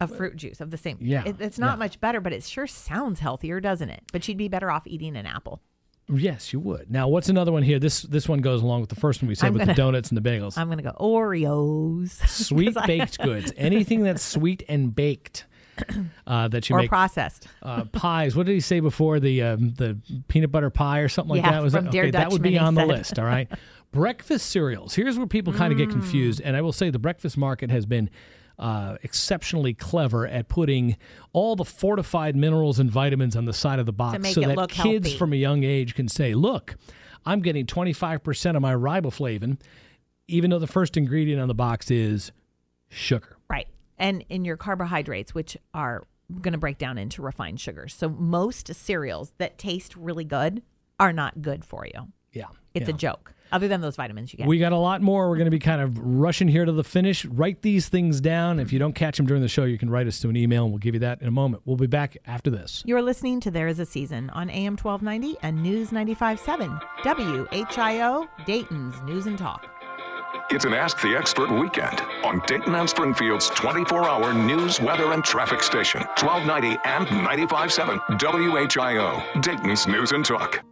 of 0.00 0.14
fruit 0.16 0.36
juice 0.36 0.60
of 0.60 0.70
the 0.70 0.78
same. 0.78 0.98
Yeah, 1.00 1.24
It, 1.26 1.36
it's 1.40 1.58
not 1.58 1.72
yeah. 1.72 1.76
much 1.76 2.00
better, 2.00 2.20
but 2.20 2.32
it 2.32 2.42
sure 2.42 2.66
sounds 2.66 3.20
healthier, 3.20 3.60
doesn't 3.60 3.90
it? 3.90 4.02
But 4.12 4.26
you'd 4.26 4.38
be 4.38 4.48
better 4.48 4.70
off 4.70 4.86
eating 4.86 5.16
an 5.16 5.26
apple. 5.26 5.60
Yes, 6.12 6.52
you 6.52 6.60
would. 6.60 6.90
Now, 6.90 7.08
what's 7.08 7.28
another 7.28 7.52
one 7.52 7.62
here? 7.62 7.78
This 7.78 8.02
this 8.02 8.28
one 8.28 8.40
goes 8.40 8.62
along 8.62 8.80
with 8.80 8.90
the 8.90 8.96
first 8.96 9.22
one 9.22 9.28
we 9.28 9.34
said 9.34 9.46
I'm 9.48 9.52
with 9.54 9.60
gonna- 9.60 9.72
the 9.74 9.76
donuts 9.76 10.08
and 10.10 10.16
the 10.18 10.28
bagels. 10.28 10.58
I'm 10.58 10.66
going 10.68 10.78
to 10.78 10.84
go 10.84 10.92
Oreos. 11.00 12.10
sweet 12.28 12.76
I- 12.76 12.86
baked 12.86 13.18
goods. 13.22 13.52
Anything 13.56 14.02
that's 14.02 14.22
sweet 14.22 14.62
and 14.68 14.94
baked 14.94 15.46
uh, 16.26 16.48
that 16.48 16.68
you 16.68 16.76
or 16.76 16.80
make. 16.80 16.88
processed. 16.90 17.46
uh, 17.62 17.84
pies. 17.86 18.36
What 18.36 18.46
did 18.46 18.52
he 18.52 18.60
say 18.60 18.80
before 18.80 19.18
the 19.20 19.42
um, 19.42 19.70
the 19.74 19.98
peanut 20.28 20.50
butter 20.52 20.70
pie 20.70 20.98
or 21.00 21.08
something 21.08 21.36
like 21.36 21.42
Yeah, 21.44 21.52
that? 21.52 21.62
Was 21.62 21.74
from 21.74 21.84
that, 21.84 21.92
Dear 21.92 22.02
okay, 22.04 22.10
that 22.12 22.30
would 22.30 22.42
be 22.42 22.58
on 22.58 22.74
the 22.74 22.84
list. 22.86 23.18
All 23.18 23.24
right. 23.24 23.48
breakfast 23.92 24.46
cereals. 24.50 24.94
Here's 24.94 25.16
where 25.18 25.26
people 25.26 25.52
kind 25.52 25.72
of 25.72 25.78
get 25.78 25.88
Mm. 25.88 25.92
confused, 25.92 26.40
and 26.42 26.56
I 26.56 26.60
will 26.60 26.72
say 26.72 26.90
the 26.90 26.98
breakfast 26.98 27.36
market 27.38 27.70
has 27.70 27.86
been. 27.86 28.10
Uh, 28.60 28.98
exceptionally 29.02 29.72
clever 29.72 30.26
at 30.26 30.48
putting 30.48 30.94
all 31.32 31.56
the 31.56 31.64
fortified 31.64 32.36
minerals 32.36 32.78
and 32.78 32.90
vitamins 32.90 33.34
on 33.34 33.46
the 33.46 33.54
side 33.54 33.78
of 33.78 33.86
the 33.86 33.92
box 33.92 34.34
so 34.34 34.42
that 34.42 34.68
kids 34.68 35.06
healthy. 35.06 35.16
from 35.16 35.32
a 35.32 35.36
young 35.36 35.64
age 35.64 35.94
can 35.94 36.08
say, 36.08 36.34
Look, 36.34 36.76
I'm 37.24 37.40
getting 37.40 37.64
25% 37.64 38.56
of 38.56 38.60
my 38.60 38.74
riboflavin, 38.74 39.58
even 40.28 40.50
though 40.50 40.58
the 40.58 40.66
first 40.66 40.98
ingredient 40.98 41.40
on 41.40 41.48
the 41.48 41.54
box 41.54 41.90
is 41.90 42.32
sugar. 42.90 43.38
Right. 43.48 43.66
And 43.98 44.26
in 44.28 44.44
your 44.44 44.58
carbohydrates, 44.58 45.34
which 45.34 45.56
are 45.72 46.06
going 46.40 46.52
to 46.52 46.58
break 46.58 46.78
down 46.78 46.98
into 46.98 47.22
refined 47.22 47.60
sugars. 47.60 47.94
So 47.94 48.08
most 48.08 48.74
cereals 48.74 49.32
that 49.38 49.58
taste 49.58 49.96
really 49.96 50.24
good 50.24 50.62
are 50.98 51.12
not 51.12 51.42
good 51.42 51.64
for 51.64 51.86
you. 51.86 52.08
Yeah. 52.32 52.48
It's 52.74 52.88
yeah. 52.88 52.94
a 52.94 52.96
joke, 52.96 53.34
other 53.52 53.68
than 53.68 53.80
those 53.80 53.96
vitamins 53.96 54.32
you 54.32 54.36
get. 54.36 54.46
We 54.46 54.58
got 54.58 54.72
a 54.72 54.76
lot 54.76 55.02
more. 55.02 55.28
We're 55.28 55.36
going 55.36 55.46
to 55.46 55.50
be 55.50 55.58
kind 55.58 55.80
of 55.80 55.98
rushing 55.98 56.48
here 56.48 56.64
to 56.64 56.72
the 56.72 56.84
finish. 56.84 57.24
Write 57.24 57.62
these 57.62 57.88
things 57.88 58.20
down. 58.20 58.60
If 58.60 58.72
you 58.72 58.78
don't 58.78 58.94
catch 58.94 59.16
them 59.16 59.26
during 59.26 59.42
the 59.42 59.48
show, 59.48 59.64
you 59.64 59.78
can 59.78 59.90
write 59.90 60.06
us 60.06 60.20
to 60.20 60.28
an 60.28 60.36
email 60.36 60.64
and 60.64 60.72
we'll 60.72 60.78
give 60.78 60.94
you 60.94 61.00
that 61.00 61.20
in 61.20 61.28
a 61.28 61.32
moment. 61.32 61.62
We'll 61.66 61.76
be 61.76 61.86
back 61.86 62.16
after 62.26 62.50
this. 62.50 62.82
You're 62.86 63.02
listening 63.02 63.40
to 63.40 63.50
There 63.50 63.66
Is 63.66 63.78
a 63.78 63.86
Season 63.86 64.30
on 64.30 64.50
AM 64.50 64.76
1290 64.76 65.38
and 65.42 65.62
News 65.62 65.90
95.7, 65.90 66.80
WHIO, 67.02 68.28
Dayton's 68.46 69.02
News 69.02 69.26
and 69.26 69.38
Talk. 69.38 69.68
It's 70.52 70.64
an 70.64 70.74
Ask 70.74 71.00
the 71.00 71.16
Expert 71.16 71.50
weekend 71.50 72.00
on 72.24 72.42
Dayton 72.46 72.74
and 72.74 72.88
Springfield's 72.88 73.50
24 73.50 74.04
hour 74.04 74.34
news, 74.34 74.80
weather, 74.80 75.12
and 75.12 75.22
traffic 75.22 75.62
station. 75.62 76.00
1290 76.18 76.76
and 76.84 77.06
95.7 77.06 78.00
WHIO, 78.18 79.42
Dayton's 79.42 79.86
News 79.86 80.12
and 80.12 80.24
Talk. 80.24 80.64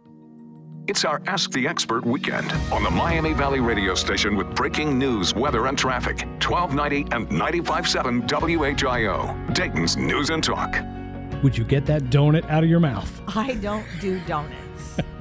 It's 0.89 1.05
our 1.05 1.21
Ask 1.27 1.51
the 1.51 1.67
Expert 1.67 2.03
weekend 2.03 2.51
on 2.71 2.81
the 2.81 2.89
Miami 2.89 3.31
Valley 3.33 3.59
radio 3.59 3.93
station 3.93 4.35
with 4.35 4.55
breaking 4.55 4.97
news, 4.97 5.35
weather, 5.35 5.67
and 5.67 5.77
traffic. 5.77 6.21
1290 6.41 7.15
and 7.15 7.29
95.7 7.29 8.27
WHIO, 8.27 9.53
Dayton's 9.53 9.97
News 9.97 10.31
and 10.31 10.43
Talk. 10.43 10.83
Would 11.43 11.55
you 11.55 11.63
get 11.63 11.85
that 11.85 12.05
donut 12.05 12.49
out 12.49 12.63
of 12.63 12.71
your 12.71 12.79
mouth? 12.79 13.21
I 13.35 13.53
don't 13.57 13.85
do 14.01 14.19
donuts. 14.21 14.97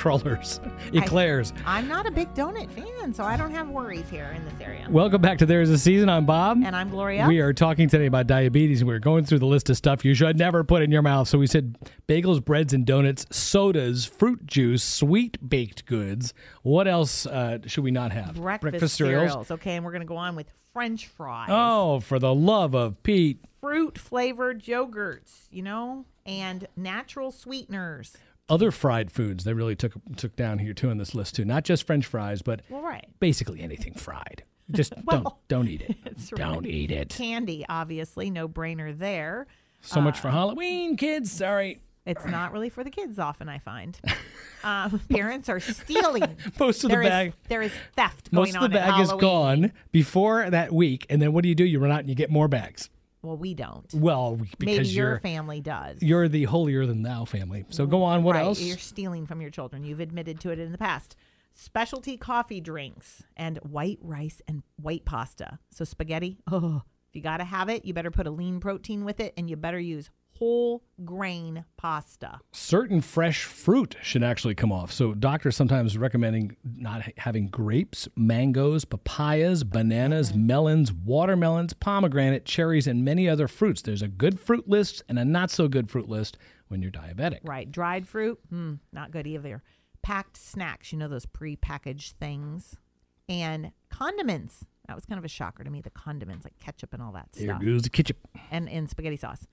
Crullers, 0.00 0.60
eclairs. 0.94 1.52
I'm 1.66 1.86
not 1.86 2.06
a 2.06 2.10
big 2.10 2.32
donut 2.32 2.70
fan, 2.70 3.12
so 3.12 3.22
I 3.22 3.36
don't 3.36 3.50
have 3.50 3.68
worries 3.68 4.08
here 4.08 4.32
in 4.34 4.42
this 4.46 4.54
area. 4.58 4.86
Welcome 4.88 5.20
back 5.20 5.36
to 5.38 5.46
There's 5.46 5.68
a 5.68 5.76
Season. 5.76 6.08
I'm 6.08 6.24
Bob. 6.24 6.62
And 6.64 6.74
I'm 6.74 6.88
Gloria. 6.88 7.28
We 7.28 7.40
are 7.40 7.52
talking 7.52 7.86
today 7.86 8.06
about 8.06 8.26
diabetes, 8.26 8.80
and 8.80 8.88
we're 8.88 8.98
going 8.98 9.26
through 9.26 9.40
the 9.40 9.46
list 9.46 9.68
of 9.68 9.76
stuff 9.76 10.02
you 10.02 10.14
should 10.14 10.38
never 10.38 10.64
put 10.64 10.80
in 10.80 10.90
your 10.90 11.02
mouth. 11.02 11.28
So 11.28 11.36
we 11.36 11.46
said 11.46 11.76
bagels, 12.08 12.42
breads, 12.42 12.72
and 12.72 12.86
donuts, 12.86 13.26
sodas, 13.30 14.06
fruit 14.06 14.46
juice, 14.46 14.82
sweet 14.82 15.36
baked 15.46 15.84
goods. 15.84 16.32
What 16.62 16.88
else 16.88 17.26
uh, 17.26 17.58
should 17.66 17.84
we 17.84 17.90
not 17.90 18.10
have? 18.12 18.36
breakfast, 18.36 18.96
cereals. 18.96 19.50
Okay, 19.50 19.76
and 19.76 19.84
we're 19.84 19.92
going 19.92 20.00
to 20.00 20.06
go 20.06 20.16
on 20.16 20.34
with 20.34 20.46
French 20.72 21.08
fries. 21.08 21.50
Oh, 21.52 22.00
for 22.00 22.18
the 22.18 22.34
love 22.34 22.74
of 22.74 23.02
Pete. 23.02 23.44
Fruit 23.60 23.98
flavored 23.98 24.62
yogurts, 24.62 25.46
you 25.50 25.60
know, 25.62 26.06
and 26.24 26.66
natural 26.74 27.30
sweeteners. 27.30 28.16
Other 28.50 28.70
fried 28.70 29.10
foods 29.12 29.44
they 29.44 29.52
really 29.54 29.76
took 29.76 29.92
took 30.16 30.34
down 30.36 30.58
here 30.58 30.74
too 30.74 30.90
on 30.90 30.98
this 30.98 31.14
list 31.14 31.36
too. 31.36 31.44
Not 31.44 31.64
just 31.64 31.84
French 31.86 32.04
fries, 32.06 32.42
but 32.42 32.60
Well, 32.68 32.82
right. 32.82 33.06
basically 33.20 33.60
anything 33.60 33.94
fried. 33.94 34.42
Just 34.72 34.92
don't 35.08 35.28
don't 35.48 35.68
eat 35.68 35.82
it. 35.82 35.96
Don't 36.36 36.56
right. 36.64 36.66
eat 36.66 36.90
it. 36.90 37.08
Candy, 37.10 37.64
obviously, 37.68 38.30
no 38.30 38.48
brainer 38.48 38.96
there. 38.96 39.46
So 39.80 40.00
much 40.00 40.18
Uh, 40.18 40.22
for 40.22 40.30
Halloween, 40.30 40.96
kids. 40.96 41.30
Sorry. 41.32 41.80
It's 42.06 42.24
not 42.26 42.52
really 42.52 42.70
for 42.70 42.82
the 42.82 42.90
kids, 42.90 43.18
often 43.18 43.48
I 43.48 43.58
find. 43.58 43.98
Um, 44.64 45.00
parents 45.10 45.48
are 45.48 45.60
stealing. 45.60 46.36
Most 46.58 46.82
of 46.82 46.90
There 46.90 47.00
the 47.00 47.04
is- 47.06 47.10
bag 47.10 47.32
there 47.48 47.62
is 47.62 47.72
theft 47.94 48.30
going 48.32 48.46
most 48.52 48.56
of 48.56 48.62
the 48.62 48.68
bag 48.70 49.00
is 49.00 49.12
gone 49.12 49.72
before 49.92 50.48
that 50.50 50.72
week, 50.72 51.06
and 51.10 51.20
then 51.22 51.32
what 51.32 51.42
do 51.42 51.48
you 51.48 51.54
do? 51.54 51.64
You 51.64 51.78
run 51.78 51.92
out 51.92 52.00
and 52.00 52.08
you 52.08 52.14
get 52.14 52.30
more 52.30 52.48
bags. 52.48 52.88
Well, 53.22 53.36
we 53.36 53.54
don't. 53.54 53.92
Well, 53.92 54.36
because 54.36 54.78
Maybe 54.78 54.88
your 54.88 55.18
family 55.20 55.60
does. 55.60 56.02
you're 56.02 56.28
the 56.28 56.44
holier 56.44 56.86
than 56.86 57.02
thou 57.02 57.24
family. 57.26 57.66
So 57.68 57.86
go 57.86 58.02
on. 58.02 58.22
What 58.22 58.34
right, 58.34 58.44
else? 58.44 58.60
You're 58.60 58.78
stealing 58.78 59.26
from 59.26 59.40
your 59.42 59.50
children. 59.50 59.84
You've 59.84 60.00
admitted 60.00 60.40
to 60.40 60.50
it 60.50 60.58
in 60.58 60.72
the 60.72 60.78
past. 60.78 61.16
Specialty 61.52 62.16
coffee 62.16 62.60
drinks 62.60 63.22
and 63.36 63.58
white 63.58 63.98
rice 64.00 64.40
and 64.48 64.62
white 64.80 65.04
pasta. 65.04 65.58
So 65.70 65.84
spaghetti. 65.84 66.38
Oh, 66.50 66.82
if 67.10 67.16
you 67.16 67.22
got 67.22 67.38
to 67.38 67.44
have 67.44 67.68
it, 67.68 67.84
you 67.84 67.92
better 67.92 68.12
put 68.12 68.28
a 68.28 68.30
lean 68.30 68.60
protein 68.60 69.04
with 69.04 69.18
it, 69.18 69.34
and 69.36 69.50
you 69.50 69.56
better 69.56 69.80
use 69.80 70.10
whole 70.40 70.82
grain 71.04 71.66
pasta. 71.76 72.40
certain 72.50 73.02
fresh 73.02 73.44
fruit 73.44 73.94
should 74.02 74.22
actually 74.22 74.54
come 74.54 74.72
off. 74.72 74.90
So 74.90 75.12
doctors 75.12 75.54
sometimes 75.54 75.98
recommending 75.98 76.56
not 76.64 77.02
having 77.18 77.48
grapes, 77.48 78.08
mangoes, 78.16 78.86
papayas, 78.86 79.64
bananas, 79.64 80.32
melons, 80.34 80.92
watermelons, 80.94 81.74
pomegranate, 81.74 82.46
cherries, 82.46 82.86
and 82.86 83.04
many 83.04 83.28
other 83.28 83.46
fruits. 83.48 83.82
There's 83.82 84.00
a 84.00 84.08
good 84.08 84.40
fruit 84.40 84.66
list 84.66 85.02
and 85.10 85.18
a 85.18 85.24
not 85.26 85.50
so 85.50 85.68
good 85.68 85.90
fruit 85.90 86.08
list 86.08 86.38
when 86.68 86.80
you're 86.80 86.90
diabetic. 86.90 87.40
Right. 87.44 87.70
Dried 87.70 88.08
fruit, 88.08 88.38
hmm, 88.48 88.74
not 88.94 89.10
good 89.10 89.26
either. 89.26 89.62
Packed 90.00 90.38
snacks, 90.38 90.90
you 90.90 90.98
know, 90.98 91.08
those 91.08 91.26
pre-packaged 91.26 92.16
things. 92.18 92.76
And 93.28 93.72
condiments. 93.90 94.64
That 94.88 94.96
was 94.96 95.04
kind 95.04 95.18
of 95.18 95.24
a 95.24 95.28
shocker 95.28 95.62
to 95.62 95.70
me, 95.70 95.82
the 95.82 95.90
condiments 95.90 96.44
like 96.44 96.58
ketchup 96.58 96.94
and 96.94 97.02
all 97.02 97.12
that 97.12 97.28
There 97.32 97.48
stuff. 97.48 97.62
goes 97.62 97.82
the 97.82 97.90
ketchup. 97.90 98.16
And, 98.50 98.68
and 98.70 98.88
spaghetti 98.88 99.16
sauce. 99.18 99.46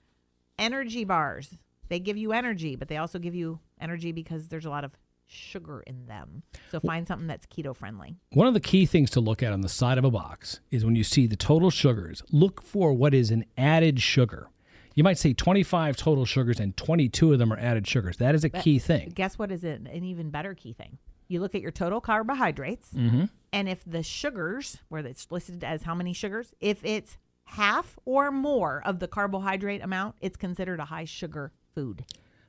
Energy 0.58 1.04
bars. 1.04 1.56
They 1.88 1.98
give 2.00 2.16
you 2.16 2.32
energy, 2.32 2.76
but 2.76 2.88
they 2.88 2.96
also 2.98 3.18
give 3.18 3.34
you 3.34 3.60
energy 3.80 4.12
because 4.12 4.48
there's 4.48 4.66
a 4.66 4.70
lot 4.70 4.84
of 4.84 4.92
sugar 5.26 5.82
in 5.86 6.06
them. 6.06 6.42
So 6.70 6.80
find 6.80 7.06
something 7.06 7.26
that's 7.26 7.46
keto 7.46 7.74
friendly. 7.76 8.16
One 8.32 8.46
of 8.46 8.54
the 8.54 8.60
key 8.60 8.86
things 8.86 9.10
to 9.10 9.20
look 9.20 9.42
at 9.42 9.52
on 9.52 9.60
the 9.60 9.68
side 9.68 9.98
of 9.98 10.04
a 10.04 10.10
box 10.10 10.60
is 10.70 10.84
when 10.84 10.96
you 10.96 11.04
see 11.04 11.26
the 11.26 11.36
total 11.36 11.70
sugars, 11.70 12.22
look 12.30 12.62
for 12.62 12.92
what 12.92 13.14
is 13.14 13.30
an 13.30 13.44
added 13.56 14.00
sugar. 14.00 14.48
You 14.94 15.04
might 15.04 15.18
say 15.18 15.32
25 15.32 15.96
total 15.96 16.24
sugars 16.24 16.58
and 16.58 16.76
22 16.76 17.32
of 17.34 17.38
them 17.38 17.52
are 17.52 17.58
added 17.58 17.86
sugars. 17.86 18.16
That 18.16 18.34
is 18.34 18.42
a 18.42 18.48
key 18.48 18.78
thing. 18.78 19.12
Guess 19.14 19.38
what 19.38 19.52
is 19.52 19.64
an, 19.64 19.86
an 19.86 20.02
even 20.02 20.30
better 20.30 20.54
key 20.54 20.72
thing? 20.72 20.98
You 21.28 21.40
look 21.40 21.54
at 21.54 21.60
your 21.60 21.70
total 21.70 22.00
carbohydrates, 22.00 22.88
Mm-hmm. 22.94 23.24
and 23.52 23.68
if 23.68 23.82
the 23.86 24.02
sugars, 24.02 24.78
where 24.88 25.04
it's 25.06 25.30
listed 25.30 25.62
as 25.62 25.82
how 25.82 25.94
many 25.94 26.12
sugars, 26.14 26.54
if 26.60 26.82
it's 26.84 27.18
half 27.48 27.98
or 28.04 28.30
more 28.30 28.82
of 28.84 28.98
the 28.98 29.08
carbohydrate 29.08 29.82
amount, 29.82 30.16
it's 30.20 30.36
considered 30.36 30.80
a 30.80 30.86
high 30.86 31.04
sugar 31.04 31.52
food. 31.74 32.04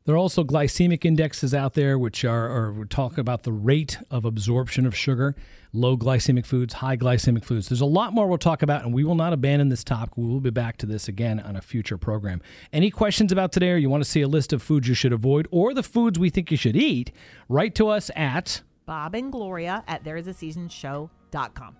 There 0.05 0.15
are 0.15 0.17
also 0.17 0.43
glycemic 0.43 1.05
indexes 1.05 1.53
out 1.53 1.75
there, 1.75 1.99
which 1.99 2.25
are, 2.25 2.49
or 2.49 2.73
we 2.73 2.85
talk 2.85 3.17
about 3.17 3.43
the 3.43 3.51
rate 3.51 3.99
of 4.09 4.25
absorption 4.25 4.85
of 4.85 4.95
sugar, 4.95 5.35
low 5.71 5.97
glycemic 5.97 6.45
foods, 6.45 6.75
high 6.75 6.97
glycemic 6.97 7.43
foods. 7.43 7.69
There's 7.69 7.81
a 7.81 7.85
lot 7.85 8.13
more 8.13 8.27
we'll 8.27 8.39
talk 8.39 8.61
about, 8.63 8.83
and 8.83 8.93
we 8.93 9.03
will 9.03 9.15
not 9.15 9.33
abandon 9.33 9.69
this 9.69 9.83
topic. 9.83 10.17
We 10.17 10.25
will 10.25 10.39
be 10.39 10.49
back 10.49 10.77
to 10.77 10.85
this 10.85 11.07
again 11.07 11.39
on 11.39 11.55
a 11.55 11.61
future 11.61 11.97
program. 11.97 12.41
Any 12.73 12.89
questions 12.89 13.31
about 13.31 13.51
today, 13.51 13.71
or 13.71 13.77
you 13.77 13.89
want 13.89 14.03
to 14.03 14.09
see 14.09 14.21
a 14.21 14.27
list 14.27 14.51
of 14.51 14.63
foods 14.63 14.87
you 14.87 14.95
should 14.95 15.13
avoid, 15.13 15.47
or 15.51 15.73
the 15.73 15.83
foods 15.83 16.17
we 16.17 16.29
think 16.29 16.49
you 16.49 16.57
should 16.57 16.75
eat, 16.75 17.11
write 17.47 17.75
to 17.75 17.87
us 17.89 18.09
at. 18.15 18.61
Bob 18.85 19.13
and 19.13 19.31
Gloria 19.31 19.83
at 19.87 20.03
thereisaseasonshow.com. 20.03 21.75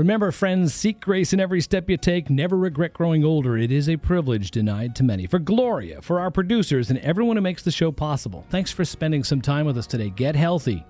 Remember, 0.00 0.32
friends, 0.32 0.72
seek 0.72 0.98
grace 0.98 1.34
in 1.34 1.40
every 1.40 1.60
step 1.60 1.90
you 1.90 1.98
take. 1.98 2.30
Never 2.30 2.56
regret 2.56 2.94
growing 2.94 3.22
older. 3.22 3.58
It 3.58 3.70
is 3.70 3.86
a 3.86 3.98
privilege 3.98 4.50
denied 4.50 4.96
to 4.96 5.02
many. 5.02 5.26
For 5.26 5.38
Gloria, 5.38 6.00
for 6.00 6.18
our 6.18 6.30
producers, 6.30 6.88
and 6.88 6.98
everyone 7.00 7.36
who 7.36 7.42
makes 7.42 7.62
the 7.62 7.70
show 7.70 7.92
possible, 7.92 8.46
thanks 8.48 8.70
for 8.70 8.82
spending 8.82 9.22
some 9.22 9.42
time 9.42 9.66
with 9.66 9.76
us 9.76 9.86
today. 9.86 10.08
Get 10.08 10.34
healthy, 10.34 10.86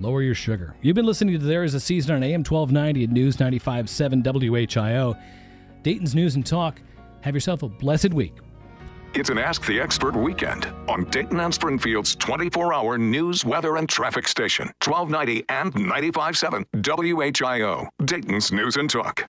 Lower 0.00 0.22
your 0.22 0.34
sugar. 0.34 0.74
You've 0.82 0.96
been 0.96 1.06
listening 1.06 1.38
to 1.38 1.44
There 1.44 1.62
Is 1.62 1.74
a 1.74 1.80
Season 1.80 2.16
on 2.16 2.24
AM 2.24 2.40
1290 2.40 3.04
and 3.04 3.12
News 3.12 3.36
95.7 3.36 4.24
WHIO. 4.24 5.16
Dayton's 5.84 6.16
News 6.16 6.34
and 6.34 6.44
Talk. 6.44 6.82
Have 7.20 7.34
yourself 7.34 7.62
a 7.62 7.68
blessed 7.68 8.12
week. 8.12 8.34
It's 9.14 9.30
an 9.30 9.38
Ask 9.38 9.64
the 9.66 9.80
Expert 9.80 10.14
weekend 10.14 10.66
on 10.86 11.04
Dayton 11.04 11.40
and 11.40 11.52
Springfield's 11.52 12.14
24 12.16 12.74
hour 12.74 12.98
news, 12.98 13.44
weather, 13.44 13.76
and 13.76 13.88
traffic 13.88 14.28
station, 14.28 14.66
1290 14.84 15.44
and 15.48 15.72
95.7 15.72 16.64
WHIO, 17.32 17.88
Dayton's 18.04 18.52
News 18.52 18.76
and 18.76 18.90
Talk. 18.90 19.26